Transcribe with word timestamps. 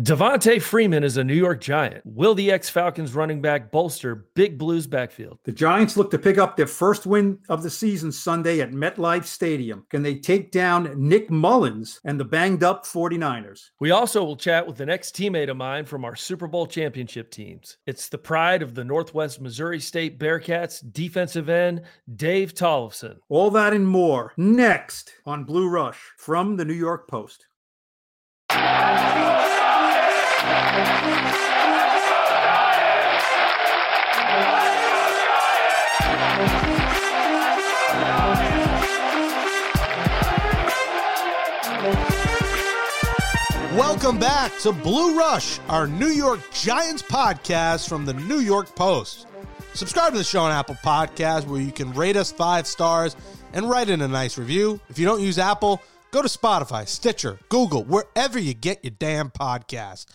Devonta 0.00 0.62
Freeman 0.62 1.04
is 1.04 1.18
a 1.18 1.24
New 1.24 1.34
York 1.34 1.60
Giant. 1.60 2.00
Will 2.06 2.34
the 2.34 2.50
ex 2.50 2.70
Falcons 2.70 3.14
running 3.14 3.42
back 3.42 3.70
bolster 3.70 4.28
Big 4.34 4.56
Blues 4.56 4.86
backfield? 4.86 5.38
The 5.44 5.52
Giants 5.52 5.94
look 5.94 6.10
to 6.12 6.18
pick 6.18 6.38
up 6.38 6.56
their 6.56 6.66
first 6.66 7.04
win 7.04 7.38
of 7.50 7.62
the 7.62 7.68
season 7.68 8.10
Sunday 8.10 8.62
at 8.62 8.70
MetLife 8.70 9.26
Stadium. 9.26 9.84
Can 9.90 10.02
they 10.02 10.14
take 10.14 10.52
down 10.52 10.94
Nick 10.96 11.28
Mullens 11.28 12.00
and 12.06 12.18
the 12.18 12.24
banged 12.24 12.64
up 12.64 12.86
49ers? 12.86 13.72
We 13.78 13.90
also 13.90 14.24
will 14.24 14.36
chat 14.36 14.66
with 14.66 14.80
an 14.80 14.88
ex 14.88 15.10
teammate 15.10 15.50
of 15.50 15.58
mine 15.58 15.84
from 15.84 16.06
our 16.06 16.16
Super 16.16 16.46
Bowl 16.46 16.66
championship 16.66 17.30
teams. 17.30 17.76
It's 17.86 18.08
the 18.08 18.16
pride 18.16 18.62
of 18.62 18.74
the 18.74 18.84
Northwest 18.84 19.38
Missouri 19.42 19.80
State 19.80 20.18
Bearcats 20.18 20.80
defensive 20.94 21.50
end, 21.50 21.82
Dave 22.16 22.54
Tollefson. 22.54 23.16
All 23.28 23.50
that 23.50 23.74
and 23.74 23.86
more 23.86 24.32
next 24.38 25.12
on 25.26 25.44
Blue 25.44 25.68
Rush 25.68 26.00
from 26.16 26.56
the 26.56 26.64
New 26.64 26.72
York 26.72 27.06
Post. 27.06 27.44
Welcome 30.40 30.58
back 44.18 44.56
to 44.60 44.72
Blue 44.72 45.18
Rush, 45.18 45.58
our 45.68 45.86
New 45.86 46.06
York 46.06 46.40
Giants 46.54 47.02
podcast 47.02 47.86
from 47.86 48.06
the 48.06 48.14
New 48.14 48.38
York 48.38 48.74
Post. 48.74 49.26
Subscribe 49.74 50.12
to 50.12 50.18
the 50.18 50.24
show 50.24 50.40
on 50.40 50.52
Apple 50.52 50.76
Podcast 50.76 51.46
where 51.46 51.60
you 51.60 51.70
can 51.70 51.92
rate 51.92 52.16
us 52.16 52.32
five 52.32 52.66
stars 52.66 53.14
and 53.52 53.68
write 53.68 53.90
in 53.90 54.00
a 54.00 54.08
nice 54.08 54.38
review. 54.38 54.80
If 54.88 54.98
you 54.98 55.04
don't 55.04 55.20
use 55.20 55.38
Apple, 55.38 55.82
go 56.12 56.22
to 56.22 56.28
Spotify, 56.28 56.88
Stitcher, 56.88 57.38
Google, 57.50 57.84
wherever 57.84 58.38
you 58.38 58.54
get 58.54 58.82
your 58.82 58.94
damn 58.98 59.30
podcast 59.30 60.06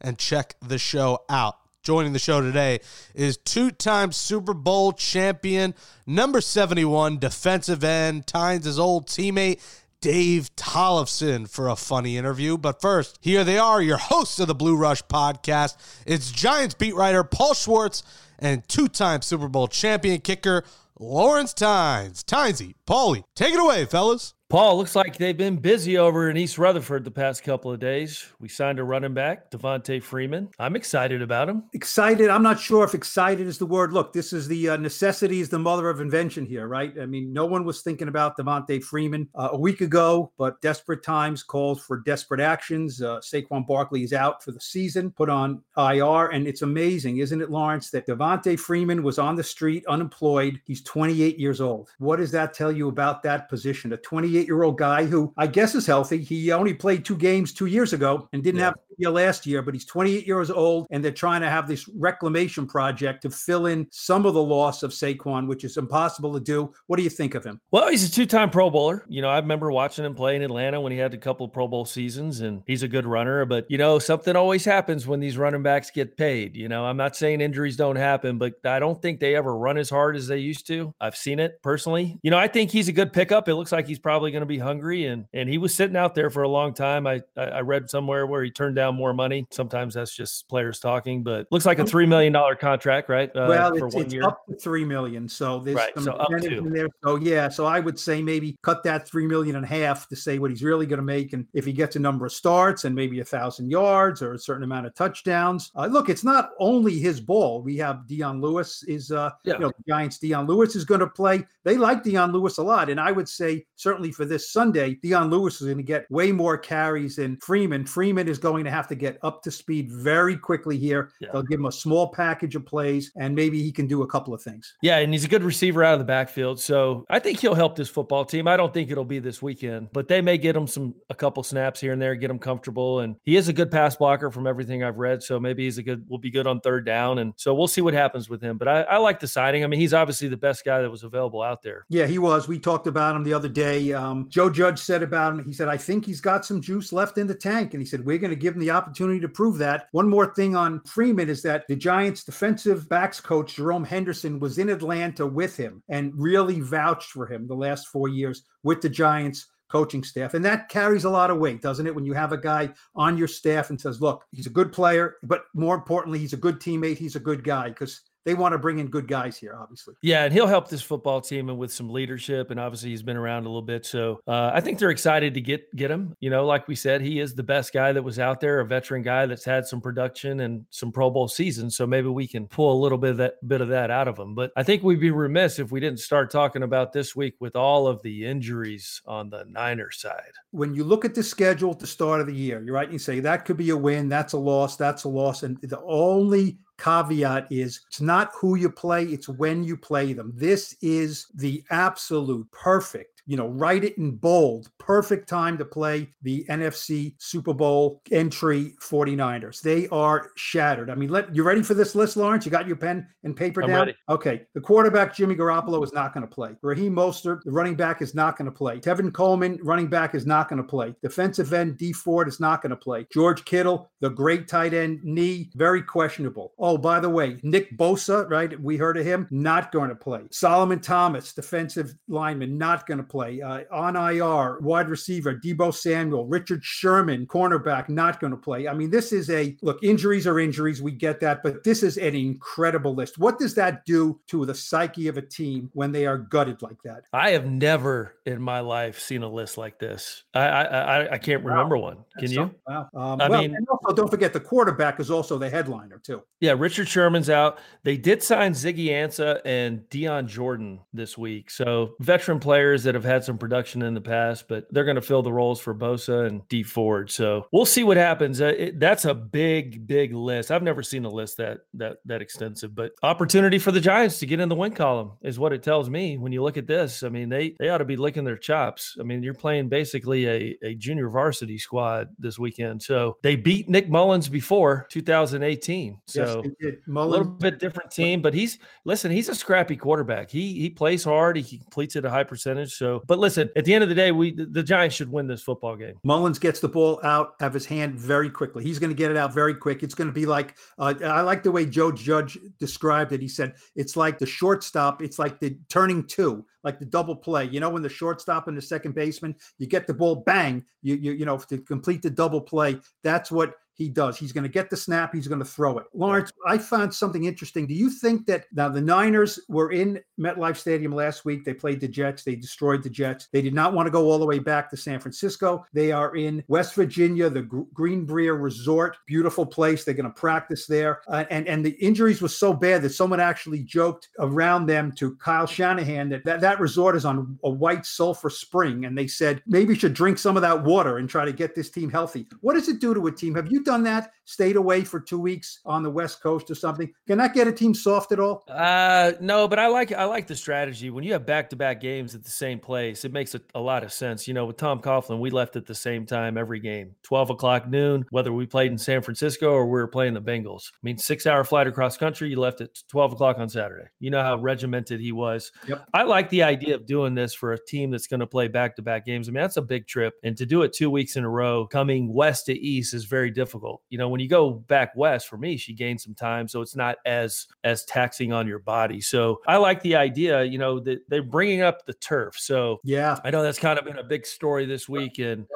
and 0.00 0.18
check 0.18 0.56
the 0.60 0.78
show 0.78 1.24
out. 1.28 1.56
Joining 1.82 2.14
the 2.14 2.18
show 2.18 2.40
today 2.40 2.80
is 3.14 3.36
two 3.36 3.70
time 3.70 4.10
Super 4.10 4.54
Bowl 4.54 4.92
champion, 4.92 5.74
number 6.06 6.40
71 6.40 7.18
defensive 7.18 7.84
end, 7.84 8.26
Tynes' 8.26 8.78
old 8.78 9.06
teammate, 9.06 9.60
Dave 10.00 10.54
Tollefson 10.56 11.48
for 11.48 11.68
a 11.68 11.76
funny 11.76 12.16
interview. 12.16 12.56
But 12.56 12.80
first, 12.80 13.18
here 13.20 13.44
they 13.44 13.58
are, 13.58 13.82
your 13.82 13.98
hosts 13.98 14.38
of 14.38 14.48
the 14.48 14.54
Blue 14.54 14.76
Rush 14.76 15.02
podcast. 15.04 15.76
It's 16.06 16.30
Giants 16.30 16.74
beat 16.74 16.94
writer 16.94 17.22
Paul 17.22 17.54
Schwartz 17.54 18.02
and 18.38 18.66
two 18.68 18.88
time 18.88 19.22
Super 19.22 19.48
Bowl 19.48 19.68
champion 19.68 20.20
kicker 20.20 20.64
Lawrence 20.98 21.52
Tynes. 21.52 22.22
Tynesy, 22.22 22.74
Paulie, 22.86 23.24
take 23.34 23.52
it 23.52 23.60
away, 23.60 23.84
fellas. 23.84 24.34
Paul, 24.54 24.76
looks 24.76 24.94
like 24.94 25.16
they've 25.16 25.36
been 25.36 25.56
busy 25.56 25.98
over 25.98 26.30
in 26.30 26.36
East 26.36 26.58
Rutherford 26.58 27.02
the 27.02 27.10
past 27.10 27.42
couple 27.42 27.72
of 27.72 27.80
days. 27.80 28.24
We 28.38 28.48
signed 28.48 28.78
a 28.78 28.84
running 28.84 29.12
back, 29.12 29.50
Devonta 29.50 30.00
Freeman. 30.00 30.48
I'm 30.60 30.76
excited 30.76 31.22
about 31.22 31.48
him. 31.48 31.64
Excited. 31.72 32.30
I'm 32.30 32.44
not 32.44 32.60
sure 32.60 32.84
if 32.84 32.94
excited 32.94 33.48
is 33.48 33.58
the 33.58 33.66
word. 33.66 33.92
Look, 33.92 34.12
this 34.12 34.32
is 34.32 34.46
the 34.46 34.68
uh, 34.68 34.76
necessity 34.76 35.40
is 35.40 35.48
the 35.48 35.58
mother 35.58 35.88
of 35.88 36.00
invention 36.00 36.46
here, 36.46 36.68
right? 36.68 36.94
I 37.02 37.04
mean, 37.04 37.32
no 37.32 37.46
one 37.46 37.64
was 37.64 37.82
thinking 37.82 38.06
about 38.06 38.38
Devonta 38.38 38.80
Freeman 38.80 39.28
uh, 39.34 39.48
a 39.50 39.58
week 39.58 39.80
ago, 39.80 40.30
but 40.38 40.60
desperate 40.60 41.02
times 41.02 41.42
called 41.42 41.82
for 41.82 41.96
desperate 42.02 42.40
actions. 42.40 43.02
Uh, 43.02 43.18
Saquon 43.18 43.66
Barkley 43.66 44.04
is 44.04 44.12
out 44.12 44.40
for 44.40 44.52
the 44.52 44.60
season, 44.60 45.10
put 45.10 45.28
on 45.28 45.64
IR, 45.76 46.26
and 46.26 46.46
it's 46.46 46.62
amazing, 46.62 47.18
isn't 47.18 47.42
it, 47.42 47.50
Lawrence, 47.50 47.90
that 47.90 48.06
Devonta 48.06 48.56
Freeman 48.56 49.02
was 49.02 49.18
on 49.18 49.34
the 49.34 49.42
street 49.42 49.84
unemployed. 49.88 50.60
He's 50.64 50.84
28 50.84 51.40
years 51.40 51.60
old. 51.60 51.90
What 51.98 52.20
does 52.20 52.30
that 52.30 52.54
tell 52.54 52.70
you 52.70 52.86
about 52.86 53.24
that 53.24 53.48
position? 53.48 53.92
A 53.92 53.96
28 53.96 54.43
year 54.46 54.62
old 54.62 54.78
guy 54.78 55.04
who 55.04 55.32
I 55.36 55.46
guess 55.46 55.74
is 55.74 55.86
healthy. 55.86 56.18
He 56.22 56.52
only 56.52 56.74
played 56.74 57.04
two 57.04 57.16
games 57.16 57.52
two 57.52 57.66
years 57.66 57.92
ago 57.92 58.28
and 58.32 58.42
didn't 58.42 58.60
yeah. 58.60 58.66
have 58.66 58.74
year 58.98 59.10
last 59.10 59.46
year, 59.46 59.62
but 59.62 59.74
he's 59.74 59.84
28 59.84 60.26
years 60.26 60.50
old, 60.50 60.86
and 60.90 61.04
they're 61.04 61.12
trying 61.12 61.40
to 61.40 61.50
have 61.50 61.68
this 61.68 61.88
reclamation 61.88 62.66
project 62.66 63.22
to 63.22 63.30
fill 63.30 63.66
in 63.66 63.86
some 63.90 64.26
of 64.26 64.34
the 64.34 64.42
loss 64.42 64.82
of 64.82 64.90
Saquon, 64.90 65.46
which 65.46 65.64
is 65.64 65.76
impossible 65.76 66.32
to 66.34 66.40
do. 66.40 66.72
What 66.86 66.96
do 66.96 67.02
you 67.02 67.10
think 67.10 67.34
of 67.34 67.44
him? 67.44 67.60
Well, 67.70 67.88
he's 67.88 68.06
a 68.08 68.10
two-time 68.10 68.50
Pro 68.50 68.70
Bowler. 68.70 69.04
You 69.08 69.22
know, 69.22 69.28
I 69.28 69.38
remember 69.38 69.70
watching 69.70 70.04
him 70.04 70.14
play 70.14 70.36
in 70.36 70.42
Atlanta 70.42 70.80
when 70.80 70.92
he 70.92 70.98
had 70.98 71.14
a 71.14 71.18
couple 71.18 71.46
of 71.46 71.52
Pro 71.52 71.68
Bowl 71.68 71.84
seasons, 71.84 72.40
and 72.40 72.62
he's 72.66 72.82
a 72.82 72.88
good 72.88 73.06
runner. 73.06 73.44
But 73.44 73.70
you 73.70 73.78
know, 73.78 73.98
something 73.98 74.36
always 74.36 74.64
happens 74.64 75.06
when 75.06 75.20
these 75.20 75.36
running 75.36 75.62
backs 75.62 75.90
get 75.90 76.16
paid. 76.16 76.56
You 76.56 76.68
know, 76.68 76.84
I'm 76.84 76.96
not 76.96 77.16
saying 77.16 77.40
injuries 77.40 77.76
don't 77.76 77.96
happen, 77.96 78.38
but 78.38 78.54
I 78.64 78.78
don't 78.78 79.00
think 79.00 79.20
they 79.20 79.34
ever 79.34 79.56
run 79.56 79.78
as 79.78 79.90
hard 79.90 80.16
as 80.16 80.26
they 80.26 80.38
used 80.38 80.66
to. 80.68 80.94
I've 81.00 81.16
seen 81.16 81.38
it 81.38 81.60
personally. 81.62 82.18
You 82.22 82.30
know, 82.30 82.38
I 82.38 82.48
think 82.48 82.70
he's 82.70 82.88
a 82.88 82.92
good 82.92 83.12
pickup. 83.12 83.48
It 83.48 83.54
looks 83.54 83.72
like 83.72 83.86
he's 83.86 83.98
probably 83.98 84.23
going 84.30 84.42
to 84.42 84.46
be 84.46 84.58
hungry, 84.58 85.06
and 85.06 85.26
and 85.32 85.48
he 85.48 85.58
was 85.58 85.74
sitting 85.74 85.96
out 85.96 86.14
there 86.14 86.30
for 86.30 86.42
a 86.42 86.48
long 86.48 86.74
time. 86.74 87.06
I 87.06 87.22
I 87.36 87.60
read 87.60 87.90
somewhere 87.90 88.26
where 88.26 88.42
he 88.42 88.50
turned 88.50 88.76
down 88.76 88.94
more 88.94 89.12
money. 89.12 89.46
Sometimes 89.50 89.94
that's 89.94 90.14
just 90.14 90.48
players 90.48 90.78
talking, 90.80 91.22
but 91.22 91.46
looks 91.50 91.66
like 91.66 91.78
a 91.78 91.86
three 91.86 92.06
million 92.06 92.32
dollar 92.32 92.54
contract, 92.54 93.08
right? 93.08 93.30
Uh, 93.30 93.46
well, 93.48 93.76
for 93.76 93.86
it's, 93.86 93.94
one 93.94 94.04
it's 94.04 94.14
year. 94.14 94.24
up 94.24 94.46
to 94.46 94.54
three 94.56 94.84
million. 94.84 95.28
So 95.28 95.60
there's 95.60 95.76
right. 95.76 95.94
some 95.94 96.04
so 96.04 96.12
up 96.12 96.28
to. 96.40 96.70
there. 96.70 96.88
So 97.02 97.16
yeah, 97.16 97.48
so 97.48 97.66
I 97.66 97.80
would 97.80 97.98
say 97.98 98.22
maybe 98.22 98.56
cut 98.62 98.82
that 98.84 99.08
three 99.08 99.26
million 99.26 99.56
in 99.56 99.64
half 99.64 100.08
to 100.08 100.16
say 100.16 100.38
what 100.38 100.50
he's 100.50 100.62
really 100.62 100.86
going 100.86 100.98
to 100.98 101.04
make, 101.04 101.32
and 101.32 101.46
if 101.52 101.64
he 101.64 101.72
gets 101.72 101.96
a 101.96 102.00
number 102.00 102.26
of 102.26 102.32
starts 102.32 102.84
and 102.84 102.94
maybe 102.94 103.20
a 103.20 103.24
thousand 103.24 103.70
yards 103.70 104.22
or 104.22 104.34
a 104.34 104.38
certain 104.38 104.64
amount 104.64 104.86
of 104.86 104.94
touchdowns. 104.94 105.70
Uh, 105.74 105.86
look, 105.86 106.08
it's 106.08 106.24
not 106.24 106.50
only 106.58 106.98
his 106.98 107.20
ball. 107.20 107.62
We 107.62 107.76
have 107.78 108.06
Dion 108.06 108.40
Lewis 108.40 108.82
is 108.84 109.10
uh, 109.10 109.30
yeah. 109.44 109.54
you 109.54 109.60
know, 109.60 109.72
Giants. 109.88 110.18
Dion 110.18 110.46
Lewis 110.46 110.76
is 110.76 110.84
going 110.84 111.00
to 111.00 111.06
play. 111.06 111.44
They 111.64 111.76
like 111.76 112.02
Dion 112.02 112.32
Lewis 112.32 112.58
a 112.58 112.62
lot, 112.62 112.90
and 112.90 113.00
I 113.00 113.12
would 113.12 113.28
say 113.28 113.64
certainly 113.76 114.12
for 114.14 114.24
this 114.24 114.50
Sunday, 114.50 114.94
Dion 115.02 115.30
Lewis 115.30 115.60
is 115.60 115.66
going 115.66 115.76
to 115.76 115.82
get 115.82 116.10
way 116.10 116.32
more 116.32 116.56
carries 116.56 117.16
than 117.16 117.36
Freeman. 117.38 117.84
Freeman 117.84 118.28
is 118.28 118.38
going 118.38 118.64
to 118.64 118.70
have 118.70 118.88
to 118.88 118.94
get 118.94 119.18
up 119.22 119.42
to 119.42 119.50
speed 119.50 119.90
very 119.92 120.36
quickly 120.36 120.78
here. 120.78 121.10
Yeah. 121.20 121.28
They'll 121.32 121.42
give 121.42 121.60
him 121.60 121.66
a 121.66 121.72
small 121.72 122.08
package 122.08 122.54
of 122.54 122.64
plays, 122.64 123.12
and 123.16 123.34
maybe 123.34 123.62
he 123.62 123.72
can 123.72 123.86
do 123.86 124.02
a 124.02 124.06
couple 124.06 124.32
of 124.32 124.42
things. 124.42 124.74
Yeah, 124.82 124.98
and 124.98 125.12
he's 125.12 125.24
a 125.24 125.28
good 125.28 125.42
receiver 125.42 125.84
out 125.84 125.94
of 125.94 125.98
the 125.98 126.04
backfield, 126.04 126.60
so 126.60 127.04
I 127.08 127.18
think 127.18 127.40
he'll 127.40 127.54
help 127.54 127.76
this 127.76 127.88
football 127.88 128.24
team. 128.24 128.48
I 128.48 128.56
don't 128.56 128.72
think 128.72 128.90
it'll 128.90 129.04
be 129.04 129.18
this 129.18 129.42
weekend, 129.42 129.88
but 129.92 130.08
they 130.08 130.20
may 130.20 130.38
get 130.38 130.56
him 130.56 130.66
some 130.66 130.94
a 131.10 131.14
couple 131.14 131.42
snaps 131.42 131.80
here 131.80 131.92
and 131.92 132.00
there, 132.00 132.14
get 132.14 132.30
him 132.30 132.38
comfortable, 132.38 133.00
and 133.00 133.16
he 133.24 133.36
is 133.36 133.48
a 133.48 133.52
good 133.52 133.70
pass 133.70 133.96
blocker 133.96 134.30
from 134.30 134.46
everything 134.46 134.84
I've 134.84 134.98
read. 134.98 135.22
So 135.22 135.40
maybe 135.40 135.64
he's 135.64 135.78
a 135.78 135.82
good, 135.82 136.08
will 136.08 136.18
be 136.18 136.30
good 136.30 136.46
on 136.46 136.60
third 136.60 136.86
down, 136.86 137.18
and 137.18 137.32
so 137.36 137.54
we'll 137.54 137.68
see 137.68 137.80
what 137.80 137.94
happens 137.94 138.28
with 138.28 138.42
him. 138.42 138.58
But 138.58 138.68
I, 138.68 138.82
I 138.82 138.96
like 138.98 139.20
the 139.20 139.28
signing. 139.28 139.64
I 139.64 139.66
mean, 139.66 139.80
he's 139.80 139.94
obviously 139.94 140.28
the 140.28 140.36
best 140.36 140.64
guy 140.64 140.82
that 140.82 140.90
was 140.90 141.02
available 141.02 141.42
out 141.42 141.62
there. 141.62 141.84
Yeah, 141.88 142.06
he 142.06 142.18
was. 142.18 142.48
We 142.48 142.58
talked 142.58 142.86
about 142.86 143.16
him 143.16 143.24
the 143.24 143.32
other 143.32 143.48
day. 143.48 143.92
Uh, 143.92 144.03
Um, 144.04 144.26
Joe 144.28 144.50
Judge 144.50 144.78
said 144.78 145.02
about 145.02 145.32
him. 145.32 145.44
He 145.44 145.52
said, 145.52 145.68
"I 145.68 145.78
think 145.78 146.04
he's 146.04 146.20
got 146.20 146.44
some 146.44 146.60
juice 146.60 146.92
left 146.92 147.16
in 147.16 147.26
the 147.26 147.34
tank," 147.34 147.72
and 147.72 147.80
he 147.80 147.86
said, 147.86 148.04
"We're 148.04 148.18
going 148.18 148.30
to 148.30 148.36
give 148.36 148.54
him 148.54 148.60
the 148.60 148.70
opportunity 148.70 149.18
to 149.20 149.28
prove 149.28 149.56
that." 149.58 149.88
One 149.92 150.08
more 150.08 150.34
thing 150.34 150.54
on 150.54 150.82
Freeman 150.84 151.30
is 151.30 151.42
that 151.42 151.64
the 151.68 151.76
Giants 151.76 152.22
defensive 152.24 152.88
backs 152.88 153.20
coach 153.20 153.56
Jerome 153.56 153.84
Henderson 153.84 154.38
was 154.38 154.58
in 154.58 154.68
Atlanta 154.68 155.26
with 155.26 155.56
him 155.56 155.82
and 155.88 156.12
really 156.16 156.60
vouched 156.60 157.10
for 157.12 157.26
him 157.26 157.46
the 157.46 157.54
last 157.54 157.88
four 157.88 158.08
years 158.08 158.42
with 158.62 158.82
the 158.82 158.90
Giants 158.90 159.46
coaching 159.68 160.04
staff. 160.04 160.34
And 160.34 160.44
that 160.44 160.68
carries 160.68 161.04
a 161.04 161.10
lot 161.10 161.30
of 161.30 161.38
weight, 161.38 161.62
doesn't 161.62 161.86
it? 161.86 161.94
When 161.94 162.04
you 162.04 162.12
have 162.12 162.32
a 162.32 162.38
guy 162.38 162.70
on 162.94 163.18
your 163.18 163.26
staff 163.26 163.70
and 163.70 163.80
says, 163.80 164.00
look, 164.00 164.24
he's 164.30 164.46
a 164.46 164.50
good 164.50 164.72
player, 164.72 165.16
but 165.24 165.46
more 165.54 165.74
importantly, 165.74 166.18
he's 166.18 166.32
a 166.32 166.36
good 166.36 166.60
teammate, 166.60 166.98
he's 166.98 167.16
a 167.16 167.20
good 167.20 167.42
guy. 167.42 167.70
Because 167.70 168.02
they 168.24 168.34
want 168.34 168.52
to 168.52 168.58
bring 168.58 168.78
in 168.78 168.88
good 168.88 169.06
guys 169.06 169.36
here, 169.36 169.56
obviously. 169.58 169.94
Yeah, 170.02 170.24
and 170.24 170.32
he'll 170.32 170.46
help 170.46 170.68
this 170.68 170.82
football 170.82 171.20
team 171.20 171.48
and 171.48 171.58
with 171.58 171.72
some 171.72 171.90
leadership. 171.90 172.50
And 172.50 172.58
obviously, 172.58 172.90
he's 172.90 173.02
been 173.02 173.16
around 173.16 173.44
a 173.44 173.48
little 173.48 173.62
bit, 173.62 173.84
so 173.84 174.20
uh, 174.26 174.50
I 174.54 174.60
think 174.60 174.78
they're 174.78 174.90
excited 174.90 175.34
to 175.34 175.40
get 175.40 175.74
get 175.76 175.90
him. 175.90 176.16
You 176.20 176.30
know, 176.30 176.46
like 176.46 176.66
we 176.68 176.74
said, 176.74 177.00
he 177.00 177.20
is 177.20 177.34
the 177.34 177.42
best 177.42 177.72
guy 177.72 177.92
that 177.92 178.02
was 178.02 178.18
out 178.18 178.40
there, 178.40 178.60
a 178.60 178.66
veteran 178.66 179.02
guy 179.02 179.26
that's 179.26 179.44
had 179.44 179.66
some 179.66 179.80
production 179.80 180.40
and 180.40 180.64
some 180.70 180.92
Pro 180.92 181.10
Bowl 181.10 181.28
seasons. 181.28 181.76
So 181.76 181.86
maybe 181.86 182.08
we 182.08 182.26
can 182.26 182.46
pull 182.46 182.72
a 182.72 182.80
little 182.80 182.98
bit 182.98 183.10
of 183.10 183.16
that 183.18 183.48
bit 183.48 183.60
of 183.60 183.68
that 183.68 183.90
out 183.90 184.08
of 184.08 184.18
him. 184.18 184.34
But 184.34 184.52
I 184.56 184.62
think 184.62 184.82
we'd 184.82 185.00
be 185.00 185.10
remiss 185.10 185.58
if 185.58 185.70
we 185.70 185.80
didn't 185.80 186.00
start 186.00 186.30
talking 186.30 186.62
about 186.62 186.92
this 186.92 187.14
week 187.14 187.34
with 187.40 187.56
all 187.56 187.86
of 187.86 188.02
the 188.02 188.24
injuries 188.24 189.02
on 189.06 189.30
the 189.30 189.44
Niner 189.48 189.90
side. 189.90 190.32
When 190.50 190.74
you 190.74 190.84
look 190.84 191.04
at 191.04 191.14
the 191.14 191.22
schedule 191.22 191.72
at 191.72 191.78
the 191.78 191.86
start 191.86 192.20
of 192.20 192.26
the 192.26 192.34
year, 192.34 192.62
you're 192.62 192.74
right. 192.74 192.90
You 192.90 192.98
say 192.98 193.20
that 193.20 193.44
could 193.44 193.56
be 193.56 193.70
a 193.70 193.76
win, 193.76 194.08
that's 194.08 194.32
a 194.32 194.38
loss, 194.38 194.76
that's 194.76 195.04
a 195.04 195.08
loss, 195.08 195.42
and 195.42 195.60
the 195.60 195.80
only 195.82 196.58
caveat 196.78 197.46
is 197.50 197.80
it's 197.88 198.00
not 198.00 198.32
who 198.34 198.56
you 198.56 198.70
play, 198.70 199.04
it's 199.04 199.28
when 199.28 199.64
you 199.64 199.76
play 199.76 200.12
them. 200.12 200.32
This 200.34 200.76
is 200.82 201.26
the 201.34 201.62
absolute 201.70 202.50
perfect 202.50 203.13
you 203.26 203.36
know, 203.36 203.48
write 203.48 203.84
it 203.84 203.96
in 203.98 204.12
bold. 204.12 204.70
Perfect 204.78 205.28
time 205.28 205.56
to 205.58 205.64
play 205.64 206.08
the 206.22 206.44
NFC 206.48 207.14
Super 207.18 207.54
Bowl 207.54 208.02
entry 208.10 208.74
49ers. 208.82 209.60
They 209.60 209.88
are 209.88 210.30
shattered. 210.36 210.90
I 210.90 210.94
mean, 210.94 211.08
let 211.08 211.34
you 211.34 211.42
ready 211.42 211.62
for 211.62 211.74
this 211.74 211.94
list, 211.94 212.16
Lawrence? 212.16 212.44
You 212.44 212.50
got 212.50 212.66
your 212.66 212.76
pen 212.76 213.06
and 213.22 213.36
paper 213.36 213.62
I'm 213.62 213.68
down? 213.68 213.86
Ready. 213.86 213.96
Okay. 214.08 214.42
The 214.54 214.60
quarterback, 214.60 215.14
Jimmy 215.14 215.34
Garoppolo, 215.34 215.82
is 215.82 215.92
not 215.92 216.12
going 216.12 216.26
to 216.26 216.32
play. 216.32 216.50
Raheem 216.62 216.94
Mostert, 216.94 217.40
the 217.44 217.52
running 217.52 217.74
back, 217.74 218.02
is 218.02 218.14
not 218.14 218.36
going 218.36 218.46
to 218.46 218.52
play. 218.52 218.78
Tevin 218.78 219.12
Coleman, 219.12 219.58
running 219.62 219.88
back, 219.88 220.14
is 220.14 220.26
not 220.26 220.48
going 220.48 220.62
to 220.62 220.68
play. 220.68 220.94
Defensive 221.02 221.52
end, 221.52 221.78
Dee 221.78 221.92
Ford, 221.92 222.28
is 222.28 222.40
not 222.40 222.62
going 222.62 222.70
to 222.70 222.76
play. 222.76 223.06
George 223.12 223.44
Kittle, 223.44 223.90
the 224.00 224.10
great 224.10 224.48
tight 224.48 224.74
end, 224.74 225.00
knee, 225.02 225.50
very 225.54 225.82
questionable. 225.82 226.52
Oh, 226.58 226.76
by 226.76 227.00
the 227.00 227.10
way, 227.10 227.38
Nick 227.42 227.76
Bosa, 227.78 228.28
right? 228.28 228.60
We 228.60 228.76
heard 228.76 228.96
of 228.96 229.06
him, 229.06 229.26
not 229.30 229.72
going 229.72 229.88
to 229.88 229.96
play. 229.96 230.22
Solomon 230.30 230.80
Thomas, 230.80 231.32
defensive 231.32 231.94
lineman, 232.08 232.58
not 232.58 232.86
going 232.86 232.98
to 232.98 233.04
play 233.04 233.13
play. 233.14 233.40
Uh, 233.40 233.60
on 233.70 233.94
IR, 233.94 234.58
wide 234.58 234.88
receiver 234.88 235.36
Deebo 235.36 235.72
Samuel, 235.72 236.26
Richard 236.26 236.64
Sherman, 236.64 237.26
cornerback, 237.26 237.88
not 237.88 238.18
going 238.18 238.32
to 238.32 238.36
play. 238.36 238.66
I 238.66 238.74
mean, 238.74 238.90
this 238.90 239.12
is 239.12 239.30
a 239.30 239.56
look. 239.62 239.78
Injuries 239.84 240.26
are 240.26 240.40
injuries. 240.40 240.82
We 240.82 240.90
get 240.90 241.20
that, 241.20 241.44
but 241.44 241.62
this 241.62 241.84
is 241.84 241.96
an 241.96 242.16
incredible 242.16 242.92
list. 242.92 243.16
What 243.16 243.38
does 243.38 243.54
that 243.54 243.84
do 243.84 244.20
to 244.28 244.44
the 244.44 244.54
psyche 244.54 245.06
of 245.06 245.16
a 245.16 245.22
team 245.22 245.70
when 245.74 245.92
they 245.92 246.06
are 246.06 246.18
gutted 246.18 246.60
like 246.60 246.82
that? 246.82 247.04
I 247.12 247.30
have 247.30 247.46
never 247.46 248.16
in 248.26 248.42
my 248.42 248.58
life 248.58 248.98
seen 248.98 249.22
a 249.22 249.28
list 249.28 249.56
like 249.58 249.78
this. 249.78 250.24
I 250.34 250.48
I, 250.48 251.12
I 251.12 251.18
can't 251.18 251.44
remember 251.44 251.76
wow. 251.76 251.82
one. 251.84 251.96
Can 252.18 252.22
That's 252.22 252.32
you? 252.32 252.54
wow. 252.66 252.88
Um, 252.96 253.20
I 253.20 253.28
well, 253.28 253.42
mean, 253.42 253.54
and 253.54 253.66
also 253.68 253.94
don't 253.94 254.10
forget 254.10 254.32
the 254.32 254.40
quarterback 254.40 254.98
is 254.98 255.10
also 255.10 255.38
the 255.38 255.48
headliner 255.48 256.00
too. 256.04 256.22
Yeah, 256.40 256.54
Richard 256.58 256.88
Sherman's 256.88 257.30
out. 257.30 257.60
They 257.84 257.96
did 257.96 258.24
sign 258.24 258.54
Ziggy 258.54 258.86
Ansah 258.86 259.40
and 259.44 259.88
Dion 259.88 260.26
Jordan 260.26 260.80
this 260.92 261.16
week. 261.16 261.50
So 261.50 261.94
veteran 262.00 262.40
players 262.40 262.82
that 262.82 262.94
have 262.94 263.03
had 263.04 263.24
some 263.24 263.38
production 263.38 263.82
in 263.82 263.94
the 263.94 264.00
past, 264.00 264.48
but 264.48 264.66
they're 264.70 264.84
going 264.84 264.96
to 264.96 265.02
fill 265.02 265.22
the 265.22 265.32
roles 265.32 265.60
for 265.60 265.74
Bosa 265.74 266.26
and 266.26 266.46
Dee 266.48 266.62
Ford. 266.62 267.10
So 267.10 267.46
we'll 267.52 267.66
see 267.66 267.84
what 267.84 267.96
happens. 267.96 268.40
Uh, 268.40 268.54
it, 268.56 268.80
that's 268.80 269.04
a 269.04 269.14
big, 269.14 269.86
big 269.86 270.12
list. 270.12 270.50
I've 270.50 270.62
never 270.62 270.82
seen 270.82 271.04
a 271.04 271.10
list 271.10 271.36
that 271.38 271.60
that 271.74 271.98
that 272.06 272.22
extensive, 272.22 272.74
but 272.74 272.92
opportunity 273.02 273.58
for 273.58 273.72
the 273.72 273.80
Giants 273.80 274.18
to 274.20 274.26
get 274.26 274.40
in 274.40 274.48
the 274.48 274.54
win 274.54 274.72
column 274.72 275.12
is 275.22 275.38
what 275.38 275.52
it 275.52 275.62
tells 275.62 275.90
me. 275.90 276.18
When 276.18 276.32
you 276.32 276.42
look 276.42 276.56
at 276.56 276.66
this, 276.66 277.02
I 277.02 277.08
mean, 277.08 277.28
they 277.28 277.54
they 277.58 277.68
ought 277.68 277.78
to 277.78 277.84
be 277.84 277.96
licking 277.96 278.24
their 278.24 278.36
chops. 278.36 278.96
I 278.98 279.02
mean, 279.02 279.22
you're 279.22 279.34
playing 279.34 279.68
basically 279.68 280.26
a, 280.26 280.58
a 280.62 280.74
junior 280.74 281.08
varsity 281.08 281.58
squad 281.58 282.08
this 282.18 282.38
weekend. 282.38 282.82
So 282.82 283.16
they 283.22 283.36
beat 283.36 283.68
Nick 283.68 283.88
Mullens 283.88 284.28
before 284.28 284.86
2018. 284.90 285.98
So 286.06 286.42
yes, 286.60 286.74
a 286.88 287.06
little 287.06 287.24
bit 287.24 287.58
different 287.58 287.90
team, 287.90 288.22
but 288.22 288.34
he's 288.34 288.58
listen, 288.84 289.10
he's 289.10 289.28
a 289.28 289.34
scrappy 289.34 289.76
quarterback. 289.76 290.30
He 290.30 290.54
he 290.54 290.70
plays 290.70 291.04
hard, 291.04 291.36
he 291.36 291.58
completes 291.58 291.96
at 291.96 292.04
a 292.04 292.10
high 292.10 292.24
percentage. 292.24 292.74
So, 292.74 292.93
but 293.06 293.18
listen, 293.18 293.50
at 293.56 293.64
the 293.64 293.74
end 293.74 293.82
of 293.82 293.88
the 293.88 293.94
day, 293.94 294.12
we 294.12 294.32
the 294.32 294.62
Giants 294.62 294.96
should 294.96 295.10
win 295.10 295.26
this 295.26 295.42
football 295.42 295.76
game. 295.76 295.94
Mullens 296.04 296.38
gets 296.38 296.60
the 296.60 296.68
ball 296.68 297.00
out 297.02 297.34
of 297.40 297.52
his 297.54 297.66
hand 297.66 297.98
very 297.98 298.30
quickly. 298.30 298.62
He's 298.62 298.78
going 298.78 298.90
to 298.90 298.96
get 298.96 299.10
it 299.10 299.16
out 299.16 299.32
very 299.32 299.54
quick. 299.54 299.82
It's 299.82 299.94
going 299.94 300.08
to 300.08 300.14
be 300.14 300.26
like 300.26 300.56
uh, 300.78 300.94
I 301.02 301.20
like 301.22 301.42
the 301.42 301.52
way 301.52 301.66
Joe 301.66 301.92
Judge 301.92 302.38
described 302.58 303.12
it. 303.12 303.20
He 303.20 303.28
said 303.28 303.54
it's 303.74 303.96
like 303.96 304.18
the 304.18 304.26
shortstop. 304.26 305.02
It's 305.02 305.18
like 305.18 305.40
the 305.40 305.58
turning 305.68 306.06
two, 306.06 306.44
like 306.62 306.78
the 306.78 306.84
double 306.84 307.16
play. 307.16 307.44
You 307.46 307.60
know, 307.60 307.70
when 307.70 307.82
the 307.82 307.88
shortstop 307.88 308.48
and 308.48 308.56
the 308.56 308.62
second 308.62 308.94
baseman, 308.94 309.34
you 309.58 309.66
get 309.66 309.86
the 309.86 309.94
ball, 309.94 310.16
bang, 310.16 310.64
you 310.82 310.96
you 310.96 311.12
you 311.12 311.24
know 311.24 311.38
to 311.38 311.58
complete 311.58 312.02
the 312.02 312.10
double 312.10 312.40
play. 312.40 312.78
That's 313.02 313.30
what 313.30 313.54
he 313.74 313.88
does. 313.88 314.16
He's 314.16 314.32
going 314.32 314.44
to 314.44 314.50
get 314.50 314.70
the 314.70 314.76
snap. 314.76 315.12
He's 315.12 315.28
going 315.28 315.40
to 315.40 315.44
throw 315.44 315.78
it. 315.78 315.86
Lawrence, 315.92 316.30
I 316.46 316.58
found 316.58 316.94
something 316.94 317.24
interesting. 317.24 317.66
Do 317.66 317.74
you 317.74 317.90
think 317.90 318.26
that 318.26 318.46
now 318.52 318.68
the 318.68 318.80
Niners 318.80 319.40
were 319.48 319.72
in 319.72 320.00
MetLife 320.18 320.56
Stadium 320.56 320.94
last 320.94 321.24
week? 321.24 321.44
They 321.44 321.54
played 321.54 321.80
the 321.80 321.88
Jets. 321.88 322.22
They 322.22 322.36
destroyed 322.36 322.82
the 322.82 322.90
Jets. 322.90 323.28
They 323.32 323.42
did 323.42 323.54
not 323.54 323.74
want 323.74 323.86
to 323.86 323.90
go 323.90 324.10
all 324.10 324.18
the 324.18 324.26
way 324.26 324.38
back 324.38 324.70
to 324.70 324.76
San 324.76 325.00
Francisco. 325.00 325.66
They 325.72 325.90
are 325.90 326.14
in 326.14 326.44
West 326.46 326.74
Virginia, 326.74 327.28
the 327.28 327.42
Greenbrier 327.42 328.36
Resort, 328.36 328.96
beautiful 329.06 329.44
place. 329.44 329.84
They're 329.84 329.94
going 329.94 330.04
to 330.04 330.20
practice 330.20 330.66
there. 330.66 331.00
Uh, 331.08 331.24
and 331.30 331.48
and 331.48 331.64
the 331.64 331.72
injuries 331.72 332.22
were 332.22 332.28
so 332.28 332.52
bad 332.52 332.82
that 332.82 332.90
someone 332.90 333.20
actually 333.20 333.64
joked 333.64 334.08
around 334.20 334.66
them 334.66 334.92
to 334.92 335.16
Kyle 335.16 335.46
Shanahan 335.46 336.08
that 336.10 336.24
that, 336.24 336.40
that 336.40 336.60
resort 336.60 336.94
is 336.94 337.04
on 337.04 337.38
a 337.42 337.50
white 337.50 337.84
sulfur 337.84 338.30
spring, 338.30 338.84
and 338.84 338.96
they 338.96 339.08
said 339.08 339.42
maybe 339.46 339.74
you 339.74 339.80
should 339.80 339.94
drink 339.94 340.18
some 340.18 340.36
of 340.36 340.42
that 340.42 340.62
water 340.62 340.98
and 340.98 341.08
try 341.08 341.24
to 341.24 341.32
get 341.32 341.54
this 341.54 341.70
team 341.70 341.90
healthy. 341.90 342.28
What 342.40 342.54
does 342.54 342.68
it 342.68 342.80
do 342.80 342.94
to 342.94 343.06
a 343.08 343.12
team? 343.12 343.34
Have 343.34 343.50
you 343.50 343.63
done 343.64 343.82
that? 343.84 344.12
Stayed 344.26 344.56
away 344.56 344.84
for 344.84 345.00
two 345.00 345.18
weeks 345.18 345.60
on 345.66 345.82
the 345.82 345.90
West 345.90 346.22
Coast 346.22 346.50
or 346.50 346.54
something? 346.54 346.90
Can 347.06 347.18
that 347.18 347.34
get 347.34 347.46
a 347.46 347.52
team 347.52 347.74
soft 347.74 348.10
at 348.10 348.18
all? 348.18 348.42
Uh, 348.48 349.12
no, 349.20 349.46
but 349.46 349.58
I 349.58 349.66
like 349.66 349.92
I 349.92 350.04
like 350.04 350.26
the 350.26 350.34
strategy. 350.34 350.88
When 350.88 351.04
you 351.04 351.12
have 351.12 351.26
back 351.26 351.50
to 351.50 351.56
back 351.56 351.78
games 351.80 352.14
at 352.14 352.24
the 352.24 352.30
same 352.30 352.58
place, 352.58 353.04
it 353.04 353.12
makes 353.12 353.34
a, 353.34 353.42
a, 353.54 353.60
lot 353.60 353.84
of 353.84 353.92
sense. 353.92 354.26
You 354.26 354.32
know, 354.32 354.46
with 354.46 354.56
Tom 354.56 354.80
Coughlin, 354.80 355.20
we 355.20 355.28
left 355.28 355.56
at 355.56 355.66
the 355.66 355.74
same 355.74 356.06
time 356.06 356.38
every 356.38 356.58
game, 356.58 356.94
twelve 357.02 357.28
o'clock 357.28 357.68
noon, 357.68 358.06
whether 358.10 358.32
we 358.32 358.46
played 358.46 358.72
in 358.72 358.78
San 358.78 359.02
Francisco 359.02 359.50
or 359.50 359.66
we 359.66 359.72
were 359.72 359.86
playing 359.86 360.14
the 360.14 360.22
Bengals. 360.22 360.70
I 360.72 360.80
mean, 360.82 360.96
six 360.96 361.26
hour 361.26 361.44
flight 361.44 361.66
across 361.66 361.98
country. 361.98 362.30
You 362.30 362.40
left 362.40 362.62
at 362.62 362.70
twelve 362.88 363.12
o'clock 363.12 363.36
on 363.38 363.50
Saturday. 363.50 363.88
You 364.00 364.10
know 364.10 364.22
how 364.22 364.36
regimented 364.36 365.00
he 365.00 365.12
was. 365.12 365.52
Yep. 365.68 365.86
I 365.92 366.04
like 366.04 366.30
the 366.30 366.44
idea 366.44 366.76
of 366.76 366.86
doing 366.86 367.14
this 367.14 367.34
for 367.34 367.52
a 367.52 367.62
team 367.62 367.90
that's 367.90 368.06
going 368.06 368.20
to 368.20 368.26
play 368.26 368.48
back 368.48 368.76
to 368.76 368.82
back 368.82 369.04
games. 369.04 369.28
I 369.28 369.32
mean, 369.32 369.42
that's 369.42 369.58
a 369.58 369.62
big 369.62 369.86
trip, 369.86 370.14
and 370.22 370.34
to 370.38 370.46
do 370.46 370.62
it 370.62 370.72
two 370.72 370.90
weeks 370.90 371.16
in 371.16 371.24
a 371.24 371.30
row, 371.30 371.66
coming 371.66 372.10
west 372.10 372.46
to 372.46 372.58
east, 372.58 372.94
is 372.94 373.04
very 373.04 373.30
difficult. 373.30 373.82
You 373.90 373.98
know, 373.98 374.13
when 374.14 374.20
you 374.20 374.28
go 374.28 374.52
back 374.52 374.94
west 374.94 375.26
for 375.26 375.36
me, 375.36 375.56
she 375.56 375.72
gained 375.72 376.00
some 376.00 376.14
time, 376.14 376.46
so 376.46 376.60
it's 376.60 376.76
not 376.76 376.98
as 377.04 377.48
as 377.64 377.84
taxing 377.84 378.32
on 378.32 378.46
your 378.46 378.60
body. 378.60 379.00
So 379.00 379.40
I 379.48 379.56
like 379.56 379.82
the 379.82 379.96
idea. 379.96 380.44
You 380.44 380.56
know 380.56 380.78
that 380.78 381.00
they're 381.08 381.20
bringing 381.20 381.62
up 381.62 381.84
the 381.84 381.94
turf. 381.94 382.38
So 382.38 382.78
yeah, 382.84 383.18
I 383.24 383.32
know 383.32 383.42
that's 383.42 383.58
kind 383.58 383.76
of 383.76 383.84
been 383.84 383.98
a 383.98 384.04
big 384.04 384.24
story 384.24 384.66
this 384.66 384.88
week 384.88 385.18
and 385.18 385.48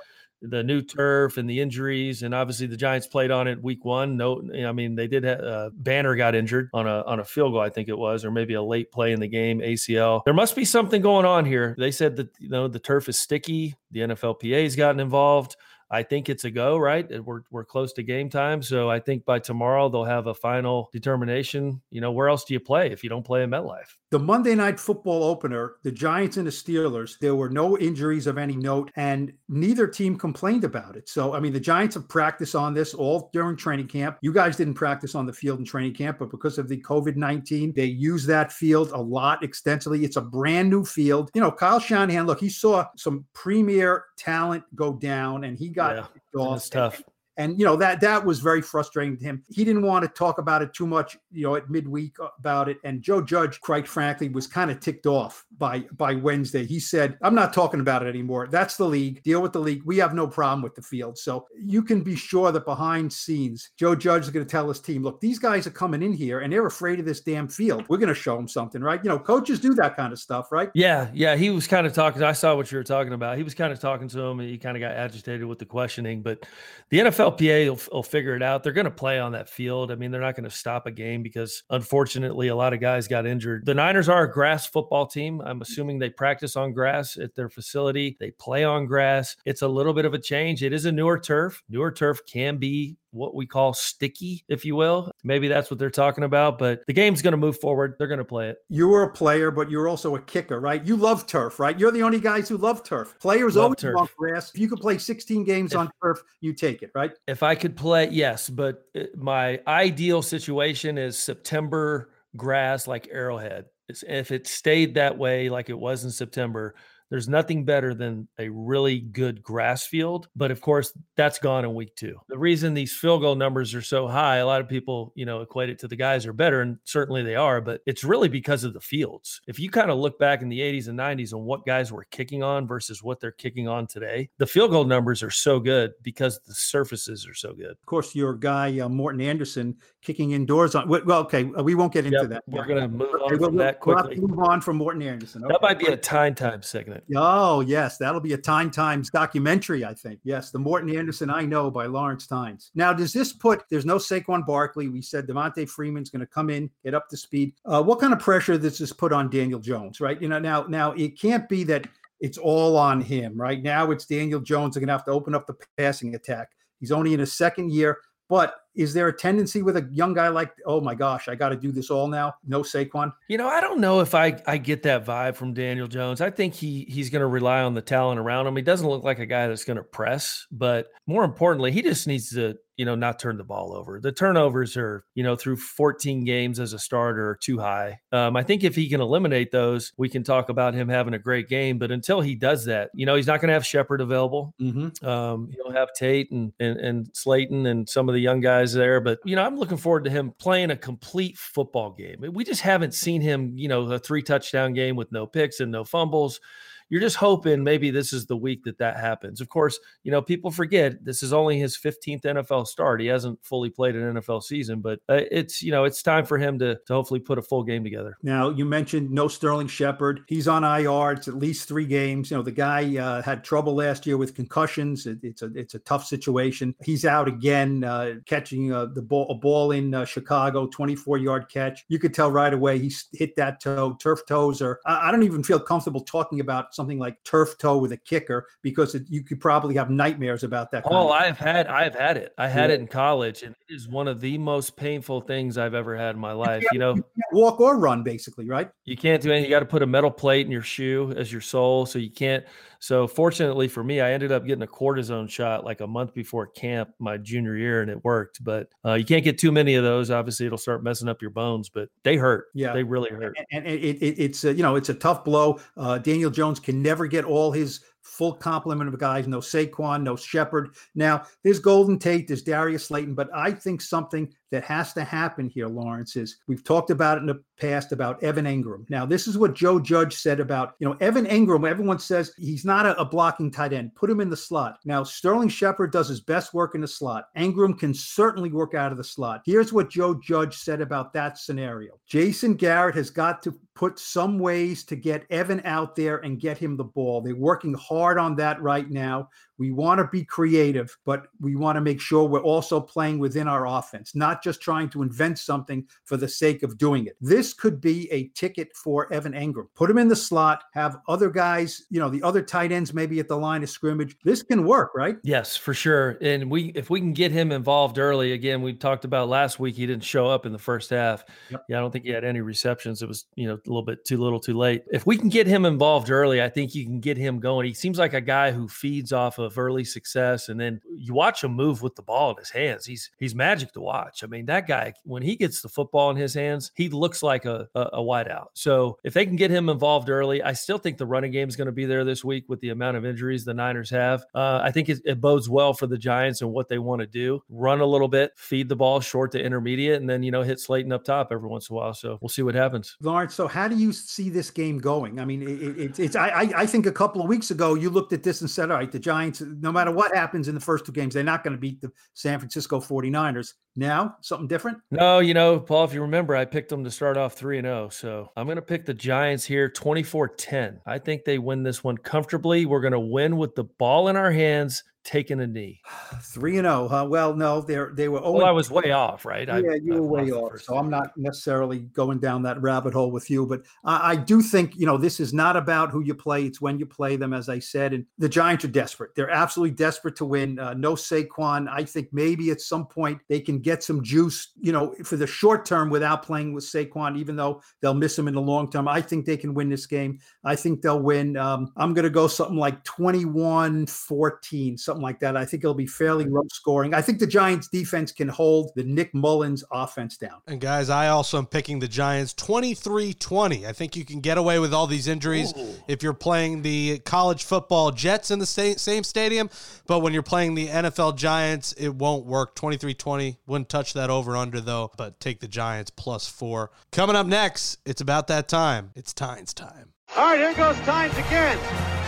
the 0.42 0.64
new 0.64 0.82
turf 0.82 1.36
and 1.36 1.48
the 1.48 1.60
injuries, 1.60 2.24
and 2.24 2.34
obviously 2.34 2.66
the 2.66 2.76
Giants 2.76 3.06
played 3.06 3.30
on 3.30 3.46
it 3.46 3.62
week 3.62 3.84
one. 3.84 4.16
No, 4.16 4.42
I 4.66 4.72
mean 4.72 4.96
they 4.96 5.06
did. 5.06 5.22
Have, 5.22 5.38
uh, 5.38 5.70
Banner 5.74 6.16
got 6.16 6.34
injured 6.34 6.68
on 6.74 6.88
a 6.88 7.02
on 7.02 7.20
a 7.20 7.24
field 7.24 7.52
goal, 7.52 7.60
I 7.60 7.68
think 7.68 7.88
it 7.88 7.96
was, 7.96 8.24
or 8.24 8.32
maybe 8.32 8.54
a 8.54 8.62
late 8.62 8.90
play 8.90 9.12
in 9.12 9.20
the 9.20 9.28
game, 9.28 9.60
ACL. 9.60 10.24
There 10.24 10.34
must 10.34 10.56
be 10.56 10.64
something 10.64 11.00
going 11.00 11.26
on 11.26 11.44
here. 11.44 11.76
They 11.78 11.92
said 11.92 12.16
that 12.16 12.30
you 12.40 12.48
know 12.48 12.66
the 12.66 12.80
turf 12.80 13.08
is 13.08 13.20
sticky. 13.20 13.76
The 13.92 14.00
NFLPA's 14.00 14.74
gotten 14.74 14.98
involved. 14.98 15.54
I 15.90 16.02
think 16.02 16.28
it's 16.28 16.44
a 16.44 16.50
go, 16.50 16.76
right? 16.76 17.06
We're, 17.24 17.42
we're 17.50 17.64
close 17.64 17.92
to 17.94 18.02
game 18.02 18.28
time. 18.28 18.62
So 18.62 18.90
I 18.90 19.00
think 19.00 19.24
by 19.24 19.38
tomorrow 19.38 19.88
they'll 19.88 20.04
have 20.04 20.26
a 20.26 20.34
final 20.34 20.90
determination. 20.92 21.80
You 21.90 22.00
know, 22.00 22.12
where 22.12 22.28
else 22.28 22.44
do 22.44 22.54
you 22.54 22.60
play 22.60 22.90
if 22.90 23.02
you 23.02 23.08
don't 23.08 23.24
play 23.24 23.42
in 23.42 23.50
MetLife? 23.50 23.96
The 24.10 24.18
Monday 24.18 24.54
night 24.54 24.80
football 24.80 25.22
opener, 25.22 25.74
the 25.82 25.92
Giants 25.92 26.38
and 26.38 26.46
the 26.46 26.50
Steelers, 26.50 27.18
there 27.18 27.34
were 27.34 27.50
no 27.50 27.76
injuries 27.76 28.26
of 28.26 28.38
any 28.38 28.56
note, 28.56 28.90
and 28.96 29.32
neither 29.50 29.86
team 29.86 30.16
complained 30.16 30.64
about 30.64 30.96
it. 30.96 31.10
So, 31.10 31.34
I 31.34 31.40
mean, 31.40 31.52
the 31.52 31.60
Giants 31.60 31.94
have 31.94 32.08
practiced 32.08 32.54
on 32.54 32.72
this 32.72 32.94
all 32.94 33.28
during 33.34 33.54
training 33.54 33.88
camp. 33.88 34.16
You 34.22 34.32
guys 34.32 34.56
didn't 34.56 34.74
practice 34.74 35.14
on 35.14 35.26
the 35.26 35.32
field 35.32 35.58
in 35.58 35.66
training 35.66 35.92
camp, 35.92 36.18
but 36.18 36.30
because 36.30 36.56
of 36.56 36.68
the 36.68 36.80
COVID 36.80 37.16
19, 37.16 37.74
they 37.74 37.84
use 37.84 38.24
that 38.26 38.50
field 38.50 38.92
a 38.92 39.00
lot 39.00 39.44
extensively. 39.44 40.04
It's 40.04 40.16
a 40.16 40.22
brand 40.22 40.70
new 40.70 40.86
field. 40.86 41.30
You 41.34 41.42
know, 41.42 41.52
Kyle 41.52 41.78
Shanahan, 41.78 42.26
look, 42.26 42.40
he 42.40 42.48
saw 42.48 42.86
some 42.96 43.26
premier 43.34 44.04
talent 44.16 44.64
go 44.74 44.94
down, 44.94 45.44
and 45.44 45.58
he 45.58 45.68
got 45.78 45.96
yeah. 46.34 46.54
It's 46.54 46.68
tough 46.68 47.02
and 47.38 47.58
you 47.58 47.64
know 47.64 47.76
that 47.76 48.00
that 48.00 48.24
was 48.24 48.40
very 48.40 48.60
frustrating 48.60 49.16
to 49.16 49.24
him. 49.24 49.42
He 49.48 49.64
didn't 49.64 49.82
want 49.82 50.04
to 50.04 50.08
talk 50.08 50.38
about 50.38 50.60
it 50.60 50.74
too 50.74 50.86
much, 50.86 51.16
you 51.32 51.44
know, 51.44 51.54
at 51.54 51.70
midweek 51.70 52.16
about 52.38 52.68
it. 52.68 52.78
And 52.84 53.00
Joe 53.00 53.22
Judge, 53.22 53.60
quite 53.60 53.88
frankly, 53.88 54.28
was 54.28 54.46
kind 54.46 54.70
of 54.70 54.80
ticked 54.80 55.06
off 55.06 55.46
by 55.56 55.80
by 55.96 56.14
Wednesday. 56.14 56.66
He 56.66 56.80
said, 56.80 57.16
"I'm 57.22 57.34
not 57.34 57.54
talking 57.54 57.80
about 57.80 58.04
it 58.04 58.08
anymore. 58.08 58.48
That's 58.50 58.76
the 58.76 58.84
league. 58.84 59.22
Deal 59.22 59.40
with 59.40 59.52
the 59.52 59.60
league. 59.60 59.82
We 59.84 59.96
have 59.98 60.14
no 60.14 60.26
problem 60.26 60.62
with 60.62 60.74
the 60.74 60.82
field." 60.82 61.16
So 61.16 61.46
you 61.56 61.82
can 61.82 62.02
be 62.02 62.16
sure 62.16 62.52
that 62.52 62.64
behind 62.64 63.12
scenes, 63.12 63.70
Joe 63.76 63.94
Judge 63.94 64.24
is 64.24 64.30
going 64.30 64.44
to 64.44 64.50
tell 64.50 64.68
his 64.68 64.80
team, 64.80 65.02
"Look, 65.02 65.20
these 65.20 65.38
guys 65.38 65.66
are 65.66 65.70
coming 65.70 66.02
in 66.02 66.12
here 66.12 66.40
and 66.40 66.52
they're 66.52 66.66
afraid 66.66 66.98
of 66.98 67.06
this 67.06 67.20
damn 67.20 67.48
field. 67.48 67.84
We're 67.88 67.98
going 67.98 68.08
to 68.08 68.14
show 68.14 68.36
them 68.36 68.48
something, 68.48 68.82
right? 68.82 69.02
You 69.02 69.10
know, 69.10 69.18
coaches 69.18 69.60
do 69.60 69.74
that 69.74 69.96
kind 69.96 70.12
of 70.12 70.18
stuff, 70.18 70.50
right?" 70.50 70.70
Yeah, 70.74 71.08
yeah. 71.14 71.36
He 71.36 71.50
was 71.50 71.68
kind 71.68 71.86
of 71.86 71.92
talking. 71.92 72.22
I 72.22 72.32
saw 72.32 72.56
what 72.56 72.72
you 72.72 72.78
were 72.78 72.84
talking 72.84 73.12
about. 73.12 73.36
He 73.36 73.44
was 73.44 73.54
kind 73.54 73.72
of 73.72 73.78
talking 73.78 74.08
to 74.08 74.20
him, 74.20 74.40
and 74.40 74.48
he 74.48 74.58
kind 74.58 74.76
of 74.76 74.80
got 74.80 74.92
agitated 74.92 75.46
with 75.46 75.60
the 75.60 75.66
questioning. 75.66 76.22
But 76.22 76.46
the 76.90 76.98
NFLPA 77.36 77.68
will, 77.68 77.96
will 77.96 78.02
figure 78.02 78.34
it 78.34 78.42
out. 78.42 78.62
They're 78.62 78.72
going 78.72 78.84
to 78.84 78.90
play 78.90 79.18
on 79.18 79.32
that 79.32 79.48
field. 79.48 79.90
I 79.90 79.94
mean, 79.94 80.10
they're 80.10 80.20
not 80.20 80.36
going 80.36 80.48
to 80.48 80.54
stop 80.54 80.86
a 80.86 80.90
game 80.90 81.22
because 81.22 81.62
unfortunately 81.70 82.48
a 82.48 82.56
lot 82.56 82.72
of 82.72 82.80
guys 82.80 83.08
got 83.08 83.26
injured. 83.26 83.66
The 83.66 83.74
Niners 83.74 84.08
are 84.08 84.24
a 84.24 84.32
grass 84.32 84.66
football 84.66 85.06
team. 85.06 85.40
I'm 85.40 85.58
mm. 85.58 85.62
assuming 85.62 85.98
they 85.98 86.10
practice 86.10 86.56
on 86.56 86.72
grass 86.72 87.16
at 87.16 87.34
their 87.34 87.48
facility. 87.48 88.16
They 88.18 88.30
play 88.32 88.64
on 88.64 88.86
grass. 88.86 89.36
It's 89.44 89.62
a 89.62 89.68
little 89.68 89.92
bit 89.92 90.04
of 90.04 90.14
a 90.14 90.18
change. 90.18 90.62
It 90.62 90.72
is 90.72 90.84
a 90.84 90.92
newer 90.92 91.18
turf. 91.18 91.62
Newer 91.68 91.92
turf 91.92 92.20
can 92.26 92.56
be 92.56 92.96
what 93.10 93.34
we 93.34 93.46
call 93.46 93.72
sticky, 93.72 94.44
if 94.48 94.64
you 94.64 94.76
will. 94.76 95.10
Maybe 95.24 95.48
that's 95.48 95.70
what 95.70 95.78
they're 95.78 95.90
talking 95.90 96.24
about, 96.24 96.58
but 96.58 96.82
the 96.86 96.92
game's 96.92 97.22
going 97.22 97.32
to 97.32 97.38
move 97.38 97.58
forward. 97.60 97.94
They're 97.98 98.08
going 98.08 98.18
to 98.18 98.24
play 98.24 98.50
it. 98.50 98.58
You 98.68 98.88
were 98.88 99.02
a 99.02 99.12
player, 99.12 99.50
but 99.50 99.70
you're 99.70 99.88
also 99.88 100.16
a 100.16 100.20
kicker, 100.20 100.60
right? 100.60 100.84
You 100.84 100.96
love 100.96 101.26
turf, 101.26 101.58
right? 101.58 101.78
You're 101.78 101.90
the 101.90 102.02
only 102.02 102.20
guys 102.20 102.48
who 102.48 102.56
love 102.56 102.84
turf. 102.84 103.14
Players 103.20 103.56
love 103.56 103.64
always 103.64 103.78
turf. 103.78 103.94
want 103.94 104.16
grass. 104.16 104.50
If 104.54 104.60
you 104.60 104.68
could 104.68 104.80
play 104.80 104.98
16 104.98 105.44
games 105.44 105.72
if, 105.72 105.78
on 105.78 105.90
turf, 106.02 106.22
you 106.40 106.52
take 106.52 106.82
it, 106.82 106.90
right? 106.94 107.12
If 107.26 107.42
I 107.42 107.54
could 107.54 107.76
play, 107.76 108.08
yes, 108.10 108.48
but 108.48 108.84
uh, 108.96 109.04
my 109.16 109.60
ideal 109.66 110.22
situation 110.22 110.98
is 110.98 111.18
September 111.18 112.10
grass 112.36 112.86
like 112.86 113.08
Arrowhead. 113.10 113.66
If 113.88 114.32
it 114.32 114.46
stayed 114.46 114.94
that 114.94 115.16
way 115.16 115.48
like 115.48 115.70
it 115.70 115.78
was 115.78 116.04
in 116.04 116.10
September, 116.10 116.74
there's 117.10 117.28
nothing 117.28 117.64
better 117.64 117.94
than 117.94 118.28
a 118.38 118.48
really 118.48 119.00
good 119.00 119.42
grass 119.42 119.86
field. 119.86 120.28
But 120.36 120.50
of 120.50 120.60
course, 120.60 120.92
that's 121.16 121.38
gone 121.38 121.64
in 121.64 121.74
week 121.74 121.94
two. 121.96 122.16
The 122.28 122.38
reason 122.38 122.74
these 122.74 122.94
field 122.94 123.22
goal 123.22 123.34
numbers 123.34 123.74
are 123.74 123.82
so 123.82 124.06
high, 124.06 124.36
a 124.36 124.46
lot 124.46 124.60
of 124.60 124.68
people, 124.68 125.12
you 125.14 125.24
know, 125.24 125.40
equate 125.40 125.70
it 125.70 125.78
to 125.80 125.88
the 125.88 125.96
guys 125.96 126.26
are 126.26 126.32
better, 126.32 126.60
and 126.60 126.78
certainly 126.84 127.22
they 127.22 127.36
are, 127.36 127.60
but 127.60 127.80
it's 127.86 128.04
really 128.04 128.28
because 128.28 128.64
of 128.64 128.74
the 128.74 128.80
fields. 128.80 129.40
If 129.46 129.58
you 129.58 129.70
kind 129.70 129.90
of 129.90 129.98
look 129.98 130.18
back 130.18 130.42
in 130.42 130.48
the 130.48 130.60
80s 130.60 130.88
and 130.88 130.98
90s 130.98 131.32
on 131.32 131.44
what 131.44 131.66
guys 131.66 131.92
were 131.92 132.04
kicking 132.10 132.42
on 132.42 132.66
versus 132.66 133.02
what 133.02 133.20
they're 133.20 133.32
kicking 133.32 133.68
on 133.68 133.86
today, 133.86 134.30
the 134.38 134.46
field 134.46 134.70
goal 134.70 134.84
numbers 134.84 135.22
are 135.22 135.30
so 135.30 135.60
good 135.60 135.92
because 136.02 136.40
the 136.46 136.54
surfaces 136.54 137.26
are 137.26 137.34
so 137.34 137.52
good. 137.52 137.70
Of 137.70 137.86
course, 137.86 138.14
your 138.14 138.34
guy, 138.34 138.78
uh, 138.80 138.88
Morten 138.88 139.20
Andersen, 139.20 139.76
kicking 140.02 140.32
indoors 140.32 140.74
on, 140.74 140.88
well, 140.88 141.20
okay, 141.20 141.50
uh, 141.56 141.62
we 141.62 141.74
won't 141.74 141.92
get 141.92 142.06
into 142.06 142.18
yep, 142.20 142.28
that. 142.30 142.44
We're 142.46 142.66
going 142.66 142.80
to 142.82 142.88
move 142.88 143.14
on 143.14 143.22
okay, 143.22 143.36
from 143.36 143.40
we'll, 143.40 143.64
that 143.64 143.80
quickly. 143.80 144.18
We'll 144.18 144.28
move 144.28 144.48
on 144.48 144.60
from 144.60 144.76
Morten 144.76 145.02
Andersen. 145.02 145.44
Okay. 145.44 145.52
That 145.52 145.62
might 145.62 145.78
be 145.78 145.86
a 145.86 145.96
time 145.96 146.34
time 146.34 146.62
segment. 146.62 146.97
Oh, 147.16 147.60
yes. 147.60 147.98
That'll 147.98 148.20
be 148.20 148.32
a 148.32 148.38
Time 148.38 148.70
Times 148.70 149.10
documentary, 149.10 149.84
I 149.84 149.94
think. 149.94 150.20
Yes. 150.24 150.50
The 150.50 150.58
Morten 150.58 150.94
Andersen 150.94 151.30
I 151.30 151.42
Know 151.42 151.70
by 151.70 151.86
Lawrence 151.86 152.26
Tynes. 152.26 152.70
Now, 152.74 152.92
does 152.92 153.12
this 153.12 153.32
put, 153.32 153.64
there's 153.70 153.86
no 153.86 153.96
Saquon 153.96 154.46
Barkley. 154.46 154.88
We 154.88 155.02
said 155.02 155.26
Devonta 155.26 155.68
Freeman's 155.68 156.10
going 156.10 156.20
to 156.20 156.26
come 156.26 156.50
in, 156.50 156.70
get 156.84 156.94
up 156.94 157.08
to 157.10 157.16
speed. 157.16 157.54
Uh, 157.64 157.82
what 157.82 158.00
kind 158.00 158.12
of 158.12 158.18
pressure 158.18 158.58
does 158.58 158.78
this 158.78 158.92
put 158.92 159.12
on 159.12 159.30
Daniel 159.30 159.60
Jones, 159.60 160.00
right? 160.00 160.20
You 160.20 160.28
know, 160.28 160.38
now, 160.38 160.62
now 160.68 160.92
it 160.92 161.20
can't 161.20 161.48
be 161.48 161.64
that 161.64 161.86
it's 162.20 162.38
all 162.38 162.76
on 162.76 163.00
him, 163.00 163.40
right? 163.40 163.62
Now 163.62 163.90
it's 163.90 164.06
Daniel 164.06 164.40
Jones. 164.40 164.74
They're 164.74 164.80
going 164.80 164.88
to 164.88 164.94
have 164.94 165.04
to 165.04 165.12
open 165.12 165.34
up 165.34 165.46
the 165.46 165.56
passing 165.76 166.14
attack. 166.14 166.50
He's 166.80 166.92
only 166.92 167.14
in 167.14 167.20
his 167.20 167.32
second 167.32 167.72
year. 167.72 167.98
But 168.28 168.54
is 168.74 168.92
there 168.94 169.08
a 169.08 169.16
tendency 169.16 169.62
with 169.62 169.76
a 169.76 169.88
young 169.90 170.14
guy 170.14 170.28
like, 170.28 170.52
oh 170.66 170.80
my 170.80 170.94
gosh, 170.94 171.28
I 171.28 171.34
got 171.34 171.48
to 171.48 171.56
do 171.56 171.72
this 171.72 171.90
all 171.90 172.06
now? 172.06 172.34
No 172.46 172.60
Saquon. 172.60 173.12
You 173.28 173.38
know, 173.38 173.48
I 173.48 173.60
don't 173.60 173.80
know 173.80 174.00
if 174.00 174.14
I 174.14 174.40
I 174.46 174.58
get 174.58 174.82
that 174.84 175.04
vibe 175.04 175.34
from 175.34 175.54
Daniel 175.54 175.88
Jones. 175.88 176.20
I 176.20 176.30
think 176.30 176.54
he 176.54 176.84
he's 176.88 177.10
going 177.10 177.20
to 177.20 177.26
rely 177.26 177.62
on 177.62 177.74
the 177.74 177.82
talent 177.82 178.20
around 178.20 178.46
him. 178.46 178.54
He 178.54 178.62
doesn't 178.62 178.88
look 178.88 179.02
like 179.02 179.18
a 179.18 179.26
guy 179.26 179.48
that's 179.48 179.64
going 179.64 179.78
to 179.78 179.82
press, 179.82 180.46
but 180.50 180.88
more 181.06 181.24
importantly, 181.24 181.72
he 181.72 181.82
just 181.82 182.06
needs 182.06 182.30
to 182.30 182.56
you 182.78 182.84
know, 182.84 182.94
not 182.94 183.18
turn 183.18 183.36
the 183.36 183.44
ball 183.44 183.74
over. 183.74 184.00
The 184.00 184.12
turnovers 184.12 184.76
are, 184.76 185.04
you 185.14 185.24
know, 185.24 185.34
through 185.34 185.56
14 185.56 186.24
games 186.24 186.60
as 186.60 186.72
a 186.72 186.78
starter 186.78 187.36
too 187.42 187.58
high. 187.58 187.98
Um, 188.12 188.36
I 188.36 188.44
think 188.44 188.62
if 188.62 188.76
he 188.76 188.88
can 188.88 189.00
eliminate 189.00 189.50
those, 189.50 189.92
we 189.98 190.08
can 190.08 190.22
talk 190.22 190.48
about 190.48 190.74
him 190.74 190.88
having 190.88 191.12
a 191.12 191.18
great 191.18 191.48
game. 191.48 191.78
But 191.78 191.90
until 191.90 192.20
he 192.20 192.36
does 192.36 192.66
that, 192.66 192.90
you 192.94 193.04
know, 193.04 193.16
he's 193.16 193.26
not 193.26 193.40
going 193.40 193.48
to 193.48 193.54
have 193.54 193.66
Shepard 193.66 194.00
available. 194.00 194.54
Mm-hmm. 194.60 195.04
Um, 195.04 195.50
he'll 195.52 195.72
have 195.72 195.88
Tate 195.94 196.30
and, 196.30 196.52
and 196.60 196.78
and 196.78 197.10
Slayton 197.12 197.66
and 197.66 197.88
some 197.88 198.08
of 198.08 198.14
the 198.14 198.20
young 198.20 198.40
guys 198.40 198.72
there. 198.72 199.00
But 199.00 199.18
you 199.24 199.34
know, 199.34 199.44
I'm 199.44 199.58
looking 199.58 199.76
forward 199.76 200.04
to 200.04 200.10
him 200.10 200.32
playing 200.38 200.70
a 200.70 200.76
complete 200.76 201.36
football 201.36 201.90
game. 201.90 202.24
We 202.32 202.44
just 202.44 202.60
haven't 202.62 202.94
seen 202.94 203.20
him, 203.20 203.54
you 203.56 203.66
know, 203.66 203.90
a 203.90 203.98
three 203.98 204.22
touchdown 204.22 204.72
game 204.72 204.94
with 204.94 205.10
no 205.10 205.26
picks 205.26 205.58
and 205.58 205.72
no 205.72 205.82
fumbles 205.82 206.40
you're 206.88 207.00
just 207.00 207.16
hoping 207.16 207.62
maybe 207.62 207.90
this 207.90 208.12
is 208.12 208.26
the 208.26 208.36
week 208.36 208.64
that 208.64 208.78
that 208.78 208.98
happens. 208.98 209.40
Of 209.40 209.48
course, 209.48 209.78
you 210.02 210.10
know, 210.10 210.22
people 210.22 210.50
forget 210.50 211.04
this 211.04 211.22
is 211.22 211.32
only 211.32 211.58
his 211.58 211.76
15th 211.76 212.22
NFL 212.22 212.66
start. 212.66 213.00
He 213.00 213.06
hasn't 213.06 213.44
fully 213.44 213.70
played 213.70 213.96
an 213.96 214.14
NFL 214.14 214.42
season, 214.42 214.80
but 214.80 215.00
uh, 215.08 215.20
it's, 215.30 215.62
you 215.62 215.70
know, 215.70 215.84
it's 215.84 216.02
time 216.02 216.24
for 216.24 216.38
him 216.38 216.58
to, 216.58 216.78
to 216.86 216.92
hopefully 216.92 217.20
put 217.20 217.38
a 217.38 217.42
full 217.42 217.62
game 217.62 217.84
together. 217.84 218.16
Now, 218.22 218.50
you 218.50 218.64
mentioned 218.64 219.10
no 219.10 219.28
Sterling 219.28 219.68
Shepard. 219.68 220.22
He's 220.28 220.48
on 220.48 220.64
IR. 220.64 221.12
It's 221.12 221.28
at 221.28 221.34
least 221.34 221.68
three 221.68 221.86
games. 221.86 222.30
You 222.30 222.38
know, 222.38 222.42
the 222.42 222.52
guy 222.52 222.96
uh, 222.96 223.22
had 223.22 223.44
trouble 223.44 223.74
last 223.74 224.06
year 224.06 224.16
with 224.16 224.34
concussions. 224.34 225.06
It, 225.06 225.18
it's 225.22 225.42
a 225.42 225.50
it's 225.54 225.74
a 225.74 225.78
tough 225.80 226.06
situation. 226.06 226.74
He's 226.82 227.04
out 227.04 227.28
again, 227.28 227.84
uh, 227.84 228.14
catching 228.26 228.72
uh, 228.72 228.86
the 228.86 229.02
ball 229.02 229.26
a 229.30 229.34
ball 229.34 229.72
in 229.72 229.94
uh, 229.94 230.04
Chicago, 230.04 230.66
24 230.66 231.18
yard 231.18 231.48
catch. 231.48 231.84
You 231.88 231.98
could 231.98 232.14
tell 232.14 232.30
right 232.30 232.52
away 232.52 232.78
he 232.78 232.92
hit 233.12 233.36
that 233.36 233.60
toe. 233.60 233.96
Turf 234.00 234.20
toes 234.26 234.62
are. 234.62 234.80
I, 234.86 235.08
I 235.08 235.12
don't 235.12 235.22
even 235.22 235.42
feel 235.42 235.60
comfortable 235.60 236.00
talking 236.00 236.40
about 236.40 236.74
something 236.78 236.98
like 236.98 237.22
turf 237.24 237.58
toe 237.58 237.76
with 237.76 237.92
a 237.92 237.96
kicker 237.96 238.46
because 238.62 238.94
it, 238.94 239.02
you 239.10 239.22
could 239.22 239.40
probably 239.40 239.74
have 239.74 239.90
nightmares 239.90 240.44
about 240.44 240.70
that. 240.70 240.84
Oh, 240.86 241.10
I've 241.10 241.36
had 241.36 241.66
I've 241.66 241.94
had 241.94 242.16
it. 242.16 242.32
I 242.38 242.48
had 242.48 242.70
yeah. 242.70 242.76
it 242.76 242.80
in 242.80 242.86
college, 242.86 243.42
and 243.42 243.54
it 243.68 243.74
is 243.74 243.88
one 243.88 244.06
of 244.06 244.20
the 244.20 244.38
most 244.38 244.76
painful 244.76 245.22
things 245.22 245.58
I've 245.58 245.74
ever 245.74 245.96
had 245.96 246.14
in 246.14 246.20
my 246.20 246.32
life. 246.32 246.62
You, 246.62 246.68
you 246.74 246.78
know, 246.78 246.94
you 246.94 247.22
walk 247.32 247.60
or 247.60 247.76
run, 247.76 248.04
basically, 248.04 248.48
right? 248.48 248.70
You 248.84 248.96
can't 248.96 249.20
do 249.20 249.32
anything. 249.32 249.50
You 249.50 249.50
got 249.50 249.60
to 249.60 249.66
put 249.66 249.82
a 249.82 249.86
metal 249.86 250.10
plate 250.10 250.46
in 250.46 250.52
your 250.52 250.62
shoe 250.62 251.12
as 251.16 251.32
your 251.32 251.40
sole, 251.40 251.84
so 251.84 251.98
you 251.98 252.10
can't. 252.10 252.44
So 252.80 253.08
fortunately 253.08 253.66
for 253.66 253.82
me, 253.82 254.00
I 254.00 254.12
ended 254.12 254.30
up 254.30 254.46
getting 254.46 254.62
a 254.62 254.66
cortisone 254.66 255.28
shot 255.28 255.64
like 255.64 255.80
a 255.80 255.86
month 255.86 256.14
before 256.14 256.46
camp 256.46 256.90
my 257.00 257.16
junior 257.16 257.56
year, 257.56 257.82
and 257.82 257.90
it 257.90 258.04
worked. 258.04 258.42
But 258.44 258.68
uh, 258.84 258.94
you 258.94 259.04
can't 259.04 259.24
get 259.24 259.38
too 259.38 259.50
many 259.50 259.74
of 259.74 259.82
those. 259.82 260.10
Obviously, 260.10 260.46
it'll 260.46 260.58
start 260.58 260.84
messing 260.84 261.08
up 261.08 261.20
your 261.20 261.32
bones. 261.32 261.68
But 261.68 261.88
they 262.04 262.16
hurt. 262.16 262.46
Yeah, 262.54 262.72
they 262.72 262.84
really 262.84 263.10
hurt. 263.10 263.36
And, 263.50 263.66
and 263.66 263.66
it, 263.66 263.96
it, 264.02 264.14
it's 264.18 264.44
a, 264.44 264.52
you 264.52 264.62
know 264.62 264.76
it's 264.76 264.88
a 264.88 264.94
tough 264.94 265.24
blow. 265.24 265.58
Uh, 265.76 265.98
Daniel 265.98 266.30
Jones 266.30 266.60
can 266.68 266.82
never 266.82 267.06
get 267.06 267.24
all 267.24 267.50
his 267.50 267.80
full 268.08 268.32
complement 268.32 268.92
of 268.92 268.98
guys. 268.98 269.28
No 269.28 269.38
Saquon, 269.38 270.02
no 270.02 270.16
Shepard. 270.16 270.74
Now 270.94 271.24
there's 271.44 271.58
Golden 271.58 271.98
Tate, 271.98 272.26
there's 272.26 272.42
Darius 272.42 272.86
Slayton, 272.86 273.14
but 273.14 273.28
I 273.34 273.52
think 273.52 273.80
something 273.80 274.32
that 274.50 274.64
has 274.64 274.92
to 274.94 275.04
happen 275.04 275.48
here, 275.48 275.68
Lawrence, 275.68 276.16
is 276.16 276.38
we've 276.46 276.64
talked 276.64 276.90
about 276.90 277.18
it 277.18 277.20
in 277.20 277.26
the 277.26 277.42
past 277.60 277.92
about 277.92 278.22
Evan 278.22 278.46
Engram. 278.46 278.88
Now, 278.88 279.04
this 279.04 279.26
is 279.26 279.36
what 279.36 279.54
Joe 279.54 279.78
Judge 279.78 280.16
said 280.16 280.40
about, 280.40 280.74
you 280.78 280.88
know, 280.88 280.96
Evan 281.00 281.26
Engram. 281.26 281.68
Everyone 281.68 281.98
says 281.98 282.32
he's 282.38 282.64
not 282.64 282.86
a, 282.86 282.98
a 282.98 283.04
blocking 283.04 283.50
tight 283.50 283.72
end. 283.72 283.94
Put 283.94 284.10
him 284.10 284.20
in 284.20 284.30
the 284.30 284.36
slot. 284.36 284.78
Now, 284.84 285.02
Sterling 285.02 285.48
Shepard 285.48 285.92
does 285.92 286.08
his 286.08 286.20
best 286.20 286.54
work 286.54 286.74
in 286.74 286.80
the 286.80 286.88
slot. 286.88 287.26
Engram 287.36 287.78
can 287.78 287.92
certainly 287.92 288.50
work 288.50 288.74
out 288.74 288.92
of 288.92 288.98
the 288.98 289.04
slot. 289.04 289.42
Here's 289.44 289.72
what 289.72 289.90
Joe 289.90 290.14
Judge 290.14 290.56
said 290.56 290.80
about 290.80 291.12
that 291.12 291.38
scenario 291.38 291.98
Jason 292.06 292.54
Garrett 292.54 292.94
has 292.94 293.10
got 293.10 293.42
to 293.42 293.54
put 293.74 293.98
some 293.98 294.38
ways 294.38 294.82
to 294.84 294.96
get 294.96 295.26
Evan 295.30 295.60
out 295.64 295.94
there 295.94 296.18
and 296.18 296.40
get 296.40 296.58
him 296.58 296.76
the 296.76 296.84
ball. 296.84 297.20
They're 297.20 297.36
working 297.36 297.74
hard 297.74 297.97
on 298.18 298.36
that 298.36 298.62
right 298.62 298.88
now. 298.88 299.30
We 299.58 299.72
want 299.72 299.98
to 299.98 300.06
be 300.06 300.24
creative, 300.24 300.96
but 301.04 301.26
we 301.40 301.56
want 301.56 301.76
to 301.76 301.80
make 301.80 302.00
sure 302.00 302.24
we're 302.24 302.40
also 302.40 302.80
playing 302.80 303.18
within 303.18 303.48
our 303.48 303.66
offense, 303.66 304.14
not 304.14 304.42
just 304.42 304.60
trying 304.60 304.88
to 304.90 305.02
invent 305.02 305.38
something 305.38 305.86
for 306.04 306.16
the 306.16 306.28
sake 306.28 306.62
of 306.62 306.78
doing 306.78 307.06
it. 307.06 307.16
This 307.20 307.52
could 307.52 307.80
be 307.80 308.10
a 308.12 308.28
ticket 308.28 308.74
for 308.76 309.12
Evan 309.12 309.32
Engram. 309.32 309.66
Put 309.74 309.90
him 309.90 309.98
in 309.98 310.08
the 310.08 310.16
slot, 310.16 310.64
have 310.72 310.98
other 311.08 311.30
guys, 311.30 311.84
you 311.90 312.00
know, 312.00 312.08
the 312.08 312.22
other 312.22 312.42
tight 312.42 312.72
ends 312.72 312.94
maybe 312.94 313.18
at 313.20 313.28
the 313.28 313.36
line 313.36 313.62
of 313.62 313.70
scrimmage. 313.70 314.16
This 314.24 314.42
can 314.42 314.64
work, 314.64 314.92
right? 314.94 315.16
Yes, 315.22 315.56
for 315.56 315.74
sure. 315.74 316.18
And 316.20 316.50
we 316.50 316.66
if 316.74 316.90
we 316.90 317.00
can 317.00 317.12
get 317.12 317.32
him 317.32 317.52
involved 317.52 317.98
early, 317.98 318.32
again, 318.32 318.62
we 318.62 318.72
talked 318.72 319.04
about 319.04 319.28
last 319.28 319.58
week 319.58 319.76
he 319.76 319.86
didn't 319.86 320.04
show 320.04 320.28
up 320.28 320.46
in 320.46 320.52
the 320.52 320.58
first 320.58 320.90
half. 320.90 321.24
Yep. 321.50 321.64
Yeah, 321.68 321.78
I 321.78 321.80
don't 321.80 321.90
think 321.90 322.04
he 322.04 322.10
had 322.10 322.24
any 322.24 322.40
receptions. 322.40 323.02
It 323.02 323.08
was, 323.08 323.26
you 323.34 323.48
know, 323.48 323.54
a 323.54 323.68
little 323.68 323.82
bit 323.82 324.04
too 324.04 324.18
little 324.18 324.40
too 324.40 324.56
late. 324.56 324.84
If 324.92 325.06
we 325.06 325.16
can 325.16 325.28
get 325.28 325.46
him 325.46 325.64
involved 325.64 326.10
early, 326.10 326.42
I 326.42 326.48
think 326.48 326.74
you 326.74 326.84
can 326.84 327.00
get 327.00 327.16
him 327.16 327.40
going. 327.40 327.66
He 327.66 327.74
seems 327.74 327.98
like 327.98 328.14
a 328.14 328.20
guy 328.20 328.52
who 328.52 328.68
feeds 328.68 329.12
off 329.12 329.38
of 329.38 329.47
of 329.48 329.58
early 329.58 329.84
success, 329.84 330.48
and 330.48 330.60
then 330.60 330.80
you 330.88 331.14
watch 331.14 331.42
him 331.42 331.52
move 331.52 331.82
with 331.82 331.96
the 331.96 332.02
ball 332.02 332.30
in 332.30 332.36
his 332.36 332.50
hands. 332.50 332.86
He's 332.86 333.10
he's 333.18 333.34
magic 333.34 333.72
to 333.72 333.80
watch. 333.80 334.22
I 334.22 334.26
mean, 334.26 334.46
that 334.46 334.68
guy 334.68 334.94
when 335.04 335.22
he 335.22 335.36
gets 335.36 335.60
the 335.60 335.68
football 335.68 336.10
in 336.10 336.16
his 336.16 336.34
hands, 336.34 336.70
he 336.74 336.88
looks 336.88 337.22
like 337.22 337.44
a 337.44 337.68
a, 337.74 337.80
a 337.94 338.00
wideout. 338.00 338.48
So 338.54 338.98
if 339.02 339.14
they 339.14 339.26
can 339.26 339.36
get 339.36 339.50
him 339.50 339.68
involved 339.68 340.08
early, 340.08 340.42
I 340.42 340.52
still 340.52 340.78
think 340.78 340.98
the 340.98 341.06
running 341.06 341.32
game 341.32 341.48
is 341.48 341.56
going 341.56 341.66
to 341.66 341.72
be 341.72 341.86
there 341.86 342.04
this 342.04 342.24
week 342.24 342.44
with 342.48 342.60
the 342.60 342.70
amount 342.70 342.96
of 342.96 343.04
injuries 343.04 343.44
the 343.44 343.54
Niners 343.54 343.90
have. 343.90 344.24
Uh, 344.34 344.60
I 344.62 344.70
think 344.70 344.88
it, 344.88 345.00
it 345.04 345.20
bodes 345.20 345.48
well 345.48 345.72
for 345.72 345.86
the 345.86 345.98
Giants 345.98 346.42
and 346.42 346.52
what 346.52 346.68
they 346.68 346.78
want 346.78 347.00
to 347.00 347.06
do: 347.06 347.42
run 347.48 347.80
a 347.80 347.86
little 347.86 348.08
bit, 348.08 348.32
feed 348.36 348.68
the 348.68 348.76
ball 348.76 349.00
short 349.00 349.32
to 349.32 349.42
intermediate, 349.42 350.00
and 350.00 350.08
then 350.08 350.22
you 350.22 350.30
know 350.30 350.42
hit 350.42 350.60
Slayton 350.60 350.92
up 350.92 351.04
top 351.04 351.28
every 351.32 351.48
once 351.48 351.70
in 351.70 351.74
a 351.74 351.76
while. 351.76 351.94
So 351.94 352.18
we'll 352.20 352.28
see 352.28 352.42
what 352.42 352.54
happens. 352.54 352.96
Lawrence, 353.00 353.34
so 353.34 353.48
how 353.48 353.68
do 353.68 353.76
you 353.76 353.92
see 353.92 354.28
this 354.28 354.50
game 354.50 354.78
going? 354.78 355.18
I 355.18 355.24
mean, 355.24 355.42
it, 355.42 355.78
it, 355.78 355.98
it's 355.98 356.16
I 356.16 356.50
I 356.56 356.66
think 356.66 356.86
a 356.86 356.92
couple 356.92 357.22
of 357.22 357.28
weeks 357.28 357.50
ago 357.50 357.74
you 357.74 357.90
looked 357.90 358.12
at 358.12 358.22
this 358.22 358.40
and 358.40 358.50
said, 358.50 358.70
all 358.70 358.76
right, 358.76 358.90
the 358.90 358.98
Giants 358.98 359.37
no 359.40 359.72
matter 359.72 359.90
what 359.90 360.14
happens 360.14 360.48
in 360.48 360.54
the 360.54 360.60
first 360.60 360.86
two 360.86 360.92
games, 360.92 361.14
they're 361.14 361.22
not 361.22 361.44
going 361.44 361.54
to 361.54 361.60
beat 361.60 361.80
the 361.80 361.90
San 362.14 362.38
Francisco 362.38 362.80
49ers. 362.80 363.54
Now, 363.76 364.16
something 364.20 364.48
different? 364.48 364.78
No, 364.90 365.20
you 365.20 365.34
know, 365.34 365.60
Paul, 365.60 365.84
if 365.84 365.94
you 365.94 366.00
remember, 366.02 366.34
I 366.34 366.44
picked 366.44 366.68
them 366.68 366.82
to 366.84 366.90
start 366.90 367.16
off 367.16 367.34
3 367.34 367.58
and 367.58 367.66
0. 367.66 367.88
So 367.90 368.30
I'm 368.36 368.46
going 368.46 368.56
to 368.56 368.62
pick 368.62 368.84
the 368.86 368.94
Giants 368.94 369.44
here 369.44 369.68
24 369.68 370.28
10. 370.28 370.80
I 370.86 370.98
think 370.98 371.24
they 371.24 371.38
win 371.38 371.62
this 371.62 371.84
one 371.84 371.96
comfortably. 371.96 372.66
We're 372.66 372.80
going 372.80 372.92
to 372.92 373.00
win 373.00 373.36
with 373.36 373.54
the 373.54 373.64
ball 373.64 374.08
in 374.08 374.16
our 374.16 374.32
hands 374.32 374.82
taken 375.04 375.40
a 375.40 375.46
knee. 375.46 375.80
Three 376.22 376.58
and 376.58 376.64
zero, 376.64 376.84
oh, 376.84 376.88
huh? 376.88 377.06
Well, 377.08 377.34
no, 377.34 377.60
they're 377.60 377.92
they 377.94 378.08
were. 378.08 378.20
Well, 378.20 378.44
I 378.44 378.50
was 378.50 378.70
way 378.70 378.90
off, 378.92 379.24
right? 379.24 379.48
Yeah, 379.48 379.54
I, 379.54 379.74
you 379.82 379.94
were 379.94 380.02
way 380.02 380.30
off. 380.30 380.60
So 380.60 380.76
I'm 380.76 380.90
not 380.90 381.16
necessarily 381.16 381.80
going 381.80 382.18
down 382.18 382.42
that 382.42 382.60
rabbit 382.60 382.94
hole 382.94 383.10
with 383.10 383.30
you, 383.30 383.46
but 383.46 383.62
I, 383.84 384.12
I, 384.12 384.16
do 384.16 384.42
think 384.42 384.76
you 384.76 384.86
know 384.86 384.96
this 384.96 385.20
is 385.20 385.32
not 385.32 385.56
about 385.56 385.90
who 385.90 386.00
you 386.00 386.14
play; 386.14 386.44
it's 386.44 386.60
when 386.60 386.78
you 386.78 386.86
play 386.86 387.16
them, 387.16 387.32
as 387.32 387.48
I 387.48 387.58
said. 387.58 387.92
And 387.92 388.04
the 388.18 388.28
Giants 388.28 388.64
are 388.64 388.68
desperate; 388.68 389.14
they're 389.14 389.30
absolutely 389.30 389.74
desperate 389.74 390.16
to 390.16 390.24
win. 390.24 390.58
Uh, 390.58 390.74
no 390.74 390.94
Saquon. 390.94 391.68
I 391.68 391.84
think 391.84 392.08
maybe 392.12 392.50
at 392.50 392.60
some 392.60 392.86
point 392.86 393.20
they 393.28 393.40
can 393.40 393.58
get 393.58 393.82
some 393.82 394.02
juice, 394.02 394.52
you 394.60 394.72
know, 394.72 394.94
for 395.04 395.16
the 395.16 395.26
short 395.26 395.64
term 395.64 395.90
without 395.90 396.22
playing 396.22 396.52
with 396.52 396.64
Saquon, 396.64 397.16
even 397.18 397.36
though 397.36 397.62
they'll 397.80 397.94
miss 397.94 398.18
him 398.18 398.28
in 398.28 398.34
the 398.34 398.40
long 398.40 398.70
term. 398.70 398.88
I 398.88 399.00
think 399.00 399.24
they 399.24 399.36
can 399.36 399.54
win 399.54 399.68
this 399.68 399.86
game. 399.86 400.18
I 400.44 400.56
think 400.56 400.82
they'll 400.82 401.02
win. 401.02 401.36
Um, 401.36 401.72
I'm 401.76 401.94
going 401.94 402.04
to 402.04 402.10
go 402.10 402.26
something 402.26 402.56
like 402.56 402.82
21 402.84 403.86
14, 403.86 404.78
something 404.78 404.97
something 404.98 405.02
like 405.02 405.20
that. 405.20 405.36
I 405.36 405.44
think 405.44 405.62
it'll 405.64 405.74
be 405.74 405.86
fairly 405.86 406.24
low 406.24 406.42
scoring. 406.52 406.94
I 406.94 407.02
think 407.02 407.18
the 407.18 407.26
Giants 407.26 407.68
defense 407.68 408.12
can 408.12 408.28
hold 408.28 408.72
the 408.74 408.82
Nick 408.82 409.12
Mullens 409.14 409.62
offense 409.70 410.16
down. 410.16 410.40
And 410.46 410.60
guys, 410.60 410.90
I 410.90 411.08
also 411.08 411.38
am 411.38 411.46
picking 411.46 411.78
the 411.78 411.88
Giants 411.88 412.34
23-20. 412.34 413.64
I 413.64 413.72
think 413.72 413.96
you 413.96 414.04
can 414.04 414.20
get 414.20 414.38
away 414.38 414.58
with 414.58 414.74
all 414.74 414.86
these 414.86 415.06
injuries 415.06 415.54
Ooh. 415.56 415.74
if 415.86 416.02
you're 416.02 416.14
playing 416.14 416.62
the 416.62 416.98
college 417.00 417.44
football 417.44 417.90
Jets 417.92 418.30
in 418.30 418.38
the 418.38 418.46
same 418.46 419.04
stadium, 419.04 419.50
but 419.86 420.00
when 420.00 420.12
you're 420.12 420.22
playing 420.22 420.54
the 420.54 420.68
NFL 420.68 421.16
Giants, 421.16 421.72
it 421.74 421.94
won't 421.94 422.26
work. 422.26 422.56
23-20. 422.56 423.36
Wouldn't 423.46 423.68
touch 423.68 423.92
that 423.92 424.10
over 424.10 424.36
under 424.36 424.60
though, 424.60 424.90
but 424.96 425.20
take 425.20 425.40
the 425.40 425.48
Giants 425.48 425.90
plus 425.90 426.28
4. 426.28 426.70
Coming 426.90 427.16
up 427.16 427.26
next, 427.26 427.78
it's 427.84 428.00
about 428.00 428.26
that 428.28 428.48
time. 428.48 428.90
It's 428.94 429.12
Tynes 429.12 429.54
time. 429.54 429.92
All 430.16 430.30
right, 430.30 430.38
here 430.38 430.54
goes 430.54 430.76
Tynes 430.86 431.12
again 431.18 431.58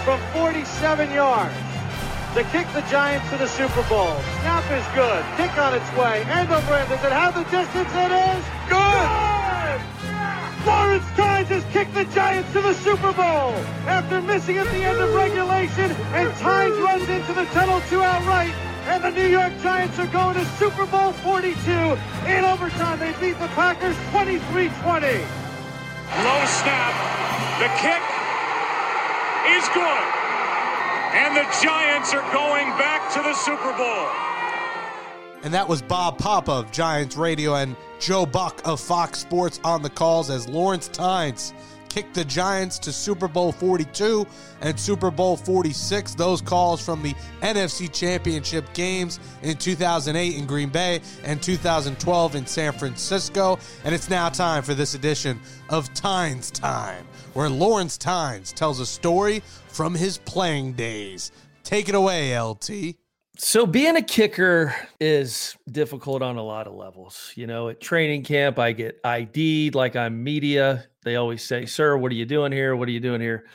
from 0.04 0.18
47 0.32 1.10
yards 1.12 1.54
to 2.34 2.44
kick 2.44 2.66
the 2.72 2.82
Giants 2.82 3.28
to 3.30 3.36
the 3.38 3.48
Super 3.48 3.82
Bowl. 3.88 4.14
Snap 4.40 4.62
is 4.70 4.86
good. 4.94 5.24
Kick 5.36 5.50
on 5.58 5.74
its 5.74 5.90
way. 5.98 6.22
End 6.30 6.50
over 6.50 6.74
end. 6.74 6.88
Does 6.88 7.02
it 7.02 7.10
have 7.10 7.34
the 7.34 7.42
distance? 7.50 7.90
It 7.90 8.12
is 8.14 8.44
good. 8.70 8.78
good! 8.78 9.50
Lawrence 10.64 11.04
Tynes 11.16 11.48
has 11.48 11.64
kicked 11.72 11.94
the 11.94 12.04
Giants 12.14 12.52
to 12.52 12.60
the 12.60 12.74
Super 12.74 13.12
Bowl 13.12 13.56
after 13.90 14.20
missing 14.22 14.58
at 14.58 14.66
the 14.66 14.84
end 14.84 14.98
of 14.98 15.12
regulation, 15.14 15.90
and 16.14 16.30
Tynes 16.36 16.76
runs 16.78 17.08
into 17.08 17.32
the 17.32 17.46
tunnel 17.46 17.80
two 17.88 18.02
out 18.02 18.24
right, 18.26 18.52
and 18.86 19.02
the 19.02 19.10
New 19.10 19.26
York 19.26 19.52
Giants 19.62 19.98
are 19.98 20.06
going 20.08 20.34
to 20.34 20.44
Super 20.60 20.86
Bowl 20.86 21.12
42 21.12 21.56
in 22.28 22.44
overtime. 22.44 23.00
They 23.00 23.12
beat 23.18 23.38
the 23.40 23.48
Packers 23.58 23.96
23-20. 24.12 25.18
Low 26.22 26.44
snap. 26.46 26.94
The 27.58 27.68
kick 27.80 28.02
is 29.56 29.66
good. 29.74 30.19
And 31.12 31.36
the 31.36 31.42
Giants 31.62 32.14
are 32.14 32.32
going 32.32 32.68
back 32.78 33.12
to 33.14 33.22
the 33.22 33.34
Super 33.34 33.72
Bowl. 33.76 34.08
And 35.42 35.52
that 35.54 35.68
was 35.68 35.82
Bob 35.82 36.18
Papa 36.18 36.52
of 36.52 36.70
Giants 36.70 37.16
Radio 37.16 37.54
and 37.54 37.74
Joe 37.98 38.26
Buck 38.26 38.60
of 38.64 38.80
Fox 38.80 39.18
Sports 39.18 39.58
on 39.64 39.82
the 39.82 39.90
calls 39.90 40.30
as 40.30 40.48
Lawrence 40.48 40.88
Tynes 40.88 41.52
kicked 41.90 42.14
the 42.14 42.24
Giants 42.24 42.78
to 42.78 42.92
Super 42.92 43.28
Bowl 43.28 43.52
42 43.52 44.26
and 44.62 44.78
Super 44.78 45.10
Bowl 45.10 45.36
46. 45.36 46.14
Those 46.14 46.40
calls 46.40 46.82
from 46.82 47.02
the 47.02 47.14
NFC 47.42 47.92
Championship 47.92 48.72
games 48.72 49.20
in 49.42 49.56
2008 49.56 50.36
in 50.36 50.46
Green 50.46 50.70
Bay 50.70 51.00
and 51.24 51.42
2012 51.42 52.36
in 52.36 52.46
San 52.46 52.72
Francisco. 52.72 53.58
And 53.84 53.94
it's 53.94 54.08
now 54.08 54.28
time 54.28 54.62
for 54.62 54.74
this 54.74 54.94
edition 54.94 55.40
of 55.68 55.92
Tynes 55.92 56.50
Time, 56.50 57.06
where 57.34 57.48
Lawrence 57.48 57.96
Tynes 57.96 58.52
tells 58.52 58.80
a 58.80 58.86
story 58.86 59.42
from 59.68 59.94
his 59.94 60.18
playing 60.18 60.74
days. 60.74 61.32
Take 61.62 61.88
it 61.88 61.94
away, 61.94 62.38
LT. 62.38 62.96
So 63.38 63.64
being 63.64 63.96
a 63.96 64.02
kicker 64.02 64.74
is 65.00 65.56
difficult 65.70 66.20
on 66.20 66.36
a 66.36 66.42
lot 66.42 66.66
of 66.66 66.74
levels. 66.74 67.32
You 67.36 67.46
know, 67.46 67.70
at 67.70 67.80
training 67.80 68.24
camp, 68.24 68.58
I 68.58 68.72
get 68.72 69.00
ID'd 69.04 69.74
like 69.74 69.96
I'm 69.96 70.22
media. 70.22 70.84
They 71.04 71.16
always 71.16 71.42
say, 71.42 71.64
"Sir, 71.64 71.96
what 71.96 72.12
are 72.12 72.16
you 72.16 72.26
doing 72.26 72.52
here? 72.52 72.76
What 72.76 72.86
are 72.88 72.92
you 72.92 73.00
doing 73.00 73.20
here?" 73.20 73.46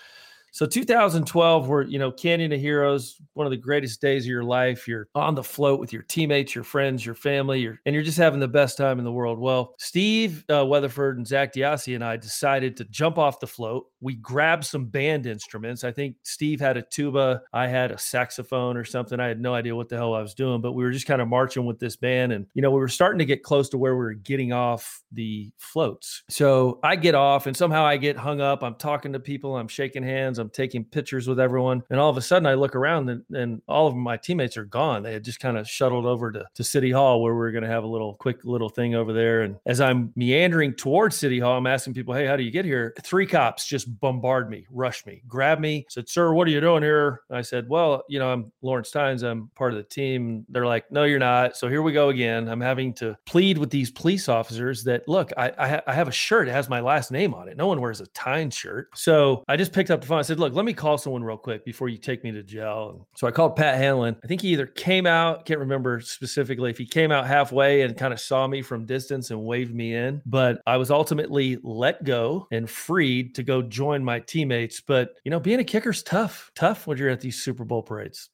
So 0.55 0.65
2012, 0.65 1.67
we're, 1.67 1.83
you 1.83 2.00
know, 2.00 2.13
Canyon 2.13 2.53
of 2.53 2.62
Heroes, 2.62 3.21
one 3.33 3.45
of 3.45 3.51
the 3.51 3.57
greatest 3.57 4.00
days 4.00 4.24
of 4.24 4.29
your 4.29 4.45
life. 4.45 4.88
You're 4.88 5.09
on 5.13 5.35
the 5.35 5.43
float 5.43 5.81
with 5.81 5.91
your 5.91 6.03
teammates, 6.03 6.55
your 6.55 6.63
friends, 6.63 7.05
your 7.05 7.13
family, 7.13 7.67
and 7.85 7.93
you're 7.93 8.05
just 8.05 8.17
having 8.17 8.39
the 8.39 8.47
best 8.47 8.77
time 8.77 8.97
in 8.97 9.03
the 9.03 9.12
world. 9.12 9.38
Well, 9.38 9.75
Steve 9.79 10.45
uh, 10.50 10.65
Weatherford 10.65 11.17
and 11.17 11.27
Zak 11.27 11.53
DeOssie 11.53 11.95
and 11.95 12.05
I 12.05 12.15
decided 12.15 12.77
to 12.77 12.85
jump 12.85 13.17
off 13.17 13.41
the 13.41 13.47
float. 13.47 13.88
We 14.00 14.15
grabbed 14.15 14.63
some 14.63 14.85
band 14.85 15.25
instruments. 15.25 15.83
I 15.83 15.91
think 15.91 16.15
Steve 16.24 16.62
had 16.62 16.77
a 16.77 16.83
tuba. 16.83 17.41
I 17.51 17.67
had 17.67 17.91
a 17.91 17.97
saxophone 17.97 18.77
or 18.77 18.85
something. 18.85 19.19
I 19.19 19.27
had 19.27 19.41
no 19.41 19.53
idea 19.53 19.75
what 19.75 19.89
the 19.89 19.97
hell 19.97 20.13
I 20.13 20.21
was 20.21 20.33
doing, 20.33 20.62
but 20.62 20.71
we 20.71 20.85
were 20.85 20.91
just 20.91 21.05
kind 21.05 21.21
of 21.21 21.27
marching 21.27 21.65
with 21.65 21.79
this 21.79 21.97
band. 21.97 22.31
And, 22.31 22.45
you 22.53 22.62
know, 22.62 22.71
we 22.71 22.79
were 22.79 22.88
starting 22.88 23.19
to 23.19 23.25
get 23.25 23.43
close 23.43 23.67
to 23.69 23.77
where 23.77 23.95
we 23.95 24.05
were 24.05 24.13
getting 24.13 24.53
off 24.53 25.03
the 25.12 25.51
floats. 25.57 26.24
So 26.29 26.79
I 26.81 26.95
get 26.95 27.13
off 27.13 27.45
and 27.45 27.57
somehow 27.57 27.83
I 27.83 27.97
get 27.97 28.15
hung 28.15 28.39
up. 28.39 28.63
I'm 28.63 28.75
talking 28.75 29.12
to 29.12 29.19
people, 29.19 29.57
I'm 29.57 29.67
shaking 29.67 30.03
hands, 30.03 30.39
I'm 30.39 30.44
taking 30.53 30.83
pictures 30.83 31.27
with 31.27 31.39
everyone. 31.39 31.83
And 31.89 31.99
all 31.99 32.09
of 32.09 32.17
a 32.17 32.21
sudden 32.21 32.45
I 32.45 32.53
look 32.53 32.75
around 32.75 33.09
and, 33.09 33.23
and 33.33 33.61
all 33.67 33.87
of 33.87 33.95
my 33.95 34.17
teammates 34.17 34.57
are 34.57 34.65
gone. 34.65 35.03
They 35.03 35.13
had 35.13 35.23
just 35.23 35.39
kind 35.39 35.57
of 35.57 35.69
shuttled 35.69 36.05
over 36.05 36.31
to, 36.31 36.45
to 36.53 36.63
City 36.63 36.91
Hall 36.91 37.21
where 37.21 37.35
we 37.35 37.45
are 37.45 37.51
going 37.51 37.63
to 37.63 37.69
have 37.69 37.83
a 37.83 37.87
little 37.87 38.15
quick 38.15 38.43
little 38.43 38.69
thing 38.69 38.95
over 38.95 39.13
there. 39.13 39.41
And 39.41 39.57
as 39.65 39.81
I'm 39.81 40.11
meandering 40.15 40.73
towards 40.73 41.15
City 41.15 41.39
Hall, 41.39 41.57
I'm 41.57 41.67
asking 41.67 41.93
people, 41.93 42.13
Hey, 42.13 42.25
how 42.25 42.35
do 42.35 42.43
you 42.43 42.51
get 42.51 42.65
here? 42.65 42.93
Three 43.03 43.25
cops 43.25 43.67
just 43.67 43.99
bombard 43.99 44.49
me, 44.49 44.65
rush 44.69 45.05
me, 45.05 45.21
grab 45.27 45.59
me, 45.59 45.85
said, 45.89 46.09
Sir, 46.09 46.33
what 46.33 46.47
are 46.47 46.51
you 46.51 46.61
doing 46.61 46.83
here? 46.83 47.21
I 47.31 47.41
said, 47.41 47.69
Well, 47.69 48.03
you 48.09 48.19
know, 48.19 48.31
I'm 48.31 48.51
Lawrence 48.61 48.91
Tynes. 48.91 49.23
I'm 49.23 49.49
part 49.55 49.71
of 49.71 49.77
the 49.77 49.83
team. 49.83 50.45
They're 50.49 50.65
like, 50.65 50.91
No, 50.91 51.03
you're 51.03 51.19
not. 51.19 51.57
So 51.57 51.67
here 51.67 51.81
we 51.81 51.91
go 51.91 52.09
again. 52.09 52.47
I'm 52.47 52.61
having 52.61 52.93
to 52.95 53.17
plead 53.25 53.57
with 53.57 53.69
these 53.69 53.91
police 53.91 54.29
officers 54.29 54.83
that 54.83 55.07
look, 55.07 55.31
I, 55.37 55.51
I, 55.57 55.67
ha- 55.67 55.81
I 55.87 55.93
have 55.93 56.07
a 56.07 56.11
shirt. 56.11 56.47
It 56.47 56.51
has 56.51 56.69
my 56.69 56.79
last 56.79 57.11
name 57.11 57.33
on 57.33 57.47
it. 57.47 57.57
No 57.57 57.67
one 57.67 57.81
wears 57.81 58.01
a 58.01 58.07
Tynes 58.07 58.55
shirt. 58.55 58.89
So 58.95 59.43
I 59.47 59.57
just 59.57 59.73
picked 59.73 59.91
up 59.91 60.01
the 60.01 60.07
phone. 60.07 60.19
I 60.19 60.23
said, 60.23 60.35
Look, 60.39 60.54
let 60.54 60.65
me 60.65 60.74
call 60.74 60.98
someone 60.98 61.24
real 61.24 61.38
quick 61.38 61.65
before 61.65 61.89
you 61.89 61.98
take 61.98 62.24
me 62.24 62.32
to 62.32 62.44
jail. 62.44 63.08
So 63.15 63.27
I 63.27 63.32
called 63.32 63.56
Pat 63.56 63.77
Hanlon. 63.77 64.15
I 64.24 64.27
think 64.27 64.42
he 64.42 64.50
either 64.50 64.65
came 64.65 65.06
out, 65.06 65.46
can't 65.46 65.60
remember 65.60 66.01
specifically 66.01 66.70
if 66.70 66.77
he 66.77 66.86
came 66.86 67.12
out 67.12 67.27
halfway 67.27 67.82
and 67.82 67.98
kind 67.98 68.13
of 68.13 68.20
saw 68.20 68.48
me 68.48 68.62
from 68.62 68.86
distance 68.86 69.32
and 69.32 69.44
waved 69.44 69.74
me 69.74 69.96
in, 69.96 70.22
but 70.25 70.62
I 70.65 70.77
was 70.77 70.92
ultimately 70.92 71.58
let 71.63 72.04
go 72.04 72.48
and 72.52 72.69
freed 72.69 73.36
to 73.36 73.43
go 73.43 73.62
join 73.62 74.04
my 74.04 74.19
teammates. 74.19 74.82
But, 74.82 75.12
you 75.24 75.32
know, 75.32 75.39
being 75.39 75.60
a 75.60 75.63
kicker's 75.63 76.04
tough, 76.04 76.52
tough 76.56 76.88
when 76.88 76.98
you're 76.98 77.10
at 77.10 77.21
these 77.21 77.41
Super 77.41 77.65
Bowl 77.65 77.84
parades. 77.84 78.30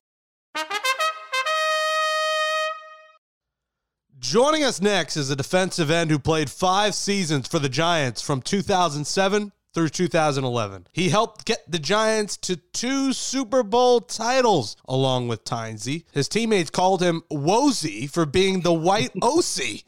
Joining 4.20 4.64
us 4.64 4.80
next 4.80 5.18
is 5.18 5.32
a 5.32 5.36
defensive 5.36 5.90
end 5.90 6.12
who 6.12 6.20
played 6.20 6.50
five 6.50 6.94
seasons 6.94 7.48
for 7.48 7.58
the 7.58 7.68
Giants 7.68 8.22
from 8.22 8.42
2007 8.42 9.52
through 9.74 9.90
2011. 9.90 10.88
He 10.92 11.10
helped 11.10 11.46
get 11.46 11.70
the 11.70 11.80
Giants 11.80 12.38
to 12.38 12.58
two 12.58 13.14
Super 13.14 13.64
Bowl 13.64 14.02
titles 14.02 14.76
along 14.86 15.28
with 15.28 15.46
Tynesy. 15.46 16.04
His 16.12 16.28
teammates 16.28 16.70
called 16.70 17.02
him 17.02 17.24
Wozy 17.32 18.10
for 18.10 18.26
being 18.26 18.62
the 18.62 18.74
white 18.74 19.14
Osi. 19.22 19.84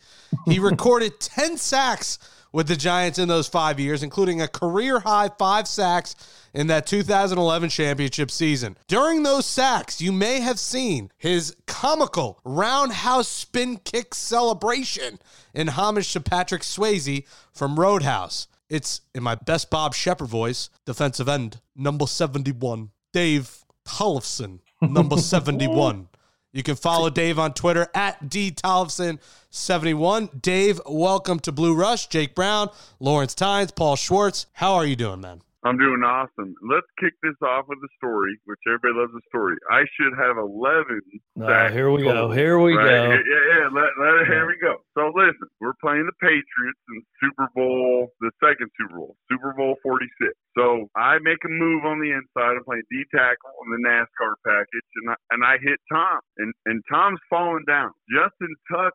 He 0.46 0.60
recorded 0.60 1.20
10 1.20 1.58
sacks 1.58 2.18
with 2.54 2.68
the 2.68 2.76
Giants 2.76 3.20
in 3.20 3.28
those 3.28 3.48
five 3.48 3.80
years, 3.80 4.04
including 4.04 4.40
a 4.40 4.48
career 4.48 5.00
high 5.00 5.30
five 5.38 5.68
sacks 5.68 6.16
in 6.54 6.68
that 6.68 6.86
2011 6.86 7.70
championship 7.70 8.30
season. 8.30 8.78
During 8.88 9.24
those 9.24 9.46
sacks, 9.46 10.00
you 10.00 10.12
may 10.12 10.40
have 10.40 10.60
seen 10.60 11.12
his 11.18 11.56
comical 11.66 12.40
roundhouse 12.46 13.28
spin 13.28 13.78
kick 13.78 14.14
celebration 14.14 15.18
in 15.54 15.70
homage 15.70 16.14
to 16.14 16.22
Patrick 16.22 16.62
Swayze 16.62 17.26
from 17.52 17.80
Roadhouse. 17.80 18.48
It's 18.74 19.02
in 19.14 19.22
my 19.22 19.36
best 19.36 19.70
Bob 19.70 19.94
Sheppard 19.94 20.30
voice, 20.30 20.72
defensive 20.84 21.30
end, 21.30 21.62
number 21.76 22.08
71, 22.08 22.90
Dave 23.14 23.64
Tollefson, 23.88 24.62
number 24.82 25.16
71. 25.20 26.08
You 26.52 26.64
can 26.64 26.76
follow 26.76 27.12
Dave 27.12 27.38
on 27.38 27.54
Twitter 27.54 27.88
at 27.94 28.30
D 28.30 28.50
Tollefson71. 28.50 30.42
Dave, 30.42 30.82
welcome 30.88 31.40
to 31.42 31.52
Blue 31.52 31.76
Rush. 31.76 32.08
Jake 32.08 32.34
Brown, 32.34 32.70
Lawrence 33.00 33.36
Tynes, 33.36 33.70
Paul 33.70 33.96
Schwartz. 33.96 34.48
How 34.54 34.74
are 34.74 34.88
you 34.88 34.96
doing, 34.96 35.22
man? 35.22 35.44
I'm 35.64 35.78
doing 35.80 36.04
awesome. 36.04 36.56
Let's 36.60 36.88
kick 37.00 37.16
this 37.24 37.40
off 37.40 37.72
with 37.72 37.80
a 37.80 37.92
story, 37.96 38.36
which 38.44 38.60
everybody 38.68 39.00
loves 39.00 39.16
a 39.16 39.24
story. 39.32 39.56
I 39.72 39.88
should 39.96 40.12
have 40.20 40.36
11. 40.36 41.00
Uh, 41.40 41.72
here 41.72 41.88
we 41.90 42.04
go. 42.04 42.32
Here 42.32 42.60
we 42.60 42.76
right? 42.76 42.84
go. 42.84 43.04
Yeah, 43.16 43.24
yeah. 43.24 43.44
yeah. 43.48 43.68
Let, 43.72 43.96
let, 43.96 44.28
yeah. 44.28 44.44
Here 44.44 44.48
we 44.48 44.60
go. 44.60 44.84
So 44.92 45.16
listen, 45.16 45.48
we're 45.64 45.80
playing 45.80 46.04
the 46.04 46.18
Patriots 46.20 46.84
in 46.92 47.00
Super 47.24 47.48
Bowl, 47.56 48.12
the 48.20 48.32
second 48.44 48.68
Super 48.76 49.08
Bowl, 49.08 49.16
Super 49.32 49.54
Bowl 49.56 49.76
46. 49.84 50.36
So 50.52 50.92
I 51.00 51.24
make 51.24 51.40
a 51.48 51.52
move 51.52 51.88
on 51.88 52.04
the 52.04 52.12
inside. 52.12 52.60
I'm 52.60 52.68
playing 52.68 52.84
D 52.92 53.08
tackle 53.16 53.56
in 53.64 53.72
the 53.72 53.82
NASCAR 53.88 54.36
package, 54.44 54.90
and 55.00 55.16
I, 55.16 55.18
and 55.32 55.42
I 55.48 55.56
hit 55.64 55.80
Tom, 55.88 56.20
and 56.44 56.52
and 56.68 56.84
Tom's 56.92 57.24
falling 57.30 57.64
down. 57.68 57.92
Justin 58.12 58.52
Tuck 58.68 58.94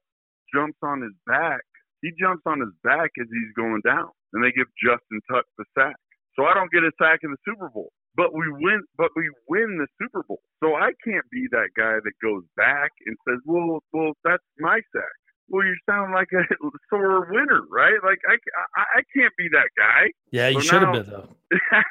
jumps 0.53 0.79
on 0.85 1.01
his 1.01 1.17
back. 1.27 1.65
He 2.03 2.13
jumps 2.21 2.43
on 2.45 2.61
his 2.61 2.77
back 2.85 3.11
as 3.19 3.27
he's 3.27 3.53
going 3.57 3.81
down, 3.85 4.13
and 4.33 4.45
they 4.45 4.53
give 4.53 4.69
Justin 4.77 5.25
Tuck 5.33 5.49
the 5.57 5.65
sack. 5.73 5.97
So 6.39 6.47
I 6.47 6.55
don't 6.55 6.71
get 6.71 6.87
a 6.87 6.93
sack 7.03 7.21
in 7.27 7.35
the 7.35 7.43
Super 7.45 7.69
Bowl. 7.69 7.91
But 8.15 8.33
we 8.33 8.47
win 8.51 8.83
but 8.97 9.11
we 9.15 9.31
win 9.49 9.79
the 9.79 9.87
Super 9.99 10.23
Bowl. 10.23 10.41
So 10.63 10.75
I 10.75 10.91
can't 11.05 11.27
be 11.31 11.47
that 11.51 11.71
guy 11.77 11.99
that 12.03 12.15
goes 12.23 12.43
back 12.57 12.91
and 13.07 13.17
says, 13.27 13.39
Well 13.45 13.83
well 13.93 14.13
that's 14.25 14.43
my 14.59 14.81
sack. 14.95 15.19
Well, 15.49 15.65
you 15.65 15.75
sound 15.89 16.13
like 16.13 16.29
a 16.35 16.45
sore 16.91 17.27
winner, 17.31 17.63
right? 17.71 17.99
Like 18.05 18.19
I, 18.29 18.37
I, 18.77 19.01
I 19.01 19.03
can't 19.17 19.33
be 19.39 19.49
that 19.53 19.71
guy. 19.77 20.13
Yeah, 20.31 20.49
you 20.49 20.61
so 20.61 20.67
should 20.69 20.83
now, 20.83 20.95
have 20.95 21.07
been 21.07 21.13
though. 21.13 21.29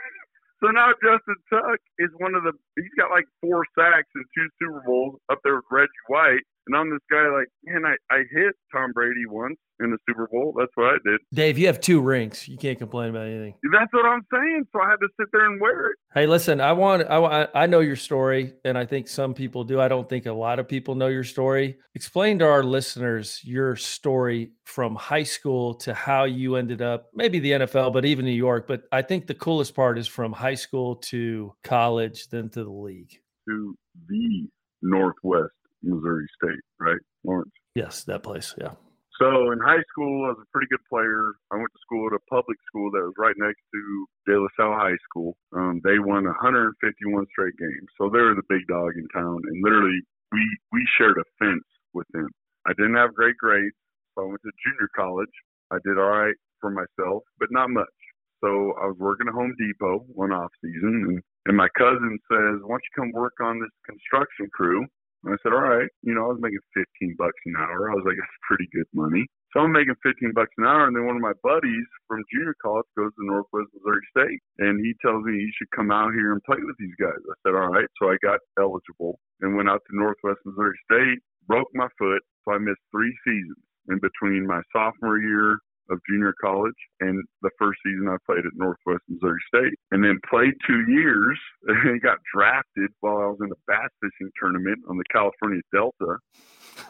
so 0.62 0.68
now 0.70 0.94
Justin 1.02 1.36
Tuck 1.50 1.80
is 1.98 2.10
one 2.18 2.36
of 2.36 2.44
the. 2.44 2.54
He's 2.76 2.94
got 2.98 3.10
like 3.10 3.26
four 3.42 3.66
sacks 3.78 4.10
and 4.14 4.26
two 4.38 4.48
Super 4.62 4.84
Bowls 4.86 5.20
up 5.32 5.40
there 5.44 5.56
with 5.56 5.66
Reggie 5.72 6.06
White, 6.08 6.46
and 6.68 6.76
I'm 6.76 6.90
this 6.90 7.00
guy 7.10 7.28
like, 7.30 7.48
man, 7.66 7.84
I 7.86 7.96
I 8.14 8.20
hit 8.32 8.54
Tom 8.74 8.92
Brady 8.94 9.26
once 9.28 9.58
in 9.80 9.92
the 9.92 9.98
Super 10.08 10.28
Bowl. 10.32 10.54
That's 10.58 10.72
what 10.76 10.88
I 10.88 10.98
did. 11.06 11.22
Dave, 11.34 11.58
you 11.58 11.68
have 11.68 11.80
two 11.80 12.02
rings. 12.02 12.48
You 12.48 12.58
can't 12.58 12.78
complain 12.78 13.10
about 13.10 13.28
anything. 13.28 13.54
That's 13.72 13.92
what 13.94 14.06
I'm 14.06 14.26
saying. 14.34 14.64
So 14.74 14.82
I 14.82 14.90
had 14.90 14.98
to 14.98 15.08
sit 15.20 15.28
there 15.32 15.46
and 15.46 15.62
wear 15.62 15.92
it. 15.92 15.98
Hey, 16.14 16.28
listen, 16.28 16.62
I 16.62 16.74
want 16.74 17.04
I 17.10 17.48
I 17.54 17.66
know 17.68 17.80
your 17.80 17.96
story, 17.96 18.54
and 18.66 18.78
I 18.78 18.86
think 18.86 19.08
some 19.08 19.34
people 19.34 19.64
do. 19.64 19.80
I 19.80 19.88
don't 19.88 20.08
think 20.10 20.26
a 20.26 20.34
lot 20.34 20.60
of 20.60 20.68
people 20.68 20.96
know 20.96 21.08
your 21.08 21.24
story. 21.24 21.78
Explain 21.96 22.40
to 22.40 22.46
our 22.46 22.64
listeners 22.64 23.42
your 23.44 23.76
story 23.76 24.52
from 24.66 24.96
high 24.96 25.24
school 25.24 25.74
to 25.76 25.94
how 25.94 26.26
you 26.26 26.56
ended 26.56 26.82
up, 26.82 27.08
maybe 27.14 27.40
the 27.40 27.52
NFL, 27.52 27.94
but 27.94 28.06
even 28.06 28.26
New 28.26 28.32
York. 28.32 28.68
But 28.68 28.84
I 28.92 29.02
think 29.02 29.28
the 29.28 29.36
coolest 29.36 29.76
part 29.76 29.98
is 29.98 30.08
from 30.08 30.34
high 30.34 30.56
school 30.56 30.98
to 30.98 31.54
college, 31.64 32.28
then 32.30 32.50
to 32.50 32.64
the 32.64 32.70
league. 32.70 33.12
To 33.48 33.76
the 34.08 34.48
Northwest 34.82 35.52
Missouri 35.88 36.28
State, 36.42 36.62
right, 36.80 37.00
Lawrence? 37.24 37.52
Yes, 37.76 38.04
that 38.06 38.24
place. 38.24 38.56
Yeah. 38.58 38.74
So 39.20 39.50
in 39.50 39.58
high 39.58 39.82
school, 39.90 40.30
I 40.30 40.38
was 40.38 40.46
a 40.46 40.52
pretty 40.54 40.70
good 40.70 40.86
player. 40.86 41.34
I 41.50 41.58
went 41.58 41.74
to 41.74 41.82
school 41.82 42.06
at 42.06 42.14
a 42.14 42.22
public 42.30 42.58
school 42.70 42.92
that 42.94 43.02
was 43.02 43.18
right 43.18 43.34
next 43.38 43.62
to 43.74 43.82
De 44.30 44.38
La 44.38 44.48
Salle 44.54 44.78
High 44.78 45.02
School. 45.10 45.34
Um, 45.58 45.82
they 45.84 45.98
won 45.98 46.30
151 46.30 47.26
straight 47.34 47.58
games, 47.58 47.90
so 47.98 48.10
they 48.10 48.22
were 48.22 48.38
the 48.38 48.46
big 48.46 48.70
dog 48.70 48.94
in 48.94 49.10
town. 49.10 49.42
And 49.42 49.64
literally, 49.66 50.06
we 50.32 50.46
we 50.72 50.86
shared 50.98 51.18
a 51.18 51.26
fence 51.42 51.66
with 51.94 52.06
them. 52.14 52.30
I 52.70 52.74
didn't 52.78 53.02
have 53.02 53.18
great 53.18 53.38
grades, 53.38 53.76
so 54.14 54.22
I 54.22 54.28
went 54.30 54.42
to 54.46 54.54
junior 54.62 54.90
college. 54.94 55.34
I 55.72 55.82
did 55.84 55.98
all 55.98 56.14
right 56.14 56.38
for 56.62 56.70
myself, 56.70 57.24
but 57.40 57.50
not 57.50 57.72
much. 57.74 57.98
So 58.42 58.78
I 58.78 58.86
was 58.86 58.98
working 59.00 59.28
at 59.28 59.34
Home 59.34 59.56
Depot 59.58 60.06
one 60.14 60.32
off 60.32 60.52
season, 60.62 61.10
and, 61.10 61.22
and 61.48 61.58
my 61.58 61.70
cousin 61.74 62.20
says, 62.30 62.62
"Why 62.62 62.78
don't 62.78 62.86
you 62.86 62.94
come 62.94 63.12
work 63.18 63.34
on 63.42 63.60
this 63.60 63.74
construction 63.82 64.46
crew?" 64.54 64.86
And 65.28 65.36
I 65.36 65.38
said, 65.44 65.52
"All 65.52 65.68
right." 65.68 65.92
You 66.08 66.16
know, 66.16 66.24
I 66.24 66.32
was 66.32 66.40
making 66.40 66.64
15 66.74 67.16
bucks 67.20 67.36
an 67.46 67.60
hour. 67.60 67.92
I 67.92 67.96
was 68.00 68.06
like, 68.08 68.16
"That's 68.16 68.40
pretty 68.48 68.68
good 68.72 68.88
money." 68.96 69.28
So 69.52 69.60
I'm 69.60 69.74
making 69.76 69.96
15 70.04 70.32
bucks 70.32 70.56
an 70.58 70.66
hour, 70.66 70.88
and 70.88 70.96
then 70.96 71.06
one 71.06 71.18
of 71.18 71.22
my 71.22 71.36
buddies 71.44 71.88
from 72.08 72.24
junior 72.32 72.56
college 72.64 72.88
goes 72.96 73.12
to 73.16 73.26
Northwest 73.26 73.68
Missouri 73.76 74.08
State, 74.12 74.40
and 74.60 74.80
he 74.80 74.96
tells 75.02 75.26
me 75.26 75.36
you 75.36 75.52
should 75.58 75.72
come 75.72 75.92
out 75.92 76.14
here 76.14 76.32
and 76.32 76.44
play 76.44 76.60
with 76.64 76.78
these 76.80 76.96
guys. 76.96 77.20
I 77.20 77.36
said, 77.44 77.56
all 77.56 77.68
right. 77.68 77.88
So 78.00 78.10
I 78.10 78.18
got 78.24 78.40
eligible 78.58 79.20
and 79.42 79.56
went 79.56 79.70
out 79.70 79.84
to 79.90 79.98
Northwest 79.98 80.40
Missouri 80.46 80.80
State, 80.88 81.20
broke 81.48 81.68
my 81.74 81.88
foot, 81.98 82.22
so 82.46 82.54
I 82.54 82.58
missed 82.60 82.84
three 82.92 83.16
seasons 83.26 83.60
in 83.90 84.00
between 84.00 84.48
my 84.48 84.62
sophomore 84.72 85.20
year 85.20 85.60
of 85.90 86.00
junior 86.10 86.34
college 86.42 86.76
and 87.00 87.24
the 87.42 87.50
first 87.58 87.80
season 87.86 88.08
I 88.08 88.18
played 88.26 88.46
at 88.46 88.54
Northwest 88.56 89.04
Missouri 89.08 89.40
State. 89.48 89.74
And 89.92 90.04
then 90.04 90.20
played 90.30 90.54
two 90.66 90.84
years 90.92 91.38
and 91.68 92.02
got 92.02 92.18
drafted 92.34 92.92
while 93.02 93.18
I 93.18 93.28
was 93.28 93.40
in 93.42 93.52
a 93.52 93.62
bass 93.68 93.90
fishing 94.02 94.32
tournament 94.40 94.80
on 94.90 94.98
the 94.98 95.06
California 95.12 95.62
Delta. 95.74 96.18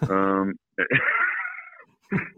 Um, 0.10 0.54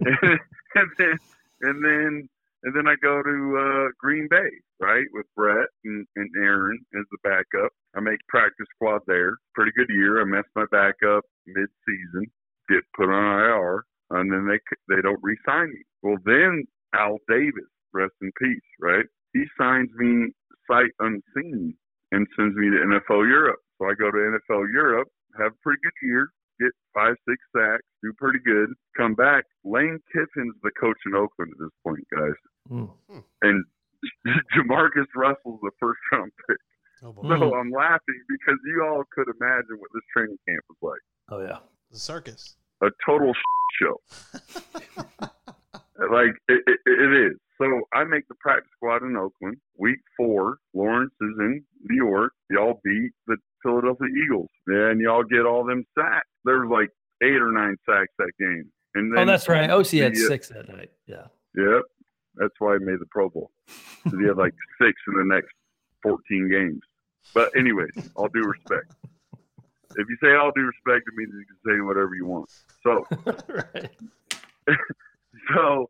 and 0.06 0.90
then 0.98 1.18
and 1.62 1.84
then 1.84 2.30
and 2.64 2.76
then 2.76 2.88
I 2.88 2.96
go 3.02 3.22
to 3.24 3.58
uh, 3.58 3.92
Green 4.00 4.28
Bay, 4.30 4.50
right, 4.80 5.06
with 5.14 5.26
Brett 5.36 5.68
and, 5.86 6.06
and 6.16 6.30
Aaron 6.38 6.78
as 6.94 7.06
the 7.12 7.18
backup. 7.24 7.72
I 7.96 8.02
make 8.02 8.20
practice 8.28 8.68
squad 8.76 9.02
there. 9.08 9.38
Pretty 9.56 9.72
good 9.76 9.90
year. 9.90 10.22
I 10.22 10.26
mess 10.26 10.44
my 10.56 10.66
back 10.72 10.96
up 11.08 11.24
mid-season, 11.48 12.26
get 12.70 12.84
put 12.96 13.10
on 13.10 13.40
IR, 13.40 13.84
and 14.12 14.32
then 14.32 14.48
they 14.48 14.60
they 14.94 15.02
don't 15.02 15.20
re-sign 15.22 15.70
me. 15.70 15.82
Well, 16.02 16.18
then 16.26 16.66
Al 16.94 17.18
Davis, 17.28 17.70
rest 17.94 18.14
in 18.22 18.32
peace, 18.40 18.70
right? 18.80 19.06
He 19.34 19.46
signs 19.58 19.90
me 19.98 20.34
sight 20.70 20.92
unseen 21.00 21.76
and 22.12 22.28
sends 22.36 22.56
me 22.56 22.70
to 22.70 22.78
NFL 22.78 23.28
Europe. 23.28 23.60
So 23.78 23.86
I 23.86 23.94
go 23.94 24.12
to 24.12 24.18
NFL 24.18 24.72
Europe, 24.74 25.08
have 25.38 25.54
a 25.54 25.62
pretty 25.64 25.80
good 25.84 26.00
year, 26.02 26.28
get 26.60 26.72
five, 26.94 27.16
six 27.28 27.38
sacks, 27.56 27.84
do 28.04 28.12
pretty 28.18 28.40
good, 28.46 28.70
come 28.98 29.14
back. 29.16 29.46
Lane 29.64 30.00
Kiffin's 30.12 30.56
the 30.64 30.72
coach 30.80 30.98
in 31.06 31.16
Oakland 31.16 31.54
at 31.54 31.60
this 31.60 31.76
point, 31.86 32.06
guys. 32.12 32.38
Mm. 32.70 33.24
And 33.42 33.66
JaMarcus 34.56 35.08
Russell's 35.16 35.60
the 35.62 35.72
first 35.80 36.00
round 36.12 36.32
pick. 36.48 36.58
Oh, 37.02 37.16
so 37.22 37.56
I'm 37.56 37.72
laughing 37.72 38.20
because 38.28 38.60
you 38.66 38.84
all 38.84 39.04
could 39.14 39.28
imagine 39.40 39.80
what 39.80 39.90
this 39.94 40.04
training 40.12 40.38
camp 40.48 40.64
was 40.68 40.78
like. 40.82 41.02
Oh 41.32 41.42
yeah, 41.42 41.60
the 41.92 41.98
circus. 41.98 42.58
A 42.82 42.88
total 43.06 43.34
show. 43.80 44.02
like 46.12 46.36
it, 46.48 46.64
it, 46.68 46.80
it 46.86 47.32
is. 47.32 47.38
So 47.58 47.82
I 47.94 48.06
make 48.06 48.28
the 48.28 48.36
practice 48.40 48.70
squad 48.78 49.04
in 49.04 49.18
Oakland. 49.18 49.58
Week 49.78 50.00
four, 50.16 50.58
Lawrence 50.74 51.14
is 51.22 51.36
in 51.40 51.64
New 51.90 51.96
York. 51.96 52.32
Y'all 52.50 52.80
beat 52.84 53.12
the 53.28 53.36
Philadelphia 53.62 54.08
Eagles, 54.24 54.50
and 54.68 55.02
y'all 55.02 55.24
get 55.24 55.46
all 55.46 55.66
them 55.66 55.86
sacks. 55.98 56.28
There's 56.46 56.70
like 56.70 56.90
eight 57.22 57.42
or 57.42 57.52
nine 57.52 57.76
sacks 57.86 58.14
that 58.18 58.32
game. 58.40 58.72
And 58.96 59.12
oh, 59.12 59.16
then, 59.16 59.30
oh, 59.30 59.32
that's 59.32 59.50
right. 59.50 59.70
Osi 59.70 60.02
had 60.02 60.14
uh, 60.14 60.28
six 60.28 60.48
that 60.50 60.70
night. 60.70 60.92
Yeah. 61.06 61.26
Yep. 61.56 61.82
That's 62.36 62.54
why 62.60 62.78
he 62.80 62.86
made 62.86 63.00
the 63.00 63.06
Pro 63.10 63.30
Bowl. 63.30 63.52
he 64.06 64.26
had 64.26 64.38
like 64.38 64.54
six 64.82 64.94
in 65.08 65.16
the 65.18 65.26
next 65.26 65.52
14 66.04 66.50
games. 66.50 66.82
But 67.34 67.52
anyways, 67.58 68.10
all 68.16 68.30
due 68.30 68.44
respect. 68.44 68.94
If 69.96 70.08
you 70.10 70.18
say 70.22 70.36
all 70.36 70.52
due 70.56 70.70
respect, 70.70 71.08
it 71.08 71.16
means 71.16 71.34
you 71.34 71.46
can 71.46 71.58
say 71.66 71.82
whatever 71.82 72.16
you 72.16 72.26
want. 72.26 72.50
So, 72.84 73.06
so 75.54 75.90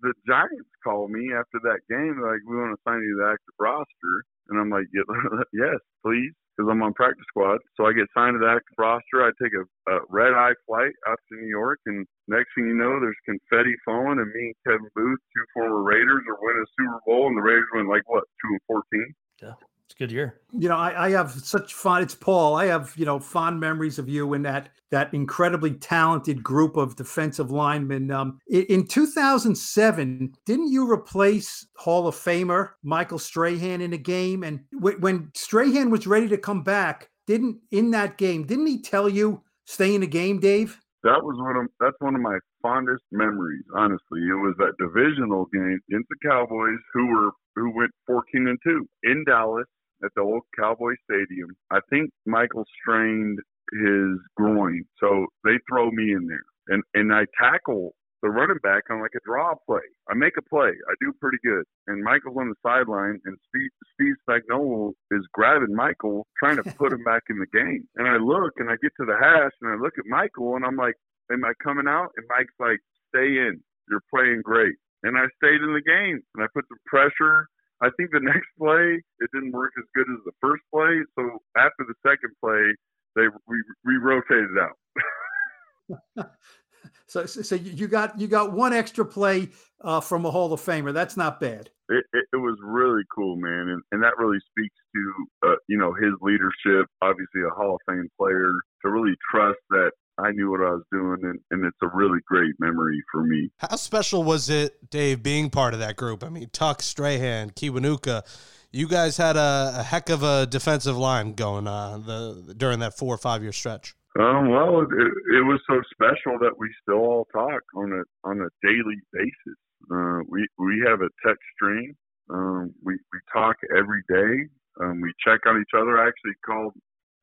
the 0.00 0.12
Giants 0.26 0.70
called 0.82 1.10
me 1.10 1.32
after 1.32 1.60
that 1.64 1.80
game. 1.88 2.20
Like, 2.20 2.40
we 2.48 2.56
want 2.56 2.76
to 2.76 2.82
sign 2.84 3.02
you 3.02 3.16
to 3.16 3.22
the 3.24 3.30
active 3.32 3.54
roster, 3.58 4.24
and 4.48 4.60
I'm 4.60 4.70
like, 4.70 4.86
yes, 5.52 5.78
please 6.04 6.32
because 6.54 6.70
I'm 6.70 6.82
on 6.82 6.94
practice 6.94 7.24
squad. 7.28 7.58
So 7.76 7.86
I 7.86 7.92
get 7.92 8.06
signed 8.14 8.34
to 8.34 8.38
the 8.38 8.50
active 8.50 8.78
roster. 8.78 9.26
I 9.26 9.30
take 9.42 9.52
a, 9.54 9.66
a 9.90 10.00
red 10.08 10.32
eye 10.34 10.54
flight 10.66 10.94
out 11.08 11.18
to 11.28 11.40
New 11.40 11.48
York, 11.48 11.80
and 11.86 12.06
next 12.28 12.54
thing 12.54 12.66
you 12.66 12.74
know, 12.74 13.00
there's 13.00 13.18
confetti 13.26 13.74
falling, 13.84 14.22
and 14.22 14.30
me 14.30 14.54
and 14.54 14.58
Kevin 14.66 14.90
Boothe, 14.94 15.18
two 15.34 15.44
former 15.52 15.82
Raiders, 15.82 16.22
are 16.28 16.38
winning 16.40 16.62
a 16.62 16.70
Super 16.78 17.00
Bowl, 17.06 17.26
and 17.28 17.36
the 17.36 17.42
Raiders 17.42 17.66
win 17.74 17.88
like 17.88 18.08
what, 18.08 18.24
two 18.40 18.50
and 18.54 18.60
fourteen? 18.66 19.14
Yeah. 19.42 19.58
It's 19.86 19.94
a 19.94 19.98
good 19.98 20.12
year. 20.12 20.40
You 20.52 20.68
know, 20.68 20.76
I, 20.76 21.06
I, 21.06 21.10
have 21.10 21.32
such 21.32 21.74
fun. 21.74 22.02
It's 22.02 22.14
Paul. 22.14 22.56
I 22.56 22.66
have 22.66 22.94
you 22.96 23.04
know 23.04 23.18
fond 23.18 23.60
memories 23.60 23.98
of 23.98 24.08
you 24.08 24.32
and 24.32 24.44
that 24.44 24.70
that 24.90 25.12
incredibly 25.12 25.74
talented 25.74 26.42
group 26.42 26.76
of 26.76 26.96
defensive 26.96 27.50
linemen. 27.50 28.10
Um, 28.10 28.38
in, 28.48 28.62
in 28.64 28.86
2007, 28.86 30.34
didn't 30.46 30.72
you 30.72 30.90
replace 30.90 31.66
Hall 31.76 32.06
of 32.06 32.14
Famer 32.14 32.70
Michael 32.82 33.18
Strahan 33.18 33.80
in 33.80 33.92
a 33.92 33.98
game? 33.98 34.42
And 34.42 34.60
w- 34.72 34.98
when 35.00 35.30
Strahan 35.34 35.90
was 35.90 36.06
ready 36.06 36.28
to 36.28 36.38
come 36.38 36.62
back, 36.62 37.10
didn't 37.26 37.58
in 37.70 37.90
that 37.90 38.16
game, 38.16 38.46
didn't 38.46 38.66
he 38.66 38.80
tell 38.80 39.08
you 39.08 39.42
stay 39.66 39.94
in 39.94 40.00
the 40.00 40.06
game, 40.06 40.40
Dave? 40.40 40.80
That 41.02 41.22
was 41.22 41.36
one 41.38 41.56
of 41.56 41.66
that's 41.78 42.00
one 42.00 42.14
of 42.14 42.22
my 42.22 42.38
fondest 42.62 43.04
memories. 43.12 43.64
Honestly, 43.74 44.20
it 44.20 44.40
was 44.40 44.54
that 44.58 44.72
divisional 44.78 45.44
game 45.52 45.78
against 45.90 46.08
the 46.08 46.28
Cowboys, 46.28 46.78
who 46.94 47.06
were 47.08 47.30
who 47.54 47.74
went 47.74 47.90
14 48.06 48.48
and 48.48 48.58
two 48.62 48.86
in 49.02 49.24
Dallas 49.26 49.66
at 50.04 50.10
the 50.16 50.22
old 50.22 50.42
Cowboy 50.58 50.94
Stadium. 51.04 51.50
I 51.70 51.80
think 51.90 52.10
Michael 52.26 52.64
strained 52.80 53.38
his 53.72 54.18
groin, 54.36 54.84
so 55.00 55.26
they 55.44 55.58
throw 55.68 55.90
me 55.90 56.12
in 56.12 56.26
there, 56.26 56.44
and 56.68 56.82
and 56.94 57.12
I 57.12 57.24
tackle 57.40 57.94
the 58.24 58.30
running 58.30 58.58
back 58.62 58.84
on 58.90 59.02
like 59.02 59.12
a 59.14 59.20
draw 59.26 59.54
play. 59.68 59.84
I 60.08 60.14
make 60.14 60.32
a 60.38 60.42
play. 60.48 60.72
I 60.72 60.94
do 60.98 61.12
pretty 61.20 61.36
good. 61.44 61.62
And 61.86 62.02
Michael's 62.02 62.36
on 62.40 62.48
the 62.48 62.56
sideline, 62.64 63.20
and 63.26 63.36
Steve, 63.48 63.70
Steve 63.92 64.14
Spagnuolo 64.24 64.92
is 65.10 65.28
grabbing 65.34 65.76
Michael, 65.76 66.26
trying 66.38 66.56
to 66.56 66.64
put 66.64 66.92
him 66.92 67.04
back 67.06 67.24
in 67.28 67.38
the 67.38 67.46
game. 67.52 67.86
And 67.96 68.08
I 68.08 68.16
look, 68.16 68.54
and 68.56 68.70
I 68.70 68.76
get 68.82 68.92
to 68.98 69.04
the 69.04 69.16
hash, 69.20 69.52
and 69.60 69.70
I 69.70 69.76
look 69.76 69.92
at 69.98 70.06
Michael, 70.08 70.56
and 70.56 70.64
I'm 70.64 70.76
like, 70.76 70.94
am 71.30 71.44
I 71.44 71.52
coming 71.62 71.86
out? 71.86 72.12
And 72.16 72.24
Mike's 72.30 72.56
like, 72.58 72.80
stay 73.12 73.28
in. 73.44 73.60
You're 73.90 74.04
playing 74.08 74.40
great. 74.42 74.74
And 75.04 75.16
I 75.16 75.28
stayed 75.36 75.60
in 75.60 75.72
the 75.72 75.84
game, 75.84 76.20
and 76.34 76.42
I 76.42 76.48
put 76.52 76.64
the 76.68 76.76
pressure 76.86 77.46
I 77.84 77.90
think 77.96 78.10
the 78.12 78.20
next 78.20 78.48
play 78.58 79.02
it 79.20 79.30
didn't 79.32 79.52
work 79.52 79.72
as 79.78 79.84
good 79.94 80.06
as 80.10 80.20
the 80.24 80.32
first 80.40 80.62
play. 80.72 81.02
So 81.16 81.38
after 81.56 81.84
the 81.86 81.94
second 82.06 82.32
play, 82.42 82.74
they 83.16 83.28
we 83.46 83.62
we 83.84 83.96
rotated 83.96 84.56
out. 84.58 86.26
so 87.06 87.26
so 87.26 87.54
you 87.54 87.88
got 87.88 88.18
you 88.18 88.26
got 88.26 88.52
one 88.52 88.72
extra 88.72 89.04
play 89.04 89.48
uh, 89.82 90.00
from 90.00 90.24
a 90.24 90.30
Hall 90.30 90.52
of 90.52 90.60
Famer. 90.60 90.92
That's 90.92 91.16
not 91.16 91.40
bad. 91.40 91.70
It, 91.90 92.04
it, 92.14 92.24
it 92.32 92.36
was 92.36 92.56
really 92.62 93.02
cool, 93.14 93.36
man, 93.36 93.68
and 93.68 93.82
and 93.92 94.02
that 94.02 94.16
really 94.18 94.38
speaks 94.50 94.76
to 94.94 95.48
uh, 95.48 95.56
you 95.68 95.76
know 95.76 95.92
his 95.92 96.12
leadership. 96.22 96.88
Obviously, 97.02 97.42
a 97.42 97.54
Hall 97.54 97.74
of 97.74 97.80
Fame 97.86 98.08
player 98.18 98.50
to 98.82 98.90
really 98.90 99.14
trust 99.30 99.58
that 99.70 99.90
I 100.18 100.30
knew 100.30 100.50
what 100.50 100.60
I 100.60 100.70
was 100.70 100.84
doing, 100.92 101.18
and, 101.22 101.38
and 101.50 101.64
it's 101.64 101.76
a 101.82 101.88
really 101.94 102.20
great 102.26 102.54
memory 102.58 103.02
for 103.10 103.24
me. 103.24 103.50
How 103.58 103.76
special 103.76 104.22
was 104.22 104.48
it, 104.48 104.90
Dave, 104.90 105.22
being 105.22 105.50
part 105.50 105.74
of 105.74 105.80
that 105.80 105.96
group? 105.96 106.22
I 106.22 106.28
mean, 106.28 106.48
Tuck, 106.52 106.82
Strahan, 106.82 107.50
Kiwanuka, 107.50 108.22
you 108.70 108.88
guys 108.88 109.16
had 109.16 109.36
a, 109.36 109.74
a 109.78 109.82
heck 109.82 110.10
of 110.10 110.22
a 110.22 110.46
defensive 110.46 110.96
line 110.96 111.34
going 111.34 111.66
uh, 111.66 111.98
the 111.98 112.54
during 112.56 112.80
that 112.80 112.96
four 112.96 113.14
or 113.14 113.18
five 113.18 113.42
year 113.42 113.52
stretch. 113.52 113.94
Um, 114.18 114.50
well, 114.50 114.80
it, 114.80 115.12
it, 115.36 115.44
was 115.44 115.60
so 115.68 115.80
special 115.92 116.38
that 116.40 116.54
we 116.56 116.72
still 116.82 116.98
all 116.98 117.26
talk 117.32 117.62
on 117.76 117.92
a 117.92 118.28
on 118.28 118.40
a 118.40 118.48
daily 118.62 118.98
basis. 119.12 119.58
Uh, 119.92 120.20
we 120.28 120.46
we 120.58 120.82
have 120.86 121.00
a 121.00 121.08
text 121.26 121.42
stream. 121.54 121.96
Um, 122.30 122.74
we 122.82 122.94
we 123.12 123.18
talk 123.32 123.56
every 123.76 124.02
day. 124.08 124.48
Um, 124.80 125.00
we 125.00 125.12
check 125.24 125.40
on 125.46 125.60
each 125.60 125.74
other. 125.76 125.98
I 125.98 126.08
actually 126.08 126.34
called 126.44 126.74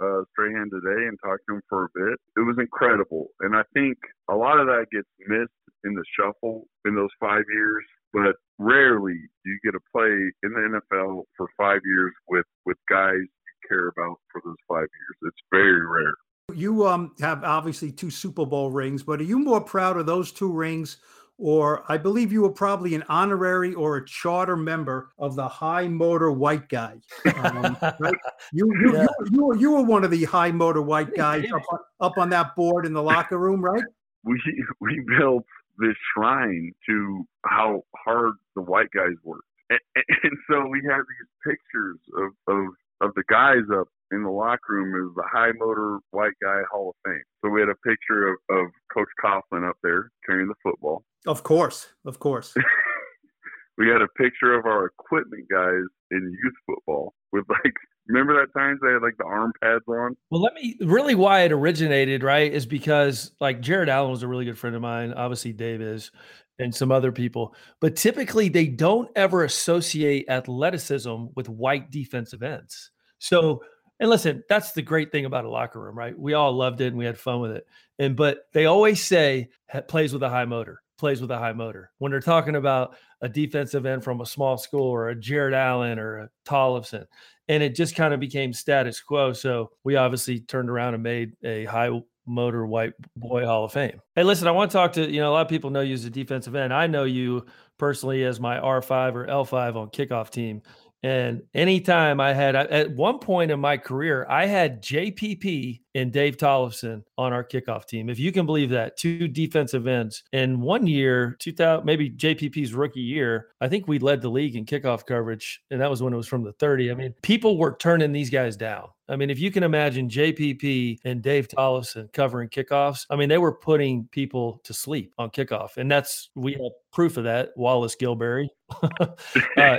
uh, 0.01 0.23
Strahan 0.31 0.69
today 0.71 1.07
and 1.07 1.17
talked 1.23 1.43
to 1.47 1.55
him 1.55 1.61
for 1.69 1.85
a 1.85 1.89
bit. 1.93 2.19
It 2.37 2.41
was 2.41 2.57
incredible. 2.59 3.27
And 3.41 3.55
I 3.55 3.63
think 3.73 3.97
a 4.29 4.35
lot 4.35 4.59
of 4.59 4.67
that 4.67 4.87
gets 4.91 5.07
missed 5.27 5.51
in 5.83 5.93
the 5.93 6.03
shuffle 6.17 6.65
in 6.85 6.95
those 6.95 7.09
five 7.19 7.43
years, 7.53 7.83
but 8.13 8.35
rarely 8.59 9.15
do 9.43 9.51
you 9.51 9.59
get 9.63 9.71
to 9.71 9.79
play 9.93 10.11
in 10.43 10.51
the 10.53 10.81
NFL 10.97 11.23
for 11.37 11.47
five 11.57 11.81
years 11.85 12.11
with, 12.29 12.45
with 12.65 12.77
guys 12.89 13.15
you 13.21 13.67
care 13.69 13.87
about 13.87 14.17
for 14.31 14.41
those 14.43 14.57
five 14.67 14.87
years. 14.87 15.17
It's 15.23 15.41
very 15.51 15.85
rare. 15.85 16.13
You 16.53 16.85
um, 16.87 17.13
have 17.21 17.43
obviously 17.43 17.91
two 17.91 18.09
Super 18.09 18.45
Bowl 18.45 18.71
rings, 18.71 19.03
but 19.03 19.21
are 19.21 19.25
you 19.25 19.39
more 19.39 19.61
proud 19.61 19.97
of 19.97 20.05
those 20.05 20.31
two 20.31 20.51
rings 20.51 20.97
or 21.41 21.83
I 21.91 21.97
believe 21.97 22.31
you 22.31 22.43
were 22.43 22.51
probably 22.51 22.93
an 22.93 23.03
honorary 23.09 23.73
or 23.73 23.97
a 23.97 24.05
charter 24.05 24.55
member 24.55 25.09
of 25.17 25.35
the 25.35 25.47
high 25.47 25.87
motor 25.87 26.31
white 26.31 26.69
guy. 26.69 27.01
Um, 27.35 27.75
right? 27.99 28.13
you, 28.53 28.71
you, 28.79 28.93
yeah. 28.93 29.07
you, 29.25 29.29
you, 29.31 29.45
were, 29.45 29.55
you 29.55 29.71
were 29.71 29.81
one 29.81 30.03
of 30.03 30.11
the 30.11 30.23
high 30.25 30.51
motor 30.51 30.83
white 30.83 31.15
guys 31.15 31.43
up 31.51 31.63
on, 31.71 31.79
up 31.99 32.17
on 32.19 32.29
that 32.29 32.55
board 32.55 32.85
in 32.85 32.93
the 32.93 33.01
locker 33.01 33.39
room, 33.39 33.59
right? 33.59 33.83
We 34.23 34.39
we 34.79 35.03
built 35.17 35.45
this 35.79 35.95
shrine 36.13 36.73
to 36.87 37.27
how 37.43 37.83
hard 37.95 38.35
the 38.55 38.61
white 38.61 38.91
guys 38.91 39.15
worked, 39.23 39.47
and, 39.71 39.79
and 40.23 40.37
so 40.47 40.67
we 40.67 40.79
had 40.87 40.99
these 40.99 41.55
pictures 41.55 41.97
of, 42.17 42.55
of 42.55 42.67
of 43.01 43.15
the 43.15 43.23
guys 43.27 43.63
up 43.73 43.87
in 44.11 44.23
the 44.23 44.29
locker 44.29 44.73
room 44.73 45.07
is 45.07 45.15
the 45.15 45.23
high 45.31 45.51
motor 45.57 45.99
white 46.11 46.33
guy 46.43 46.61
Hall 46.71 46.89
of 46.89 46.95
Fame. 47.05 47.23
So 47.43 47.49
we 47.49 47.59
had 47.59 47.69
a 47.69 47.75
picture 47.87 48.27
of, 48.27 48.35
of 48.49 48.71
Coach 48.93 49.07
Coughlin 49.23 49.67
up 49.67 49.77
there 49.83 50.11
carrying 50.25 50.47
the 50.47 50.55
football. 50.63 51.03
Of 51.25 51.43
course, 51.43 51.87
of 52.05 52.19
course. 52.19 52.53
we 53.77 53.87
had 53.87 54.01
a 54.01 54.07
picture 54.17 54.53
of 54.53 54.65
our 54.65 54.85
equipment 54.85 55.47
guys 55.49 55.85
in 56.11 56.37
youth 56.43 56.55
football 56.65 57.13
with 57.31 57.45
like 57.49 57.73
remember 58.07 58.33
that 58.35 58.59
times 58.59 58.79
they 58.83 58.91
had 58.91 59.01
like 59.01 59.17
the 59.17 59.25
arm 59.25 59.53
pads 59.61 59.83
on 59.87 60.15
Well, 60.29 60.41
let 60.41 60.53
me 60.53 60.77
really 60.81 61.15
why 61.15 61.41
it 61.41 61.51
originated, 61.51 62.23
right, 62.23 62.51
is 62.51 62.65
because 62.65 63.31
like 63.39 63.61
Jared 63.61 63.89
Allen 63.89 64.11
was 64.11 64.23
a 64.23 64.27
really 64.27 64.45
good 64.45 64.57
friend 64.57 64.75
of 64.75 64.81
mine. 64.81 65.13
Obviously, 65.13 65.53
Dave 65.53 65.81
is, 65.81 66.11
and 66.59 66.73
some 66.73 66.91
other 66.91 67.11
people. 67.11 67.55
But 67.79 67.95
typically, 67.95 68.49
they 68.49 68.67
don't 68.67 69.09
ever 69.15 69.43
associate 69.43 70.29
athleticism 70.29 71.25
with 71.35 71.49
white 71.49 71.91
defensive 71.91 72.43
ends. 72.43 72.91
So, 73.19 73.61
and 74.01 74.09
listen, 74.09 74.43
that's 74.49 74.71
the 74.71 74.81
great 74.81 75.11
thing 75.11 75.25
about 75.25 75.45
a 75.45 75.49
locker 75.49 75.79
room, 75.79 75.95
right? 75.95 76.17
We 76.17 76.33
all 76.33 76.51
loved 76.51 76.81
it 76.81 76.87
and 76.87 76.97
we 76.97 77.05
had 77.05 77.19
fun 77.19 77.39
with 77.39 77.51
it. 77.51 77.67
And 77.99 78.15
but 78.15 78.47
they 78.51 78.65
always 78.65 79.01
say 79.01 79.49
plays 79.87 80.11
with 80.11 80.23
a 80.23 80.29
high 80.29 80.45
motor, 80.45 80.81
plays 80.97 81.21
with 81.21 81.29
a 81.29 81.37
high 81.37 81.53
motor. 81.53 81.91
When 81.99 82.11
they're 82.11 82.19
talking 82.19 82.55
about 82.55 82.95
a 83.21 83.29
defensive 83.29 83.85
end 83.85 84.03
from 84.03 84.19
a 84.19 84.25
small 84.25 84.57
school 84.57 84.87
or 84.87 85.09
a 85.09 85.15
Jared 85.15 85.53
Allen 85.53 85.99
or 85.99 86.17
a 86.17 86.29
Tollefson, 86.45 87.05
and 87.47 87.61
it 87.61 87.75
just 87.75 87.95
kind 87.95 88.11
of 88.11 88.19
became 88.19 88.53
status 88.53 88.99
quo. 88.99 89.33
So 89.33 89.69
we 89.83 89.97
obviously 89.97 90.39
turned 90.39 90.71
around 90.71 90.95
and 90.95 91.03
made 91.03 91.33
a 91.43 91.65
high 91.65 91.91
motor 92.25 92.65
white 92.65 92.93
boy 93.15 93.45
Hall 93.45 93.65
of 93.65 93.71
Fame. 93.71 94.01
Hey, 94.15 94.23
listen, 94.23 94.47
I 94.47 94.51
want 94.51 94.71
to 94.71 94.77
talk 94.77 94.93
to 94.93 95.07
you 95.07 95.21
know 95.21 95.29
a 95.29 95.33
lot 95.33 95.41
of 95.41 95.47
people 95.47 95.69
know 95.69 95.81
you 95.81 95.93
as 95.93 96.05
a 96.05 96.09
defensive 96.09 96.55
end. 96.55 96.73
I 96.73 96.87
know 96.87 97.03
you 97.03 97.45
personally 97.77 98.23
as 98.23 98.39
my 98.39 98.57
R5 98.57 99.13
or 99.13 99.27
L5 99.27 99.75
on 99.75 99.89
kickoff 99.89 100.31
team. 100.31 100.63
And 101.03 101.41
anytime 101.53 102.19
I 102.19 102.33
had 102.33 102.55
at 102.55 102.91
one 102.91 103.19
point 103.19 103.51
in 103.51 103.59
my 103.59 103.77
career, 103.77 104.25
I 104.29 104.45
had 104.45 104.83
JPP 104.83 105.81
and 105.95 106.11
Dave 106.11 106.37
Tollefson 106.37 107.03
on 107.17 107.33
our 107.33 107.43
kickoff 107.43 107.85
team. 107.85 108.09
If 108.09 108.19
you 108.19 108.31
can 108.31 108.45
believe 108.45 108.69
that, 108.69 108.97
two 108.97 109.27
defensive 109.27 109.87
ends. 109.87 110.23
And 110.31 110.61
one 110.61 110.85
year, 110.87 111.35
2000, 111.39 111.85
maybe 111.85 112.11
JPP's 112.11 112.73
rookie 112.73 113.01
year, 113.01 113.47
I 113.59 113.67
think 113.67 113.87
we 113.87 113.99
led 113.99 114.21
the 114.21 114.29
league 114.29 114.55
in 114.55 114.65
kickoff 114.65 115.05
coverage. 115.05 115.61
And 115.71 115.81
that 115.81 115.89
was 115.89 116.03
when 116.03 116.13
it 116.13 116.17
was 116.17 116.27
from 116.27 116.43
the 116.43 116.53
30. 116.53 116.91
I 116.91 116.93
mean, 116.93 117.13
people 117.23 117.57
were 117.57 117.75
turning 117.77 118.11
these 118.11 118.29
guys 118.29 118.55
down. 118.55 118.89
I 119.11 119.17
mean, 119.17 119.29
if 119.29 119.39
you 119.39 119.51
can 119.51 119.63
imagine 119.63 120.07
JPP 120.07 120.99
and 121.03 121.21
Dave 121.21 121.49
Tollefson 121.49 122.11
covering 122.13 122.47
kickoffs, 122.47 123.05
I 123.09 123.17
mean, 123.17 123.27
they 123.27 123.37
were 123.37 123.51
putting 123.51 124.07
people 124.11 124.61
to 124.63 124.73
sleep 124.73 125.13
on 125.17 125.29
kickoff. 125.31 125.75
And 125.75 125.91
that's, 125.91 126.29
we 126.33 126.53
have 126.53 126.71
proof 126.93 127.17
of 127.17 127.25
that. 127.25 127.49
Wallace 127.57 127.97
Gilberry. 127.97 128.47
uh, 129.57 129.77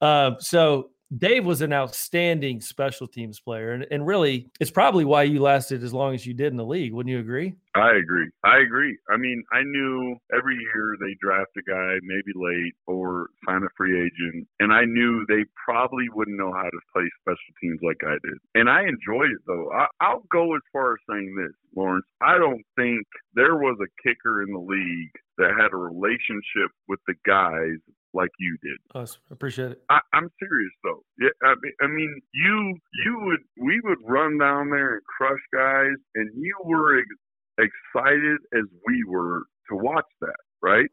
uh, 0.00 0.34
so 0.40 0.90
Dave 1.16 1.46
was 1.46 1.62
an 1.62 1.72
outstanding 1.72 2.60
special 2.60 3.06
teams 3.06 3.40
player, 3.40 3.72
and, 3.72 3.86
and 3.90 4.06
really, 4.06 4.50
it's 4.60 4.70
probably 4.70 5.04
why 5.04 5.22
you 5.22 5.40
lasted 5.40 5.82
as 5.82 5.94
long 5.94 6.14
as 6.14 6.26
you 6.26 6.34
did 6.34 6.48
in 6.52 6.56
the 6.56 6.64
league. 6.64 6.92
Wouldn't 6.92 7.10
you 7.10 7.18
agree? 7.18 7.54
I 7.74 7.96
agree. 7.96 8.28
I 8.44 8.58
agree. 8.58 8.98
I 9.08 9.16
mean, 9.16 9.42
I 9.52 9.62
knew 9.62 10.16
every 10.36 10.56
year 10.56 10.96
they 11.00 11.16
draft 11.20 11.56
a 11.56 11.62
guy, 11.62 11.96
maybe 12.02 12.32
late, 12.34 12.74
or 12.86 13.28
sign 13.46 13.62
a 13.62 13.68
free 13.76 13.98
agent, 13.98 14.46
and 14.60 14.72
I 14.72 14.84
knew 14.84 15.24
they 15.28 15.44
probably 15.64 16.08
wouldn't 16.12 16.36
know 16.36 16.52
how 16.52 16.64
to 16.64 16.80
play 16.92 17.08
special 17.22 17.54
teams 17.60 17.80
like 17.82 18.00
I 18.04 18.18
did. 18.22 18.38
And 18.54 18.68
I 18.68 18.82
enjoyed 18.82 19.30
it 19.30 19.40
though. 19.46 19.70
I, 19.72 19.86
I'll 20.00 20.24
go 20.30 20.54
as 20.56 20.62
far 20.72 20.92
as 20.92 20.98
saying 21.08 21.34
this, 21.36 21.54
Lawrence. 21.74 22.06
I 22.20 22.36
don't 22.36 22.64
think 22.76 23.06
there 23.34 23.56
was 23.56 23.78
a 23.80 24.08
kicker 24.08 24.42
in 24.42 24.52
the 24.52 24.58
league 24.58 25.12
that 25.38 25.54
had 25.58 25.72
a 25.72 25.76
relationship 25.76 26.70
with 26.88 26.98
the 27.06 27.14
guys 27.24 27.78
like 28.14 28.30
you 28.38 28.56
did. 28.62 28.78
I 28.94 29.04
appreciate 29.30 29.72
it. 29.72 29.82
I, 29.90 30.00
I'm 30.12 30.30
serious 30.40 30.72
though. 30.84 31.02
Yeah, 31.20 31.28
I 31.44 31.54
mean, 31.62 31.72
I 31.82 31.86
mean, 31.86 32.20
you 32.34 32.76
you 33.04 33.20
would 33.20 33.40
we 33.60 33.80
would 33.84 33.98
run 34.04 34.38
down 34.38 34.70
there 34.70 34.94
and 34.94 35.02
crush 35.04 35.40
guys, 35.52 35.96
and 36.14 36.30
you 36.36 36.54
were 36.64 36.98
ex- 37.00 37.70
excited 37.94 38.38
as 38.54 38.64
we 38.86 39.04
were 39.04 39.44
to 39.70 39.76
watch 39.76 40.06
that, 40.20 40.36
right? 40.62 40.88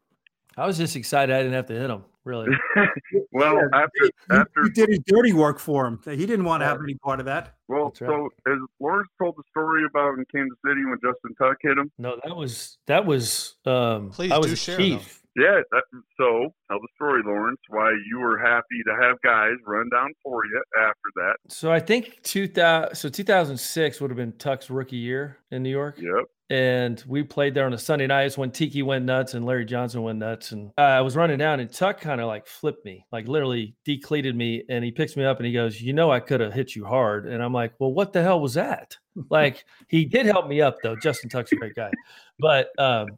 I 0.56 0.66
was 0.66 0.78
just 0.78 0.96
excited 0.96 1.34
I 1.34 1.38
didn't 1.38 1.54
have 1.54 1.66
to 1.66 1.74
hit 1.74 1.90
him. 1.90 2.04
Really. 2.24 2.48
well, 3.32 3.54
Yeah, 3.56 3.68
after 3.72 3.90
You, 4.00 4.10
after 4.30 4.62
you 4.64 4.70
did 4.70 4.88
his 4.88 4.98
dirty 5.06 5.32
work 5.32 5.58
for 5.60 5.86
him. 5.86 6.00
He 6.04 6.26
didn't 6.26 6.44
want 6.44 6.60
to 6.62 6.64
have 6.66 6.80
any 6.82 6.94
part 6.94 7.20
of 7.20 7.26
that. 7.26 7.54
well, 7.68 7.90
That's 7.90 8.00
right. 8.00 8.08
so 8.10 8.52
as 8.52 8.58
Lawrence 8.80 9.08
told 9.22 9.36
the 9.36 9.44
story 9.50 9.84
about 9.88 10.18
in 10.18 10.24
Kansas 10.34 10.58
City 10.66 10.84
when 10.84 10.98
Justin 11.02 11.34
Tuck 11.38 11.56
hit 11.60 11.78
him. 11.78 11.90
No, 11.98 12.18
that 12.24 12.34
was 12.34 12.78
that 12.86 13.06
was 13.06 13.54
um 13.64 14.10
Please 14.10 14.32
I 14.32 14.38
was 14.38 14.48
do 14.48 14.52
a 14.54 14.56
share, 14.56 14.76
chief. 14.76 15.22
Yeah, 15.36 15.60
that, 15.70 15.82
so 16.18 16.54
tell 16.68 16.80
the 16.80 16.88
story, 16.94 17.22
Lawrence. 17.24 17.60
Why 17.68 17.90
you 18.08 18.20
were 18.20 18.38
happy 18.38 18.82
to 18.86 18.96
have 19.02 19.20
guys 19.22 19.54
run 19.66 19.88
down 19.90 20.12
for 20.22 20.44
you 20.46 20.62
after 20.78 21.10
that? 21.16 21.36
So 21.48 21.70
I 21.70 21.78
think 21.78 22.22
2000 22.22 22.96
so 22.96 23.08
2006 23.10 24.00
would 24.00 24.10
have 24.10 24.16
been 24.16 24.32
Tuck's 24.32 24.70
rookie 24.70 24.96
year 24.96 25.38
in 25.50 25.62
New 25.62 25.70
York. 25.70 25.98
Yep. 25.98 26.24
And 26.48 27.02
we 27.06 27.22
played 27.22 27.54
there 27.54 27.66
on 27.66 27.72
a 27.72 27.78
Sunday 27.78 28.06
night. 28.06 28.24
It's 28.24 28.38
when 28.38 28.50
Tiki 28.50 28.82
went 28.82 29.04
nuts 29.04 29.34
and 29.34 29.44
Larry 29.44 29.64
Johnson 29.64 30.02
went 30.02 30.18
nuts. 30.18 30.52
And 30.52 30.70
uh, 30.78 30.82
I 30.82 31.00
was 31.00 31.16
running 31.16 31.38
down, 31.38 31.60
and 31.60 31.72
Tuck 31.72 32.00
kind 32.00 32.20
of 32.20 32.28
like 32.28 32.46
flipped 32.46 32.84
me, 32.84 33.04
like 33.10 33.26
literally 33.26 33.74
decleated 33.84 34.36
me. 34.36 34.62
And 34.68 34.84
he 34.84 34.92
picks 34.92 35.16
me 35.16 35.24
up 35.24 35.38
and 35.38 35.46
he 35.46 35.52
goes, 35.52 35.80
"You 35.80 35.92
know, 35.92 36.10
I 36.10 36.20
could 36.20 36.40
have 36.40 36.52
hit 36.52 36.76
you 36.76 36.84
hard." 36.84 37.26
And 37.26 37.42
I'm 37.42 37.52
like, 37.52 37.72
"Well, 37.78 37.92
what 37.92 38.12
the 38.12 38.22
hell 38.22 38.40
was 38.40 38.54
that?" 38.54 38.96
like 39.30 39.64
he 39.88 40.04
did 40.04 40.26
help 40.26 40.46
me 40.46 40.60
up 40.60 40.76
though. 40.82 40.96
Justin 40.96 41.30
Tuck's 41.30 41.52
a 41.52 41.56
great 41.56 41.74
guy, 41.74 41.90
but 42.38 42.68
um, 42.78 43.08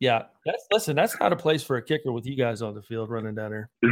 yeah, 0.00 0.24
that's 0.46 0.66
listen. 0.72 0.96
That's 0.96 1.18
not 1.20 1.32
a 1.32 1.36
place 1.36 1.62
for 1.62 1.76
a 1.76 1.82
kicker 1.82 2.12
with 2.12 2.26
you 2.26 2.36
guys 2.36 2.62
on 2.62 2.74
the 2.74 2.82
field 2.82 3.10
running 3.10 3.34
down 3.34 3.50
there. 3.50 3.70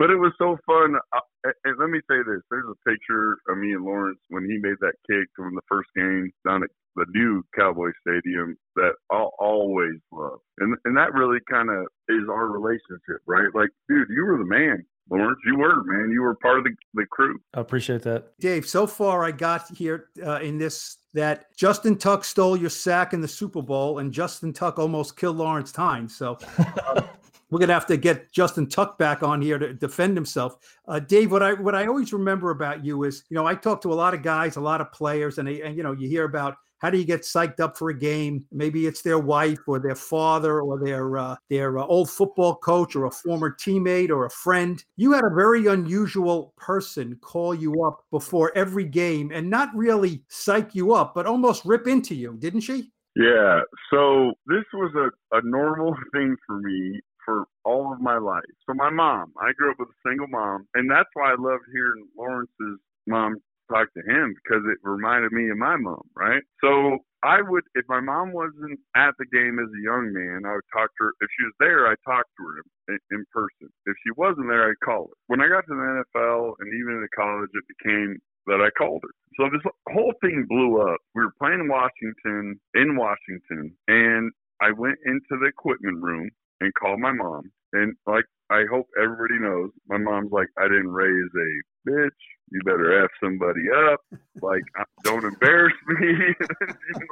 But 0.00 0.08
it 0.10 0.16
was 0.16 0.32
so 0.38 0.56
fun. 0.66 0.96
Uh, 1.14 1.20
and- 1.44 1.54
and 1.64 1.78
let 1.78 1.90
me 1.90 2.00
say 2.10 2.16
this: 2.26 2.40
there's 2.50 2.64
a 2.68 2.88
picture 2.90 3.36
of 3.48 3.58
me 3.58 3.72
and 3.74 3.84
Lawrence 3.84 4.18
when 4.28 4.44
he 4.48 4.56
made 4.58 4.76
that 4.80 4.94
kick 5.08 5.28
from 5.36 5.54
the 5.54 5.60
first 5.68 5.90
game 5.94 6.30
down 6.46 6.62
at 6.62 6.70
the 6.96 7.04
new 7.14 7.42
Cowboy 7.56 7.90
Stadium 8.06 8.56
that 8.76 8.92
I'll 9.10 9.32
always 9.38 9.96
love, 10.10 10.40
and 10.58 10.74
and 10.86 10.96
that 10.96 11.12
really 11.12 11.38
kind 11.50 11.68
of 11.70 11.86
is 12.08 12.28
our 12.30 12.46
relationship, 12.48 13.20
right? 13.26 13.48
Like, 13.54 13.68
dude, 13.88 14.08
you 14.10 14.24
were 14.24 14.38
the 14.38 14.44
man, 14.44 14.84
Lawrence. 15.10 15.38
You 15.46 15.56
were 15.58 15.82
man. 15.84 16.10
You 16.10 16.22
were 16.22 16.34
part 16.36 16.58
of 16.58 16.64
the 16.64 16.74
the 16.94 17.06
crew. 17.10 17.38
I 17.54 17.60
appreciate 17.60 18.02
that. 18.02 18.38
Dave, 18.40 18.66
so 18.66 18.86
far 18.86 19.22
I 19.24 19.30
got 19.32 19.68
here 19.68 20.06
uh, 20.24 20.40
in 20.40 20.56
this 20.58 20.96
that 21.14 21.46
Justin 21.56 21.96
Tuck 21.98 22.24
stole 22.24 22.56
your 22.56 22.70
sack 22.70 23.12
in 23.12 23.20
the 23.20 23.28
Super 23.28 23.62
Bowl, 23.62 23.98
and 23.98 24.12
Justin 24.12 24.52
Tuck 24.54 24.78
almost 24.78 25.16
killed 25.16 25.36
Lawrence 25.36 25.72
Tynes. 25.72 26.16
So 26.16 26.38
uh, 26.58 27.02
we're 27.50 27.58
gonna 27.58 27.74
have 27.74 27.86
to 27.86 27.96
get 27.96 28.32
Justin 28.32 28.68
Tuck 28.68 28.98
back 28.98 29.22
on 29.22 29.42
here 29.42 29.58
to 29.58 29.74
defend 29.74 30.16
himself. 30.16 30.56
Uh, 30.86 31.00
Dave, 31.00 31.32
what 31.32 31.42
I 31.42 31.54
what 31.54 31.74
I 31.74 31.86
always 31.86 32.12
remember 32.12 32.50
about 32.50 32.84
you 32.84 33.04
is, 33.04 33.24
you 33.28 33.34
know, 33.34 33.46
I 33.46 33.54
talk 33.54 33.80
to 33.82 33.92
a 33.92 33.94
lot 33.94 34.14
of 34.14 34.22
guys, 34.22 34.56
a 34.56 34.60
lot 34.60 34.80
of 34.80 34.92
players, 34.92 35.38
and, 35.38 35.48
they, 35.48 35.62
and 35.62 35.76
you 35.76 35.82
know, 35.82 35.92
you 35.92 36.08
hear 36.08 36.24
about 36.24 36.56
how 36.80 36.88
do 36.88 36.96
you 36.96 37.04
get 37.04 37.22
psyched 37.22 37.60
up 37.60 37.76
for 37.76 37.90
a 37.90 37.98
game? 37.98 38.44
Maybe 38.50 38.86
it's 38.86 39.02
their 39.02 39.18
wife 39.18 39.58
or 39.66 39.78
their 39.78 39.94
father 39.94 40.62
or 40.62 40.82
their 40.82 41.18
uh, 41.18 41.36
their 41.48 41.78
uh, 41.78 41.84
old 41.84 42.10
football 42.10 42.56
coach 42.56 42.96
or 42.96 43.04
a 43.04 43.10
former 43.10 43.50
teammate 43.50 44.10
or 44.10 44.26
a 44.26 44.30
friend. 44.30 44.82
You 44.96 45.12
had 45.12 45.24
a 45.24 45.34
very 45.34 45.66
unusual 45.66 46.54
person 46.56 47.18
call 47.20 47.54
you 47.54 47.84
up 47.84 48.04
before 48.10 48.52
every 48.56 48.84
game 48.84 49.30
and 49.32 49.50
not 49.50 49.68
really 49.74 50.22
psych 50.28 50.74
you 50.74 50.94
up, 50.94 51.14
but 51.14 51.26
almost 51.26 51.64
rip 51.64 51.86
into 51.86 52.14
you, 52.14 52.36
didn't 52.38 52.62
she? 52.62 52.90
Yeah. 53.14 53.60
So 53.90 54.32
this 54.46 54.64
was 54.72 54.94
a, 54.94 55.36
a 55.36 55.42
normal 55.44 55.94
thing 56.12 56.34
for 56.46 56.60
me 56.60 57.00
for 57.30 57.46
all 57.64 57.92
of 57.92 58.00
my 58.00 58.18
life. 58.18 58.50
So 58.66 58.74
my 58.74 58.90
mom, 58.90 59.32
I 59.40 59.52
grew 59.56 59.70
up 59.70 59.78
with 59.78 59.88
a 59.88 60.08
single 60.08 60.26
mom, 60.26 60.66
and 60.74 60.90
that's 60.90 61.08
why 61.14 61.30
I 61.30 61.36
loved 61.38 61.64
hearing 61.72 62.06
Lawrence's 62.18 62.80
mom 63.06 63.36
talk 63.70 63.86
to 63.94 64.02
him 64.02 64.34
because 64.42 64.66
it 64.66 64.78
reminded 64.82 65.30
me 65.30 65.48
of 65.50 65.56
my 65.56 65.76
mom, 65.76 66.02
right? 66.16 66.42
So 66.60 66.98
I 67.22 67.38
would, 67.40 67.62
if 67.74 67.84
my 67.88 68.00
mom 68.00 68.32
wasn't 68.32 68.80
at 68.96 69.14
the 69.18 69.26
game 69.30 69.62
as 69.62 69.70
a 69.70 69.84
young 69.84 70.10
man, 70.10 70.42
I 70.42 70.58
would 70.58 70.70
talk 70.74 70.90
to 70.90 71.04
her. 71.06 71.12
If 71.20 71.30
she 71.38 71.44
was 71.46 71.54
there, 71.60 71.86
I'd 71.86 72.02
talk 72.04 72.26
to 72.26 72.42
her 72.42 72.54
in, 72.90 72.98
in 73.14 73.24
person. 73.30 73.70
If 73.86 73.94
she 74.02 74.10
wasn't 74.16 74.48
there, 74.48 74.68
I'd 74.68 74.82
call 74.82 75.06
her. 75.06 75.16
When 75.28 75.40
I 75.40 75.46
got 75.46 75.62
to 75.70 75.74
the 75.78 76.02
NFL 76.02 76.58
and 76.58 76.74
even 76.74 76.98
into 76.98 77.14
college, 77.14 77.50
it 77.54 77.64
became 77.78 78.18
that 78.46 78.58
I 78.58 78.74
called 78.74 79.06
her. 79.06 79.14
So 79.38 79.46
this 79.52 79.62
whole 79.94 80.14
thing 80.20 80.46
blew 80.48 80.82
up. 80.82 80.98
We 81.14 81.22
were 81.22 81.38
playing 81.38 81.68
Washington 81.70 82.58
in 82.74 82.96
Washington, 82.96 83.70
and 83.86 84.32
I 84.60 84.72
went 84.72 84.98
into 85.06 85.38
the 85.38 85.46
equipment 85.46 86.02
room 86.02 86.30
and 86.60 86.72
called 86.74 87.00
my 87.00 87.12
mom. 87.12 87.50
And 87.72 87.94
like 88.06 88.24
I 88.50 88.64
hope 88.68 88.86
everybody 89.00 89.38
knows, 89.38 89.70
my 89.88 89.96
mom's 89.96 90.32
like, 90.32 90.48
I 90.58 90.64
didn't 90.64 90.90
raise 90.90 91.30
a 91.34 91.88
bitch. 91.88 92.20
You 92.50 92.60
better 92.64 93.04
f 93.04 93.10
somebody 93.22 93.62
up. 93.70 94.00
Like, 94.42 94.62
don't 95.04 95.24
embarrass 95.24 95.72
me. 95.86 96.34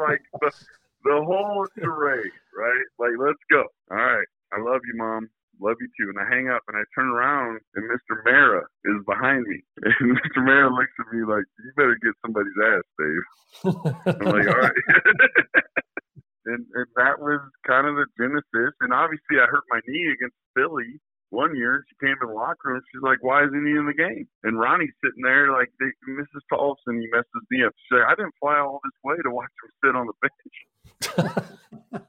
like 0.09 0.21
the, 0.41 0.51
the 1.05 1.23
whole 1.25 1.65
charade, 1.79 2.33
right? 2.59 2.87
Like, 2.99 3.13
let's 3.21 3.39
go. 3.53 3.63
All 3.91 3.97
right, 3.97 4.27
I 4.53 4.61
love 4.61 4.81
you, 4.85 4.97
mom. 4.97 5.29
Love 5.61 5.77
you 5.81 5.89
too. 5.99 6.11
And 6.11 6.19
I 6.19 6.29
hang 6.29 6.49
up 6.49 6.63
and 6.69 6.77
I 6.77 6.83
turn 6.95 7.09
around 7.09 7.61
and 7.75 7.91
Mr. 7.91 8.23
Mara 8.25 8.63
is 8.85 9.05
behind 9.07 9.45
me. 9.47 9.63
And 10.01 10.19
Mr. 10.19 10.45
Mara 10.45 10.71
looks 10.71 10.93
at 11.01 11.13
me 11.13 11.25
like, 11.25 11.45
you 11.59 11.73
better 11.77 11.99
get 12.03 12.15
somebody's 12.23 12.53
ass, 12.63 12.83
Dave. 12.99 13.25
I'm 14.07 14.27
like, 14.27 14.47
all 14.47 14.61
right. 14.61 14.73
and, 16.47 16.67
and 16.75 16.87
that 16.97 17.19
was 17.19 17.41
kind 17.67 17.87
of 17.89 17.97
the 17.97 18.07
genesis. 18.19 18.45
And 18.89 18.95
obviously, 18.97 19.37
I 19.37 19.45
hurt 19.45 19.65
my 19.69 19.81
knee 19.87 20.09
against 20.17 20.37
Philly 20.57 20.99
one 21.29 21.55
year. 21.55 21.85
She 21.91 22.07
came 22.07 22.17
in 22.23 22.29
the 22.29 22.33
locker 22.33 22.73
room. 22.73 22.81
She's 22.91 23.03
like, 23.03 23.19
"Why 23.21 23.45
isn't 23.45 23.67
he 23.67 23.73
in 23.73 23.85
the 23.85 23.93
game?" 23.93 24.27
And 24.45 24.59
Ronnie's 24.59 24.95
sitting 25.05 25.23
there 25.23 25.53
like, 25.53 25.69
they, 25.79 25.93
"Mrs. 26.09 26.41
Paulson, 26.49 26.99
he 26.99 27.07
messed 27.13 27.29
his 27.35 27.45
knee 27.51 27.65
up." 27.67 27.75
She's 27.77 27.99
like, 27.99 28.09
"I 28.09 28.15
didn't 28.15 28.33
fly 28.41 28.59
all 28.59 28.81
this 28.83 28.97
way 29.05 29.17
to 29.23 29.31
watch 29.31 29.53
him 29.63 29.71
sit 29.85 29.95
on 29.95 30.09
the 30.09 30.17
bench." 30.25 32.05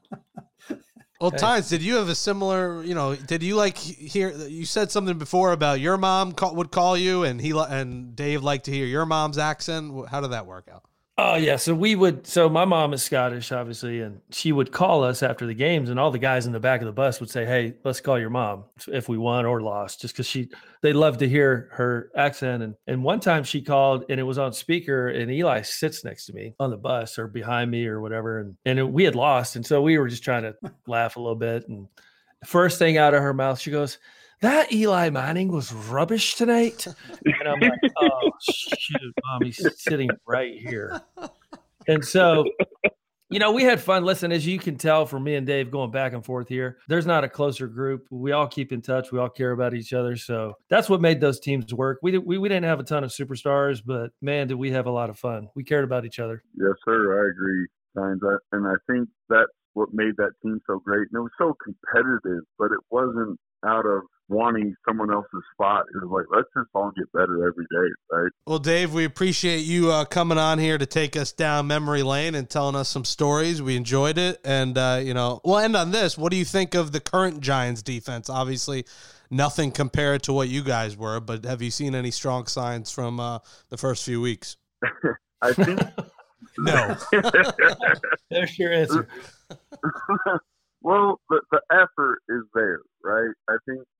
Well, 1.20 1.32
Hey. 1.32 1.36
Tynes, 1.36 1.68
did 1.68 1.82
you 1.82 1.96
have 1.96 2.08
a 2.08 2.14
similar? 2.14 2.82
You 2.82 2.94
know, 2.94 3.14
did 3.14 3.42
you 3.42 3.54
like 3.54 3.76
hear? 3.76 4.30
You 4.30 4.64
said 4.64 4.90
something 4.90 5.18
before 5.18 5.52
about 5.52 5.78
your 5.78 5.98
mom 5.98 6.32
call, 6.32 6.54
would 6.54 6.70
call 6.70 6.96
you, 6.96 7.24
and 7.24 7.38
he 7.38 7.50
and 7.50 8.16
Dave 8.16 8.42
liked 8.42 8.64
to 8.64 8.70
hear 8.70 8.86
your 8.86 9.04
mom's 9.04 9.36
accent. 9.36 10.08
How 10.08 10.22
did 10.22 10.30
that 10.30 10.46
work 10.46 10.66
out? 10.72 10.84
Oh 11.22 11.34
yeah, 11.34 11.56
so 11.56 11.74
we 11.74 11.96
would. 11.96 12.26
So 12.26 12.48
my 12.48 12.64
mom 12.64 12.94
is 12.94 13.02
Scottish, 13.02 13.52
obviously, 13.52 14.00
and 14.00 14.22
she 14.30 14.52
would 14.52 14.72
call 14.72 15.04
us 15.04 15.22
after 15.22 15.44
the 15.46 15.52
games, 15.52 15.90
and 15.90 16.00
all 16.00 16.10
the 16.10 16.18
guys 16.18 16.46
in 16.46 16.52
the 16.52 16.60
back 16.60 16.80
of 16.80 16.86
the 16.86 16.92
bus 16.92 17.20
would 17.20 17.28
say, 17.28 17.44
"Hey, 17.44 17.74
let's 17.84 18.00
call 18.00 18.18
your 18.18 18.30
mom 18.30 18.64
if 18.88 19.06
we 19.06 19.18
won 19.18 19.44
or 19.44 19.60
lost," 19.60 20.00
just 20.00 20.14
because 20.14 20.26
she 20.26 20.48
they 20.80 20.94
love 20.94 21.18
to 21.18 21.28
hear 21.28 21.68
her 21.72 22.10
accent. 22.16 22.62
And 22.62 22.74
and 22.86 23.04
one 23.04 23.20
time 23.20 23.44
she 23.44 23.60
called, 23.60 24.06
and 24.08 24.18
it 24.18 24.22
was 24.22 24.38
on 24.38 24.54
speaker, 24.54 25.08
and 25.08 25.30
Eli 25.30 25.60
sits 25.60 26.06
next 26.06 26.24
to 26.26 26.32
me 26.32 26.54
on 26.58 26.70
the 26.70 26.78
bus 26.78 27.18
or 27.18 27.28
behind 27.28 27.70
me 27.70 27.86
or 27.86 28.00
whatever, 28.00 28.38
and 28.38 28.56
and 28.64 28.78
it, 28.78 28.88
we 28.90 29.04
had 29.04 29.14
lost, 29.14 29.56
and 29.56 29.66
so 29.66 29.82
we 29.82 29.98
were 29.98 30.08
just 30.08 30.24
trying 30.24 30.44
to 30.44 30.54
laugh 30.86 31.16
a 31.16 31.20
little 31.20 31.36
bit. 31.36 31.68
And 31.68 31.86
first 32.46 32.78
thing 32.78 32.96
out 32.96 33.12
of 33.12 33.22
her 33.22 33.34
mouth, 33.34 33.60
she 33.60 33.70
goes. 33.70 33.98
That 34.40 34.72
Eli 34.72 35.10
Manning 35.10 35.48
was 35.48 35.72
rubbish 35.72 36.34
tonight. 36.34 36.86
And 37.24 37.48
I'm 37.48 37.60
like, 37.60 37.92
oh, 37.98 38.30
shoot, 38.40 39.14
mom, 39.24 39.42
he's 39.42 39.60
sitting 39.80 40.10
right 40.26 40.58
here. 40.58 41.00
And 41.86 42.04
so, 42.04 42.44
you 43.30 43.38
know, 43.38 43.52
we 43.52 43.62
had 43.62 43.80
fun. 43.80 44.04
Listen, 44.04 44.32
as 44.32 44.46
you 44.46 44.58
can 44.58 44.76
tell 44.76 45.06
from 45.06 45.24
me 45.24 45.34
and 45.34 45.46
Dave 45.46 45.70
going 45.70 45.90
back 45.90 46.12
and 46.12 46.24
forth 46.24 46.48
here, 46.48 46.78
there's 46.88 47.06
not 47.06 47.24
a 47.24 47.28
closer 47.28 47.66
group. 47.66 48.06
We 48.10 48.32
all 48.32 48.46
keep 48.46 48.72
in 48.72 48.82
touch. 48.82 49.12
We 49.12 49.18
all 49.18 49.28
care 49.28 49.52
about 49.52 49.74
each 49.74 49.92
other. 49.92 50.16
So 50.16 50.54
that's 50.68 50.88
what 50.88 51.00
made 51.00 51.20
those 51.20 51.40
teams 51.40 51.72
work. 51.72 51.98
We, 52.02 52.12
did, 52.12 52.24
we, 52.24 52.38
we 52.38 52.48
didn't 52.48 52.64
have 52.64 52.80
a 52.80 52.84
ton 52.84 53.04
of 53.04 53.10
superstars, 53.10 53.82
but 53.84 54.10
man, 54.20 54.48
did 54.48 54.56
we 54.56 54.70
have 54.70 54.86
a 54.86 54.90
lot 54.90 55.10
of 55.10 55.18
fun. 55.18 55.48
We 55.54 55.64
cared 55.64 55.84
about 55.84 56.04
each 56.04 56.18
other. 56.18 56.42
Yes, 56.54 56.74
sir. 56.84 57.24
I 57.24 57.30
agree, 57.30 57.66
Tynes. 57.96 58.20
I, 58.24 58.56
and 58.56 58.66
I 58.66 58.74
think 58.90 59.08
that's 59.28 59.52
what 59.74 59.90
made 59.92 60.16
that 60.16 60.32
team 60.42 60.60
so 60.66 60.78
great. 60.78 61.08
And 61.12 61.20
it 61.20 61.22
was 61.22 61.32
so 61.38 61.54
competitive, 61.62 62.44
but 62.58 62.66
it 62.66 62.80
wasn't 62.90 63.38
out 63.64 63.86
of 63.86 64.02
wanting 64.30 64.74
someone 64.86 65.12
else's 65.12 65.42
spot. 65.52 65.84
is 65.94 66.08
like, 66.08 66.26
let's 66.30 66.48
just 66.56 66.68
all 66.74 66.90
get 66.96 67.10
better 67.12 67.46
every 67.46 67.66
day, 67.70 67.92
right? 68.10 68.30
Well, 68.46 68.58
Dave, 68.58 68.94
we 68.94 69.04
appreciate 69.04 69.60
you 69.60 69.90
uh, 69.90 70.04
coming 70.04 70.38
on 70.38 70.58
here 70.58 70.78
to 70.78 70.86
take 70.86 71.16
us 71.16 71.32
down 71.32 71.66
memory 71.66 72.02
lane 72.02 72.34
and 72.34 72.48
telling 72.48 72.76
us 72.76 72.88
some 72.88 73.04
stories. 73.04 73.60
We 73.60 73.76
enjoyed 73.76 74.18
it, 74.18 74.40
and 74.44 74.78
uh, 74.78 75.00
you 75.02 75.14
know, 75.14 75.40
we'll 75.44 75.58
end 75.58 75.76
on 75.76 75.90
this. 75.90 76.16
What 76.16 76.30
do 76.30 76.36
you 76.36 76.44
think 76.44 76.74
of 76.74 76.92
the 76.92 77.00
current 77.00 77.40
Giants 77.40 77.82
defense? 77.82 78.30
Obviously, 78.30 78.84
nothing 79.30 79.72
compared 79.72 80.22
to 80.24 80.32
what 80.32 80.48
you 80.48 80.62
guys 80.62 80.96
were, 80.96 81.20
but 81.20 81.44
have 81.44 81.60
you 81.60 81.70
seen 81.70 81.94
any 81.94 82.10
strong 82.10 82.46
signs 82.46 82.90
from 82.90 83.20
uh, 83.20 83.40
the 83.68 83.76
first 83.76 84.04
few 84.04 84.20
weeks? 84.20 84.56
I 85.42 85.52
think 85.52 85.80
No. 86.58 86.96
There's 88.30 88.58
your 88.58 88.72
answer. 88.72 89.08
well, 90.82 91.20
the, 91.28 91.40
the 91.50 91.60
effort 91.72 92.20
is 92.28 92.42
there, 92.54 92.80
right? 93.02 93.30
I 93.48 93.56
think 93.66 93.80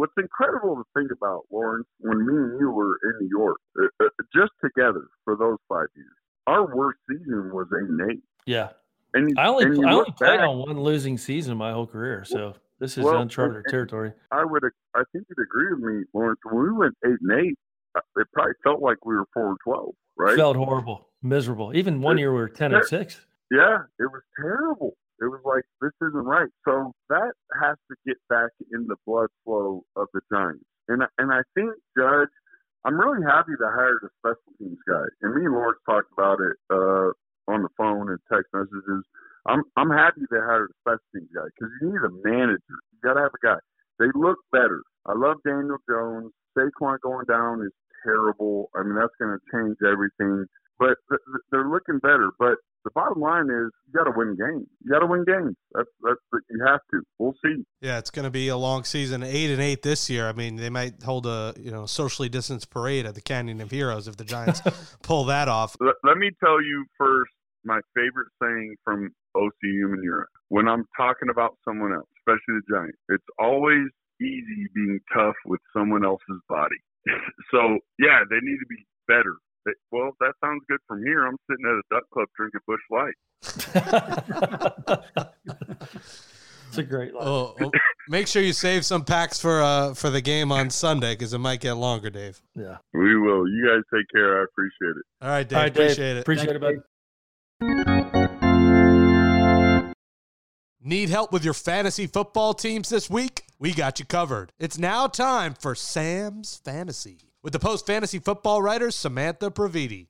what's 0.00 0.12
incredible 0.16 0.76
to 0.76 0.84
think 0.98 1.10
about, 1.12 1.42
Lawrence, 1.52 1.86
when 1.98 2.18
me 2.26 2.32
and 2.34 2.58
you 2.60 2.70
were 2.70 2.96
in 3.04 3.12
New 3.20 3.28
York, 3.38 3.58
uh, 3.80 4.04
uh, 4.04 4.08
just 4.34 4.52
together 4.64 5.06
for 5.24 5.36
those 5.36 5.58
five 5.68 5.88
years, 5.94 6.08
our 6.46 6.74
worst 6.74 6.98
season 7.08 7.50
was 7.52 7.66
eight 7.82 7.88
and 7.90 8.10
eight. 8.10 8.22
Yeah. 8.46 8.70
And 9.12 9.28
you, 9.28 9.36
I 9.38 9.48
only, 9.48 9.64
and 9.66 9.86
I 9.86 9.92
only 9.92 10.12
played 10.16 10.38
back, 10.38 10.40
on 10.48 10.58
one 10.58 10.80
losing 10.80 11.18
season 11.18 11.56
my 11.58 11.72
whole 11.72 11.86
career. 11.86 12.24
So 12.24 12.54
this 12.78 12.96
is 12.96 13.04
Well, 13.04 13.20
uncharted 13.20 13.56
and- 13.56 13.64
territory. 13.68 14.12
I 14.32 14.44
would, 14.44 14.62
I 14.94 15.02
think 15.12 15.26
you'd 15.28 15.44
agree 15.44 15.74
with 15.74 15.80
me, 15.82 16.04
Lawrence. 16.14 16.40
When 16.44 16.62
we 16.62 16.72
went 16.72 16.94
eight 17.04 17.18
and 17.20 17.32
eight, 17.44 17.58
uh, 17.94 18.00
it 18.16 18.26
probably 18.32 18.54
felt 18.64 18.80
like 18.80 19.04
we 19.04 19.14
were 19.16 19.26
four 19.34 19.48
and 19.50 19.58
twelve, 19.64 19.90
right? 20.16 20.36
Felt 20.36 20.56
horrible, 20.56 21.08
miserable. 21.22 21.72
Even 21.76 22.00
one 22.00 22.16
It- 22.16 22.22
year 22.22 22.32
we 22.32 22.38
were 22.40 22.48
ten 22.48 22.72
and 22.72 22.84
six. 22.86 23.26
Yeah, 23.50 23.82
it 23.98 24.10
was 24.10 24.22
terrible. 24.40 24.96
It 25.20 25.24
was 25.26 25.40
like 25.44 25.64
this 25.82 25.92
isn't 26.08 26.24
right. 26.24 26.48
So 26.64 26.92
that 27.10 27.32
has 27.60 27.76
to 27.90 27.96
get 28.06 28.16
back 28.30 28.50
in 28.72 28.86
the 28.86 28.96
blood 29.06 29.28
flow 29.44 29.82
of 30.00 30.08
the 30.14 30.22
Giants. 30.32 30.64
And 30.88 31.04
and 31.18 31.32
I 31.32 31.42
think 31.54 31.72
Judge, 31.96 32.32
I'm 32.86 32.98
really 33.00 33.24
happy 33.24 33.52
to 33.58 33.68
hire 33.70 34.00
the 34.02 34.10
special 34.20 34.52
teams 34.58 34.80
guy. 34.88 35.04
And 35.22 35.34
me 35.36 35.46
and 35.46 35.54
Lawrence 35.54 35.80
talked 35.86 36.12
about 36.16 36.40
it 36.40 36.56
uh, 36.72 37.12
on 37.52 37.62
the 37.64 37.72
phone 37.78 38.10
and 38.10 38.20
text 38.32 38.50
messages. 38.54 39.04
I'm 39.46 39.64
I'm 39.76 39.90
happy 39.90 40.22
they 40.30 40.40
hired 40.42 40.70
a 40.70 40.76
special 40.84 41.08
teams 41.14 41.30
guy 41.34 41.48
because 41.54 41.72
you 41.82 41.92
need 41.92 42.04
a 42.04 42.14
manager. 42.24 42.76
You 42.92 42.98
got 43.04 43.14
to 43.14 43.22
have 43.28 43.34
a 43.36 43.44
guy. 43.46 43.60
They 44.00 44.10
look 44.14 44.38
better. 44.52 44.82
I 45.06 45.14
love 45.14 45.38
Daniel 45.46 45.78
Jones. 45.88 46.32
Saquon 46.58 47.00
going 47.02 47.26
down 47.26 47.62
is 47.64 47.72
terrible. 48.04 48.70
I 48.76 48.82
mean 48.84 48.96
that's 48.96 49.14
going 49.20 49.36
to 49.36 49.42
change 49.52 49.78
everything. 49.86 50.46
But 50.78 50.96
th- 51.10 51.20
th- 51.28 51.46
they're 51.52 51.68
looking 51.68 52.00
better. 52.00 52.30
But 52.38 52.59
bottom 53.00 53.20
line 53.20 53.46
is 53.46 53.70
you 53.86 53.92
got 53.94 54.04
to 54.04 54.12
win 54.14 54.36
games. 54.36 54.66
You 54.82 54.92
got 54.92 55.00
to 55.00 55.06
win 55.06 55.24
games. 55.24 55.56
That's 55.72 55.88
that's 56.02 56.20
what 56.30 56.42
you 56.50 56.64
have 56.66 56.80
to. 56.92 57.02
We'll 57.18 57.34
see. 57.44 57.64
Yeah, 57.80 57.98
it's 57.98 58.10
going 58.10 58.24
to 58.24 58.30
be 58.30 58.48
a 58.48 58.56
long 58.56 58.84
season. 58.84 59.22
Eight 59.22 59.50
and 59.50 59.60
eight 59.60 59.82
this 59.82 60.10
year. 60.10 60.28
I 60.28 60.32
mean, 60.32 60.56
they 60.56 60.70
might 60.70 61.02
hold 61.02 61.26
a 61.26 61.54
you 61.58 61.70
know 61.70 61.86
socially 61.86 62.28
distanced 62.28 62.70
parade 62.70 63.06
at 63.06 63.14
the 63.14 63.20
Canyon 63.20 63.60
of 63.60 63.70
Heroes 63.70 64.08
if 64.08 64.16
the 64.16 64.24
Giants 64.24 64.60
pull 65.02 65.24
that 65.24 65.48
off. 65.48 65.76
Let, 65.80 65.94
let 66.04 66.18
me 66.18 66.30
tell 66.42 66.62
you 66.62 66.84
first 66.98 67.32
my 67.64 67.80
favorite 67.94 68.28
saying 68.42 68.76
from 68.84 69.10
OC 69.34 69.52
Human 69.62 70.02
Era. 70.04 70.26
When 70.48 70.66
I'm 70.68 70.86
talking 70.96 71.28
about 71.30 71.56
someone 71.64 71.92
else, 71.92 72.08
especially 72.20 72.60
the 72.60 72.74
Giants, 72.74 72.98
it's 73.08 73.24
always 73.38 73.86
easy 74.20 74.68
being 74.74 75.00
tough 75.14 75.36
with 75.46 75.60
someone 75.72 76.04
else's 76.04 76.40
body. 76.48 76.76
so 77.50 77.78
yeah, 77.98 78.20
they 78.28 78.40
need 78.42 78.58
to 78.58 78.66
be 78.68 78.84
better. 79.08 79.36
They, 79.66 79.72
well, 79.92 80.12
that 80.20 80.32
sounds 80.42 80.62
good 80.68 80.80
from 80.88 81.02
here. 81.02 81.26
I'm 81.26 81.36
sitting 81.50 81.66
at 81.66 81.72
a 81.72 81.82
duck 81.90 82.04
club 82.12 82.28
drinking 82.36 82.60
Busch 82.66 82.80
Light. 82.90 83.14
it's 86.68 86.78
a 86.78 86.82
great 86.82 87.14
line. 87.14 87.26
Oh, 87.26 87.54
oh, 87.60 87.70
make 88.08 88.26
sure 88.26 88.42
you 88.42 88.52
save 88.52 88.84
some 88.86 89.04
packs 89.04 89.40
for 89.40 89.62
uh 89.62 89.94
for 89.94 90.10
the 90.10 90.20
game 90.20 90.50
on 90.52 90.70
Sunday 90.70 91.12
because 91.14 91.32
it 91.34 91.38
might 91.38 91.60
get 91.60 91.72
longer, 91.74 92.10
Dave. 92.10 92.40
Yeah. 92.54 92.78
We 92.94 93.16
will. 93.16 93.48
You 93.48 93.66
guys 93.68 93.82
take 93.98 94.06
care. 94.12 94.40
I 94.40 94.44
appreciate 94.44 94.96
it. 94.96 95.04
All 95.22 95.28
right, 95.28 95.48
Dave. 95.48 95.56
All 95.56 95.62
right, 95.64 95.74
Dave. 95.74 95.84
appreciate 95.84 96.16
it. 96.16 96.20
Appreciate 96.20 96.56
it, 96.56 96.60
bud. 96.60 96.76
Need 100.82 101.10
help 101.10 101.30
with 101.30 101.44
your 101.44 101.52
fantasy 101.52 102.06
football 102.06 102.54
teams 102.54 102.88
this 102.88 103.10
week? 103.10 103.44
We 103.58 103.74
got 103.74 103.98
you 103.98 104.06
covered. 104.06 104.54
It's 104.58 104.78
now 104.78 105.06
time 105.08 105.52
for 105.52 105.74
Sam's 105.74 106.56
Fantasy 106.64 107.29
with 107.42 107.52
the 107.52 107.58
Post 107.58 107.86
Fantasy 107.86 108.18
Football 108.18 108.62
writer 108.62 108.90
Samantha 108.90 109.50
Praviti. 109.50 110.08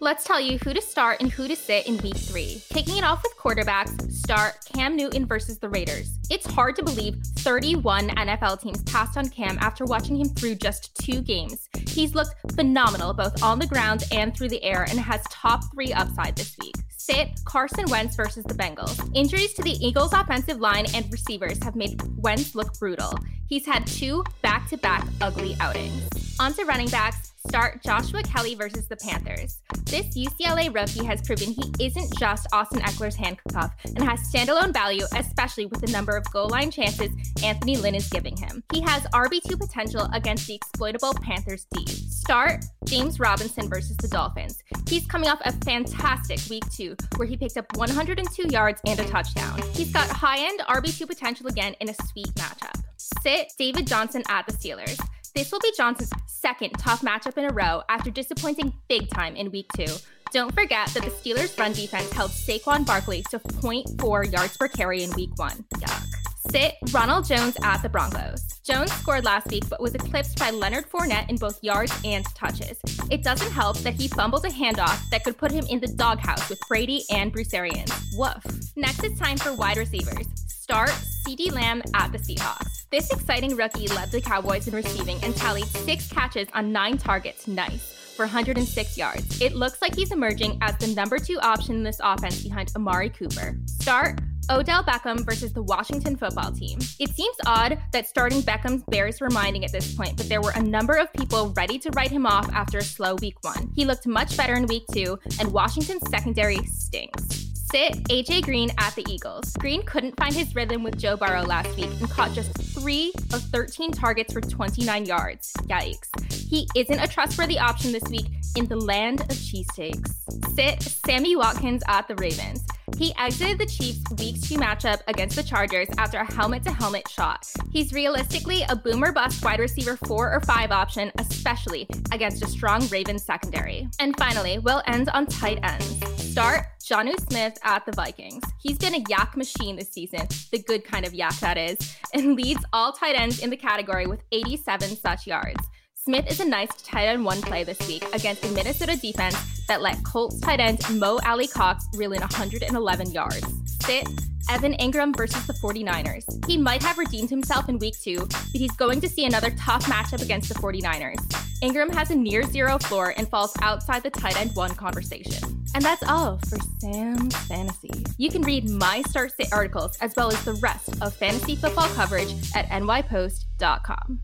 Let's 0.00 0.24
tell 0.24 0.40
you 0.40 0.58
who 0.58 0.74
to 0.74 0.82
start 0.82 1.22
and 1.22 1.30
who 1.30 1.48
to 1.48 1.56
sit 1.56 1.86
in 1.86 1.96
week 1.98 2.16
three. 2.16 2.60
Kicking 2.68 2.98
it 2.98 3.04
off 3.04 3.22
with 3.22 3.34
quarterbacks, 3.38 4.12
start 4.12 4.56
Cam 4.74 4.96
Newton 4.96 5.24
versus 5.24 5.58
the 5.58 5.68
Raiders. 5.68 6.18
It's 6.30 6.44
hard 6.44 6.76
to 6.76 6.82
believe 6.82 7.16
31 7.36 8.08
NFL 8.08 8.60
teams 8.60 8.82
passed 8.82 9.16
on 9.16 9.30
Cam 9.30 9.56
after 9.60 9.86
watching 9.86 10.16
him 10.16 10.28
through 10.28 10.56
just 10.56 10.94
two 10.96 11.22
games. 11.22 11.70
He's 11.88 12.14
looked 12.14 12.34
phenomenal 12.54 13.14
both 13.14 13.42
on 13.42 13.58
the 13.58 13.66
ground 13.66 14.04
and 14.12 14.36
through 14.36 14.50
the 14.50 14.62
air 14.62 14.82
and 14.82 14.98
has 14.98 15.22
top 15.30 15.62
three 15.72 15.92
upside 15.94 16.36
this 16.36 16.54
week. 16.60 16.74
Sit 17.06 17.44
Carson 17.44 17.84
Wentz 17.90 18.16
versus 18.16 18.44
the 18.44 18.54
Bengals. 18.54 18.98
Injuries 19.14 19.52
to 19.52 19.62
the 19.62 19.72
Eagles' 19.72 20.14
offensive 20.14 20.58
line 20.58 20.86
and 20.94 21.04
receivers 21.12 21.62
have 21.62 21.76
made 21.76 22.00
Wentz 22.16 22.54
look 22.54 22.78
brutal. 22.78 23.12
He's 23.46 23.66
had 23.66 23.86
two 23.86 24.24
back 24.40 24.70
to 24.70 24.78
back 24.78 25.06
ugly 25.20 25.54
outings. 25.60 26.08
On 26.40 26.54
to 26.54 26.64
running 26.64 26.88
backs. 26.88 27.33
Start 27.48 27.82
Joshua 27.84 28.22
Kelly 28.22 28.54
versus 28.54 28.88
the 28.88 28.96
Panthers. 28.96 29.60
This 29.84 30.06
UCLA 30.16 30.74
rookie 30.74 31.04
has 31.04 31.20
proven 31.22 31.50
he 31.50 31.72
isn't 31.78 32.18
just 32.18 32.48
Austin 32.52 32.80
Ekeler's 32.80 33.14
handcuff 33.14 33.72
and 33.84 34.02
has 34.02 34.18
standalone 34.32 34.72
value, 34.72 35.04
especially 35.14 35.66
with 35.66 35.80
the 35.80 35.92
number 35.92 36.16
of 36.16 36.24
goal 36.32 36.48
line 36.48 36.70
chances 36.70 37.10
Anthony 37.44 37.76
Lynn 37.76 37.94
is 37.94 38.08
giving 38.08 38.36
him. 38.36 38.64
He 38.72 38.80
has 38.80 39.02
RB2 39.12 39.60
potential 39.60 40.08
against 40.12 40.46
the 40.46 40.54
exploitable 40.54 41.14
Panthers 41.22 41.66
D. 41.72 41.86
Start 41.86 42.64
James 42.86 43.20
Robinson 43.20 43.68
versus 43.68 43.96
the 43.98 44.08
Dolphins. 44.08 44.58
He's 44.88 45.06
coming 45.06 45.28
off 45.28 45.40
a 45.44 45.52
fantastic 45.64 46.40
week 46.48 46.64
two, 46.72 46.96
where 47.16 47.28
he 47.28 47.36
picked 47.36 47.58
up 47.58 47.66
102 47.76 48.48
yards 48.48 48.80
and 48.86 48.98
a 48.98 49.04
touchdown. 49.04 49.60
He's 49.74 49.92
got 49.92 50.08
high 50.08 50.38
end 50.38 50.60
RB2 50.60 51.06
potential 51.06 51.46
again 51.46 51.74
in 51.80 51.90
a 51.90 51.94
sweet 52.10 52.34
matchup. 52.34 52.82
Sit 52.96 53.52
David 53.58 53.86
Johnson 53.86 54.22
at 54.28 54.46
the 54.46 54.52
Steelers. 54.52 54.98
This 55.34 55.50
will 55.50 55.58
be 55.58 55.72
Johnson's 55.76 56.12
second 56.28 56.70
tough 56.78 57.02
matchup 57.02 57.36
in 57.36 57.44
a 57.44 57.52
row 57.52 57.82
after 57.88 58.08
disappointing 58.08 58.72
big 58.88 59.10
time 59.10 59.34
in 59.34 59.50
week 59.50 59.66
two. 59.76 59.92
Don't 60.32 60.54
forget 60.54 60.88
that 60.90 61.02
the 61.02 61.10
Steelers' 61.10 61.58
run 61.58 61.72
defense 61.72 62.12
held 62.12 62.30
Saquon 62.30 62.86
Barkley 62.86 63.24
to 63.30 63.40
0.4 63.40 64.32
yards 64.32 64.56
per 64.56 64.68
carry 64.68 65.02
in 65.02 65.10
week 65.12 65.30
one. 65.36 65.64
Yuck. 65.74 66.04
Sit 66.52 66.76
Ronald 66.92 67.26
Jones 67.26 67.56
at 67.64 67.82
the 67.82 67.88
Broncos. 67.88 68.60
Jones 68.62 68.92
scored 68.92 69.24
last 69.24 69.48
week 69.48 69.68
but 69.68 69.80
was 69.80 69.96
eclipsed 69.96 70.38
by 70.38 70.50
Leonard 70.50 70.88
Fournette 70.88 71.28
in 71.28 71.34
both 71.34 71.58
yards 71.64 71.92
and 72.04 72.24
touches. 72.36 72.78
It 73.10 73.24
doesn't 73.24 73.50
help 73.50 73.78
that 73.78 73.94
he 73.94 74.06
fumbled 74.06 74.44
a 74.44 74.50
handoff 74.50 75.08
that 75.10 75.24
could 75.24 75.36
put 75.36 75.50
him 75.50 75.64
in 75.68 75.80
the 75.80 75.88
doghouse 75.88 76.48
with 76.48 76.60
Brady 76.68 77.02
and 77.10 77.32
Bruce 77.32 77.52
Arians. 77.52 77.90
Woof. 78.16 78.44
Next, 78.76 79.02
it's 79.02 79.18
time 79.18 79.36
for 79.36 79.52
wide 79.52 79.78
receivers. 79.78 80.26
Start 80.64 80.88
CeeDee 80.88 81.52
Lamb 81.52 81.82
at 81.92 82.10
the 82.10 82.16
Seahawks. 82.16 82.88
This 82.90 83.12
exciting 83.12 83.54
rookie 83.54 83.86
led 83.88 84.10
the 84.10 84.18
Cowboys 84.18 84.66
in 84.66 84.74
receiving 84.74 85.22
and 85.22 85.36
tallied 85.36 85.66
six 85.66 86.08
catches 86.08 86.48
on 86.54 86.72
nine 86.72 86.96
targets. 86.96 87.46
Nice. 87.46 87.92
For 88.16 88.24
106 88.24 88.96
yards. 88.96 89.42
It 89.42 89.54
looks 89.54 89.82
like 89.82 89.94
he's 89.94 90.10
emerging 90.10 90.56
as 90.62 90.74
the 90.78 90.86
number 90.86 91.18
two 91.18 91.38
option 91.40 91.74
in 91.74 91.82
this 91.82 92.00
offense 92.02 92.42
behind 92.42 92.72
Amari 92.76 93.10
Cooper. 93.10 93.58
Start 93.66 94.20
Odell 94.48 94.82
Beckham 94.82 95.20
versus 95.26 95.52
the 95.52 95.62
Washington 95.62 96.16
football 96.16 96.50
team. 96.50 96.78
It 96.98 97.10
seems 97.10 97.36
odd 97.44 97.78
that 97.92 98.08
starting 98.08 98.40
Beckham 98.40 98.86
bears 98.86 99.20
reminding 99.20 99.66
at 99.66 99.72
this 99.72 99.94
point, 99.94 100.16
but 100.16 100.30
there 100.30 100.40
were 100.40 100.52
a 100.56 100.62
number 100.62 100.94
of 100.94 101.12
people 101.12 101.52
ready 101.58 101.78
to 101.80 101.90
write 101.90 102.10
him 102.10 102.24
off 102.24 102.50
after 102.54 102.78
a 102.78 102.82
slow 102.82 103.16
week 103.16 103.36
one. 103.42 103.70
He 103.76 103.84
looked 103.84 104.06
much 104.06 104.34
better 104.34 104.54
in 104.54 104.64
week 104.64 104.84
two, 104.94 105.18
and 105.38 105.52
Washington's 105.52 106.08
secondary 106.08 106.64
stinks 106.64 107.53
sit 107.74 108.04
AJ 108.04 108.44
Green 108.44 108.70
at 108.78 108.94
the 108.94 109.04
Eagles. 109.10 109.52
Green 109.58 109.82
couldn't 109.82 110.16
find 110.16 110.32
his 110.32 110.54
rhythm 110.54 110.84
with 110.84 110.96
Joe 110.96 111.16
Burrow 111.16 111.42
last 111.42 111.74
week 111.76 111.90
and 111.98 112.08
caught 112.08 112.30
just 112.30 112.56
three 112.56 113.12
of 113.32 113.42
13 113.42 113.90
targets 113.90 114.32
for 114.32 114.40
29 114.40 115.04
yards. 115.06 115.52
Yikes. 115.62 116.08
He 116.32 116.68
isn't 116.76 117.00
a 117.00 117.08
trustworthy 117.08 117.58
option 117.58 117.90
this 117.90 118.04
week 118.04 118.26
in 118.54 118.66
the 118.66 118.76
land 118.76 119.22
of 119.22 119.26
cheesesteaks. 119.30 120.14
Sit 120.54 120.82
Sammy 120.82 121.34
Watkins 121.34 121.82
at 121.88 122.06
the 122.06 122.14
Ravens. 122.14 122.64
He 122.96 123.12
exited 123.18 123.58
the 123.58 123.66
Chiefs' 123.66 124.04
Week 124.18 124.40
2 124.40 124.54
matchup 124.54 125.00
against 125.08 125.34
the 125.34 125.42
Chargers 125.42 125.88
after 125.98 126.18
a 126.18 126.32
helmet 126.32 126.62
to 126.62 126.70
helmet 126.70 127.08
shot. 127.08 127.44
He's 127.72 127.92
realistically 127.92 128.62
a 128.68 128.76
boomer 128.76 129.10
bust 129.10 129.44
wide 129.44 129.58
receiver 129.58 129.96
4 130.06 130.32
or 130.32 130.40
5 130.40 130.70
option, 130.70 131.10
especially 131.18 131.88
against 132.12 132.44
a 132.44 132.46
strong 132.46 132.86
Ravens 132.86 133.24
secondary. 133.24 133.88
And 133.98 134.16
finally, 134.16 134.60
we'll 134.60 134.82
end 134.86 135.08
on 135.08 135.26
tight 135.26 135.58
ends. 135.64 136.00
Start 136.22 136.66
Jonnu 136.84 137.18
Smith 137.30 137.58
at 137.62 137.86
the 137.86 137.92
Vikings. 137.92 138.42
He's 138.60 138.76
been 138.76 138.94
a 138.94 139.04
yak 139.08 139.38
machine 139.38 139.76
this 139.76 139.90
season, 139.90 140.28
the 140.52 140.58
good 140.58 140.84
kind 140.84 141.06
of 141.06 141.14
yak 141.14 141.34
that 141.40 141.56
is, 141.56 141.78
and 142.12 142.36
leads 142.36 142.62
all 142.74 142.92
tight 142.92 143.18
ends 143.18 143.38
in 143.38 143.48
the 143.48 143.56
category 143.56 144.06
with 144.06 144.22
87 144.32 144.96
such 144.96 145.26
yards. 145.26 145.66
Smith 145.94 146.30
is 146.30 146.40
a 146.40 146.44
nice 146.44 146.68
tight 146.82 147.06
end 147.06 147.24
one 147.24 147.40
play 147.40 147.64
this 147.64 147.78
week 147.88 148.04
against 148.12 148.44
a 148.44 148.48
Minnesota 148.48 148.98
defense 148.98 149.34
that 149.66 149.80
let 149.80 150.04
Colts 150.04 150.38
tight 150.40 150.60
end 150.60 150.78
Mo 150.98 151.18
Alie-Cox 151.24 151.86
reel 151.94 152.12
in 152.12 152.20
111 152.20 153.12
yards. 153.12 153.46
Sit 153.82 154.06
Evan 154.50 154.74
Engram 154.74 155.16
versus 155.16 155.46
the 155.46 155.54
49ers. 155.54 156.46
He 156.46 156.58
might 156.58 156.82
have 156.82 156.98
redeemed 156.98 157.30
himself 157.30 157.70
in 157.70 157.78
week 157.78 157.98
two, 157.98 158.18
but 158.18 158.50
he's 158.52 158.72
going 158.72 159.00
to 159.00 159.08
see 159.08 159.24
another 159.24 159.48
tough 159.58 159.86
matchup 159.86 160.20
against 160.20 160.50
the 160.50 160.54
49ers. 160.56 161.16
Engram 161.62 161.94
has 161.94 162.10
a 162.10 162.14
near 162.14 162.42
zero 162.42 162.76
floor 162.78 163.14
and 163.16 163.26
falls 163.30 163.56
outside 163.62 164.02
the 164.02 164.10
tight 164.10 164.38
end 164.38 164.50
one 164.54 164.74
conversation. 164.74 165.63
And 165.74 165.84
that's 165.84 166.02
all 166.04 166.38
for 166.48 166.56
Sam's 166.78 167.36
Fantasy. 167.36 167.90
You 168.16 168.30
can 168.30 168.42
read 168.42 168.70
my 168.70 169.02
start 169.02 169.32
State 169.32 169.52
articles 169.52 169.98
as 170.00 170.14
well 170.16 170.28
as 170.28 170.44
the 170.44 170.54
rest 170.54 171.02
of 171.02 171.14
fantasy 171.14 171.56
football 171.56 171.88
coverage 171.88 172.32
at 172.54 172.68
nypost.com. 172.68 174.20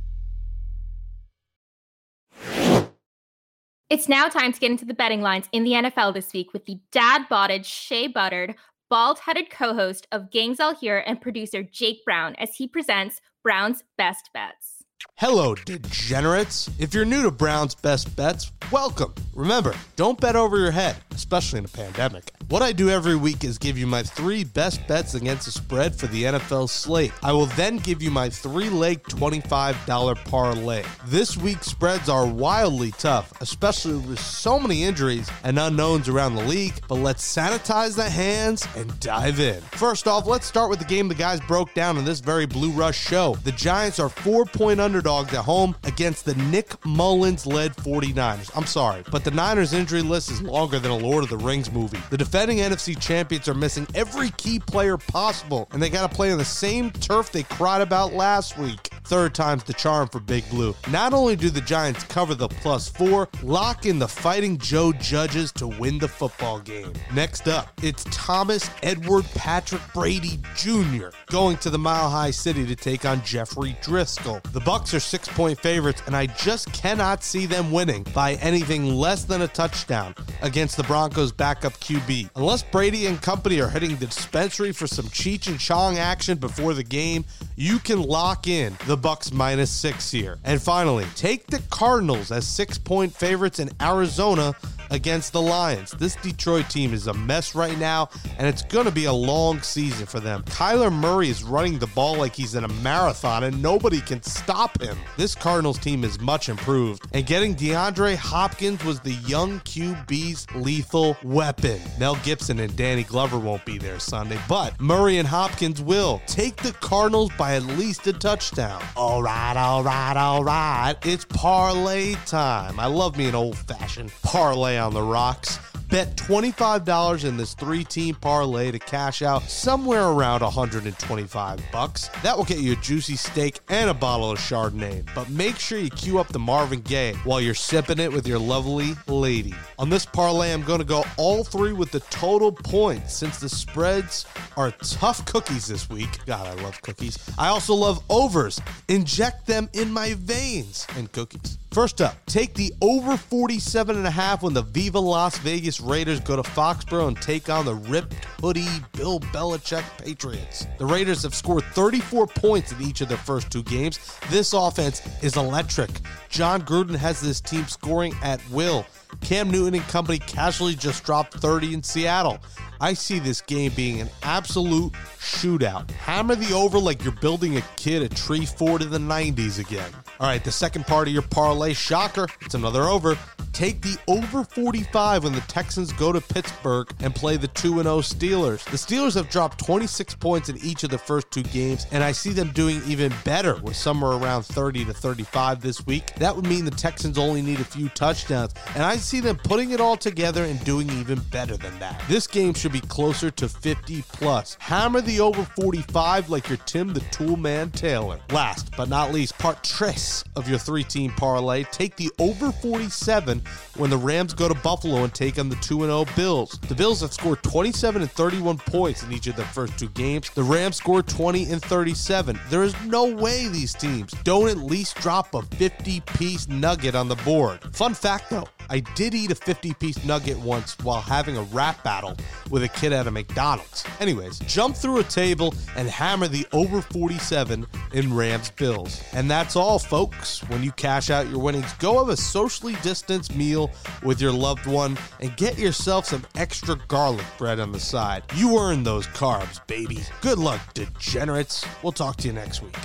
It's 3.91 4.09
now 4.09 4.29
time 4.29 4.53
to 4.53 4.61
get 4.61 4.71
into 4.71 4.85
the 4.85 4.95
betting 4.95 5.21
lines 5.21 5.49
in 5.51 5.65
the 5.65 5.73
NFL 5.73 6.15
this 6.15 6.33
week 6.33 6.53
with 6.53 6.65
the 6.67 6.79
dad 6.93 7.29
botted, 7.29 7.67
shea 7.67 8.07
buttered, 8.07 8.55
bald 8.89 9.19
headed 9.19 9.51
co 9.51 9.75
host 9.75 10.07
of 10.13 10.31
Gangs 10.31 10.61
All 10.61 10.75
Here 10.75 11.03
and 11.05 11.21
producer 11.21 11.65
Jake 11.65 12.05
Brown 12.05 12.37
as 12.37 12.55
he 12.55 12.69
presents 12.69 13.21
Brown's 13.43 13.83
Best 13.99 14.31
Bets. 14.33 14.80
Hello, 15.17 15.55
degenerates. 15.55 16.71
If 16.79 16.95
you're 16.95 17.05
new 17.05 17.23
to 17.23 17.31
Brown's 17.31 17.75
Best 17.75 18.15
Bets, 18.17 18.53
welcome. 18.73 19.15
Remember, 19.35 19.75
don't 19.97 20.21
bet 20.21 20.37
over 20.37 20.59
your 20.59 20.71
head, 20.71 20.97
especially 21.13 21.59
in 21.59 21.65
a 21.67 21.69
pandemic. 21.69 22.33
What 22.49 22.63
I 22.63 22.73
do 22.73 22.91
every 22.91 23.17
week 23.17 23.45
is 23.45 23.59
give 23.59 23.79
you 23.79 23.87
my 23.87 24.03
three 24.03 24.43
best 24.43 24.85
bets 24.89 25.15
against 25.15 25.45
the 25.45 25.53
spread 25.53 25.95
for 25.95 26.09
the 26.09 26.25
NFL 26.25 26.69
slate. 26.69 27.13
I 27.23 27.33
will 27.33 27.47
then 27.47 27.77
give 27.77 28.03
you 28.03 28.11
my 28.11 28.29
three 28.29 28.69
leg 28.69 29.03
$25 29.05 30.25
parlay. 30.25 30.83
This 31.07 31.37
week's 31.37 31.69
spreads 31.69 32.09
are 32.09 32.27
wildly 32.27 32.91
tough, 32.93 33.33
especially 33.41 33.99
with 33.99 34.19
so 34.19 34.59
many 34.59 34.83
injuries 34.83 35.31
and 35.45 35.59
unknowns 35.59 36.09
around 36.09 36.35
the 36.35 36.45
league, 36.45 36.75
but 36.89 36.97
let's 36.97 37.23
sanitize 37.23 37.95
the 37.95 38.11
hands 38.11 38.67
and 38.77 38.99
dive 38.99 39.39
in. 39.39 39.61
First 39.61 40.09
off, 40.09 40.27
let's 40.27 40.47
start 40.47 40.71
with 40.71 40.81
the 40.81 40.85
game 40.87 41.07
the 41.09 41.15
guys 41.15 41.41
broke 41.43 41.73
down 41.75 41.99
in 41.99 42.05
this 42.05 42.21
very 42.21 42.47
Blue 42.47 42.73
Rush 42.73 42.99
show. 42.99 43.37
The 43.45 43.53
Giants 43.53 44.01
are 44.01 44.09
four 44.09 44.45
point 44.45 44.81
underdogs 44.91 45.33
at 45.35 45.45
home 45.45 45.77
against 45.85 46.25
the 46.25 46.35
Nick 46.35 46.71
Mullens 46.85 47.47
led 47.47 47.77
49ers. 47.77 48.51
I'm 48.57 48.67
sorry, 48.67 49.05
but 49.13 49.23
the 49.23 49.31
Niners 49.31 49.73
injury 49.73 50.03
list 50.03 50.33
is 50.33 50.43
longer 50.43 50.81
than 50.81 50.91
a 50.91 50.97
Lord 50.97 51.23
of 51.23 51.31
the 51.31 51.37
Rings 51.37 51.71
movie. 51.71 52.01
The 52.11 52.19
defending 52.19 52.59
NFC 52.59 53.01
champions 53.01 53.47
are 53.49 53.55
missing 53.55 53.87
every 53.95 54.31
key 54.31 54.59
player 54.59 54.97
possible, 54.97 55.69
and 55.71 55.81
they 55.81 55.91
got 55.91 56.11
to 56.11 56.17
play 56.17 56.33
on 56.33 56.39
the 56.39 56.45
same 56.45 56.91
turf 56.91 57.31
they 57.31 57.45
cried 57.45 57.83
about 57.83 58.15
last 58.15 58.59
week. 58.59 58.91
Third 59.05 59.35
time's 59.35 59.65
the 59.65 59.73
charm 59.75 60.09
for 60.09 60.21
Big 60.21 60.49
Blue. 60.51 60.75
Not 60.89 61.13
only 61.13 61.35
do 61.35 61.51
the 61.51 61.61
Giants 61.61 62.05
cover 62.05 62.35
the 62.35 62.49
plus 62.49 62.89
four, 62.89 63.29
lock 63.43 63.87
in 63.87 63.99
the 63.99 64.09
Fighting 64.09 64.59
Joe 64.59 64.93
Judges 64.93 65.53
to 65.53 65.67
win 65.67 65.99
the 65.99 66.09
football 66.09 66.61
game. 66.61 66.93
Next 67.15 67.49
up, 67.49 67.73
it's 67.83 68.05
Thomas 68.11 68.69
Edward 68.83 69.25
Patrick 69.35 69.83
Brady 69.95 70.39
Jr. 70.57 71.09
going 71.27 71.57
to 71.59 71.71
the 71.71 71.79
Mile 71.79 72.09
High 72.09 72.31
City 72.31 72.67
to 72.67 72.77
take 72.77 73.05
on 73.05 73.23
Jeffrey 73.25 73.77
Driskel. 73.83 74.43
The 74.53 74.61
Bucs 74.61 74.80
are 74.81 75.01
six 75.01 75.29
point 75.29 75.61
favorites, 75.61 76.03
and 76.07 76.17
I 76.17 76.27
just 76.27 76.73
cannot 76.73 77.23
see 77.23 77.47
them 77.47 77.71
winning 77.71 78.03
by 78.15 78.35
anything 78.35 78.95
less 78.95 79.25
than 79.25 79.43
a 79.43 79.49
touchdown 79.49 80.15
against 80.43 80.77
the 80.77 80.83
Broncos' 80.85 81.33
backup 81.33 81.75
QB. 81.75 82.31
Unless 82.35 82.63
Brady 82.65 83.07
and 83.07 83.21
company 83.21 83.61
are 83.61 83.69
hitting 83.69 83.97
the 83.97 84.07
dispensary 84.07 84.73
for 84.73 84.87
some 84.87 85.05
Cheech 85.07 85.47
and 85.49 85.61
Chong 85.61 85.99
action 85.99 86.39
before 86.39 86.73
the 86.75 86.83
game, 86.83 87.25
you 87.57 87.79
can 87.79 88.03
lock 88.03 88.49
in 88.49 88.73
the 88.87 88.97
Bucs 88.97 89.33
minus 89.33 89.71
six 89.71 90.11
here. 90.11 90.39
And 90.45 90.61
finally, 90.61 91.05
take 91.15 91.47
the 91.47 91.63
Cardinals 91.71 92.33
as 92.33 92.47
six 92.47 92.79
point 92.79 93.15
favorites 93.15 93.59
in 93.59 93.71
Arizona 93.81 94.55
against 94.91 95.33
the 95.33 95.41
Lions. 95.41 95.93
This 95.93 96.17
Detroit 96.17 96.69
team 96.69 96.93
is 96.93 97.07
a 97.07 97.15
mess 97.15 97.55
right 97.55 97.79
now, 97.79 98.09
and 98.39 98.47
it's 98.47 98.63
going 98.63 98.87
to 98.87 98.93
be 98.93 99.05
a 99.05 99.13
long 99.13 99.61
season 99.63 100.07
for 100.07 100.21
them. 100.21 100.43
Kyler 100.45 100.93
Murray 100.93 101.29
is 101.29 101.43
running 101.43 101.79
the 101.79 101.87
ball 101.89 102.17
like 102.17 102.35
he's 102.35 102.55
in 102.55 102.65
a 102.65 102.69
marathon, 102.69 103.45
and 103.45 103.63
nobody 103.63 104.01
can 104.01 104.23
stop 104.23 104.81
him. 104.81 104.97
This 105.17 105.35
Cardinals 105.35 105.79
team 105.79 106.05
is 106.05 106.21
much 106.21 106.49
improved, 106.49 107.05
and 107.13 107.27
getting 107.27 107.55
DeAndre 107.55 108.17
Hopkins 108.17 108.85
was 108.85 109.01
the 109.01 109.15
young 109.27 109.61
QB's 109.61 110.47
lethal 110.55 111.17
weapon. 111.23 111.81
Mel 111.99 112.17
Gibson 112.17 112.59
and 112.59 112.75
Danny 112.77 113.05
Glover 113.05 113.39
won't 113.39 113.65
be 113.65 113.79
there 113.79 113.99
Sunday, 113.99 114.39
but 114.49 114.79
Murray 114.81 115.19
and 115.19 115.29
Hopkins 115.29 115.81
will. 115.81 116.21
Take 116.27 116.57
the 116.57 116.73
Cardinals 116.73 117.31
by 117.39 117.55
at 117.55 117.65
least 117.65 118.07
a 118.07 118.13
touchdown. 118.13 118.83
All 118.97 119.23
right, 119.23 119.57
all 119.57 119.83
right, 119.83 120.17
all 120.17 120.43
right. 120.45 120.95
It's 121.05 121.25
parlay 121.25 122.15
time. 122.27 122.81
I 122.81 122.87
love 122.87 123.17
me 123.17 123.27
an 123.27 123.35
old 123.35 123.57
fashioned 123.57 124.13
parlay 124.23 124.80
on 124.81 124.95
the 124.95 125.03
rocks. 125.03 125.59
Bet 125.91 126.17
$25 126.17 127.25
in 127.25 127.37
this 127.37 127.55
three-team 127.55 128.15
parlay 128.21 128.71
to 128.71 128.79
cash 128.79 129.23
out 129.23 129.43
somewhere 129.43 130.05
around 130.05 130.41
125 130.41 131.61
bucks. 131.73 132.09
That 132.23 132.37
will 132.37 132.45
get 132.45 132.59
you 132.59 132.75
a 132.75 132.77
juicy 132.77 133.17
steak 133.17 133.59
and 133.69 133.91
a 133.91 133.95
bottle 133.95 134.31
of 134.31 134.39
Chardonnay. 134.39 135.05
But 135.17 135.29
make 135.31 135.59
sure 135.59 135.81
you 135.81 135.91
queue 135.91 136.21
up 136.21 136.29
the 136.29 136.39
Marvin 136.39 136.81
Gaye 136.83 137.15
while 137.25 137.41
you're 137.41 137.55
sipping 137.55 137.99
it 137.99 138.13
with 138.13 138.25
your 138.25 138.39
lovely 138.39 138.95
lady. 139.09 139.53
On 139.81 139.91
this 139.91 140.07
parlay, 140.07 140.53
I'm 140.53 140.63
going 140.63 140.79
to 140.79 140.85
go 140.85 141.05
all 141.17 141.43
three 141.43 141.73
with 141.73 141.91
the 141.91 142.01
total 142.01 142.53
points 142.53 143.13
since 143.13 143.41
the 143.41 143.49
spreads 143.49 144.27
are 144.57 144.71
tough 144.71 145.25
cookies 145.25 145.67
this 145.67 145.91
week. 145.91 146.25
God, 146.25 146.47
I 146.47 146.63
love 146.63 146.81
cookies. 146.83 147.19
I 147.37 147.49
also 147.49 147.75
love 147.75 148.01
overs. 148.09 148.61
Inject 148.87 149.45
them 149.45 149.69
in 149.73 149.91
my 149.91 150.15
veins 150.15 150.87
and 150.97 151.11
cookies. 151.11 151.59
First 151.73 152.01
up, 152.01 152.17
take 152.27 152.55
the 152.55 152.75
over 152.83 153.17
47 153.17 153.97
and 153.97 154.05
a 154.05 154.11
half 154.11 154.43
when 154.43 154.55
the 154.55 154.63
Viva 154.63 154.99
Las 154.99 155.39
Vegas 155.39 155.81
Raiders 155.81 156.19
go 156.19 156.35
to 156.35 156.43
Foxborough 156.43 157.07
and 157.07 157.17
take 157.23 157.49
on 157.49 157.65
the 157.65 157.77
ripped 157.77 158.15
hoodie 158.41 158.67
Bill 158.97 159.21
Belichick 159.21 159.85
Patriots. 159.97 160.67
The 160.79 160.87
Raiders 160.87 161.23
have 161.23 161.33
scored 161.33 161.63
34 161.73 162.27
points 162.27 162.73
in 162.73 162.83
each 162.83 163.03
of 163.03 163.09
their 163.09 163.19
first 163.19 163.53
two 163.53 163.63
games. 163.63 164.01
This 164.31 164.53
offense 164.53 165.01
is 165.23 165.37
electric. 165.37 165.91
Jon 166.29 166.63
Gruden 166.63 166.97
has 166.97 167.21
this 167.21 167.41
team 167.41 167.65
scoring 167.67 168.15
at 168.21 168.41
will. 168.51 168.85
Cam 169.21 169.49
Newton 169.49 169.75
and 169.75 169.85
company 169.85 170.19
casually 170.19 170.75
just 170.75 171.05
dropped 171.05 171.35
30 171.35 171.75
in 171.75 171.83
Seattle. 171.85 172.41
I 172.81 172.95
see 172.95 173.19
this 173.19 173.43
game 173.43 173.73
being 173.77 174.01
an 174.01 174.09
absolute 174.23 174.93
shootout. 175.19 175.91
Hammer 175.91 176.35
the 176.35 176.55
over 176.55 176.79
like 176.79 177.03
you're 177.05 177.13
building 177.13 177.59
a 177.59 177.63
kid 177.77 178.03
a 178.03 178.09
tree 178.09 178.47
fort 178.47 178.81
in 178.81 178.91
the 178.91 178.99
90s 178.99 179.59
again. 179.59 179.91
All 180.19 180.27
right, 180.27 180.43
the 180.43 180.53
second 180.53 180.87
part 180.87 181.07
of 181.07 181.13
your 181.13 181.23
parlay 181.23 181.75
shocker, 181.75 182.27
it's 182.41 182.55
another 182.55 182.85
over. 182.85 183.19
Take 183.53 183.83
the 183.83 183.99
over 184.07 184.45
45 184.45 185.25
when 185.25 185.33
the 185.33 185.41
Texans 185.43 185.93
go 185.93 186.13
to 186.13 186.21
Pittsburgh 186.21 186.91
and 187.01 187.15
play 187.15 187.37
the 187.37 187.49
2 187.49 187.83
0 187.83 187.99
Steelers. 187.99 188.65
The 188.65 188.77
Steelers 188.77 189.15
have 189.15 189.29
dropped 189.29 189.59
26 189.59 190.15
points 190.15 190.49
in 190.49 190.57
each 190.59 190.85
of 190.85 190.91
the 190.91 190.99
first 190.99 191.31
two 191.31 191.43
games, 191.43 191.87
and 191.91 192.03
I 192.03 192.13
see 192.13 192.31
them 192.31 192.53
doing 192.53 192.81
even 192.87 193.13
better 193.25 193.57
with 193.57 193.77
somewhere 193.77 194.13
around 194.13 194.45
30 194.45 194.85
to 194.87 194.95
35 194.95 195.61
this 195.61 195.85
week. 195.85 196.15
That 196.15 196.35
would 196.35 196.47
mean 196.47 196.65
the 196.65 196.71
Texans 196.71 197.19
only 197.19 197.43
need 197.43 197.61
a 197.61 197.65
few 197.65 197.89
touchdowns, 197.91 198.55
and 198.75 198.85
I 198.85 198.97
see 198.97 199.21
them 199.21 199.37
putting 199.37 199.73
it 199.73 199.81
all 199.81 199.97
together 199.97 200.45
and 200.45 200.63
doing 200.65 200.89
even 200.91 201.19
better 201.31 201.57
than 201.57 201.77
that. 201.81 202.03
This 202.09 202.27
game 202.27 202.55
should 202.55 202.70
be 202.71 202.81
closer 202.81 203.31
to 203.31 203.49
50 203.49 204.03
plus. 204.13 204.57
Hammer 204.61 205.01
the 205.01 205.21
over 205.21 205.45
45 205.45 206.31
like 206.31 206.49
you're 206.49 206.59
Tim 206.59 206.93
the 206.93 207.01
Toolman 207.01 207.73
Taylor. 207.73 208.21
Last 208.31 208.71
but 208.77 208.89
not 208.89 209.13
least, 209.13 209.39
part 209.39 209.63
tres 209.63 210.25
of 210.37 210.49
your 210.49 210.59
three 210.59 210.85
team 210.85 211.11
parlay. 211.13 211.65
Take 211.65 211.97
the 211.97 212.11
over 212.19 212.53
47 212.53 213.43
when 213.77 213.91
the 213.91 213.97
Rams 213.97 214.35
go 214.35 214.49
to 214.49 214.55
Buffalo 214.55 215.05
and 215.05 215.15
take 215.15 215.39
on 215.39 215.49
the 215.49 215.57
2 215.57 215.81
0 215.81 216.05
Bills. 216.17 216.59
The 216.69 216.75
Bills 216.75 217.01
have 217.01 217.13
scored 217.13 217.43
27 217.43 218.03
and 218.03 218.11
31 218.11 218.59
points 218.59 219.03
in 219.03 219.13
each 219.13 219.27
of 219.27 219.37
their 219.37 219.47
first 219.47 219.79
two 219.79 219.89
games. 219.91 220.31
The 220.31 220.43
Rams 220.43 220.77
scored 220.77 221.07
20 221.07 221.51
and 221.51 221.63
37. 221.63 222.39
There 222.49 222.63
is 222.63 222.75
no 222.85 223.05
way 223.15 223.49
these 223.49 223.75
teams 223.75 224.13
don't 224.25 224.49
at 224.49 224.59
least 224.59 224.97
drop 224.97 225.35
a 225.35 225.43
50 225.43 226.01
piece 226.01 226.49
nugget 226.49 226.95
on 226.95 227.09
the 227.09 227.17
board. 227.17 227.61
Fun 227.75 227.95
fact 227.95 228.31
though, 228.31 228.49
I 228.71 228.81
did 228.95 229.15
eat 229.15 229.33
a 229.33 229.35
50 229.35 229.75
piece 229.75 230.05
nugget 230.05 230.39
once 230.39 230.79
while 230.79 231.01
having 231.01 231.37
a 231.37 231.43
rap 231.43 231.83
battle 231.83 232.17
with 232.51 232.63
a 232.63 232.69
kid 232.69 232.93
at 232.93 233.09
a 233.09 233.11
McDonald's. 233.11 233.85
Anyways, 233.99 234.39
jump 234.41 234.77
through 234.77 234.99
a 234.99 235.05
table 235.05 235.53
and 235.77 235.89
hammer 235.89 236.29
the 236.29 236.47
over 236.53 236.81
47 236.81 237.67
in 237.93 238.15
Rams 238.15 238.51
Bills. 238.53 239.03
And 239.13 239.29
that's 239.29 239.57
all, 239.57 239.81
folks. 239.81 240.49
When 240.49 240.63
you 240.63 240.71
cash 240.73 241.11
out 241.11 241.29
your 241.29 241.41
winnings, 241.41 241.73
go 241.75 241.99
have 241.99 242.09
a 242.09 242.17
socially 242.17 242.77
distanced 242.83 243.35
meal 243.35 243.73
with 244.05 244.21
your 244.21 244.33
loved 244.33 244.67
one 244.67 244.97
and 245.19 245.37
get 245.37 245.59
yourself 245.59 246.07
some 246.07 246.25
extra 246.37 246.77
garlic 246.87 247.27
bread 247.39 247.59
on 247.59 247.73
the 247.73 247.81
side. 247.81 248.23
You 248.37 248.57
earn 248.59 248.85
those 248.85 249.09
carbs, 249.09 249.67
baby. 249.67 249.99
Good 250.21 250.39
luck, 250.39 250.61
degenerates. 250.75 251.67
We'll 251.83 251.93
talk 251.93 252.17
to 252.19 252.29
you 252.29 252.33
next 252.33 252.63
week. 252.63 252.77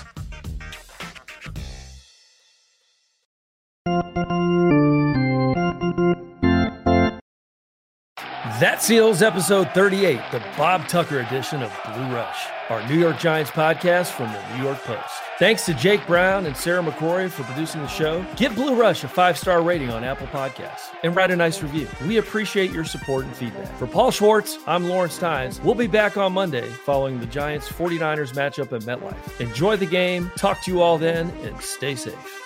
That 8.61 8.81
seals 8.81 9.21
episode 9.21 9.69
38, 9.71 10.21
the 10.31 10.39
Bob 10.55 10.87
Tucker 10.87 11.19
edition 11.19 11.61
of 11.61 11.77
Blue 11.83 12.15
Rush, 12.15 12.45
our 12.69 12.87
New 12.87 12.97
York 12.97 13.19
Giants 13.19 13.51
podcast 13.51 14.11
from 14.11 14.31
the 14.31 14.55
New 14.55 14.63
York 14.63 14.77
Post. 14.83 15.11
Thanks 15.39 15.65
to 15.65 15.73
Jake 15.73 16.07
Brown 16.07 16.45
and 16.45 16.55
Sarah 16.55 16.81
McCory 16.81 17.29
for 17.29 17.43
producing 17.43 17.81
the 17.81 17.87
show. 17.87 18.25
Give 18.37 18.55
Blue 18.55 18.73
Rush 18.73 19.03
a 19.03 19.09
five 19.09 19.37
star 19.37 19.61
rating 19.61 19.89
on 19.89 20.05
Apple 20.05 20.27
Podcasts 20.27 20.83
and 21.03 21.13
write 21.13 21.31
a 21.31 21.35
nice 21.35 21.61
review. 21.61 21.87
We 22.07 22.15
appreciate 22.17 22.71
your 22.71 22.85
support 22.85 23.25
and 23.25 23.35
feedback. 23.35 23.75
For 23.77 23.87
Paul 23.87 24.11
Schwartz, 24.11 24.57
I'm 24.67 24.87
Lawrence 24.87 25.17
Tynes. 25.17 25.59
We'll 25.59 25.75
be 25.75 25.87
back 25.87 26.15
on 26.15 26.31
Monday 26.31 26.69
following 26.69 27.19
the 27.19 27.25
Giants 27.25 27.67
49ers 27.69 28.35
matchup 28.35 28.71
at 28.71 28.83
MetLife. 28.83 29.41
Enjoy 29.41 29.75
the 29.75 29.85
game, 29.85 30.31
talk 30.37 30.61
to 30.61 30.71
you 30.71 30.81
all 30.81 30.97
then, 30.97 31.29
and 31.43 31.59
stay 31.59 31.95
safe. 31.95 32.41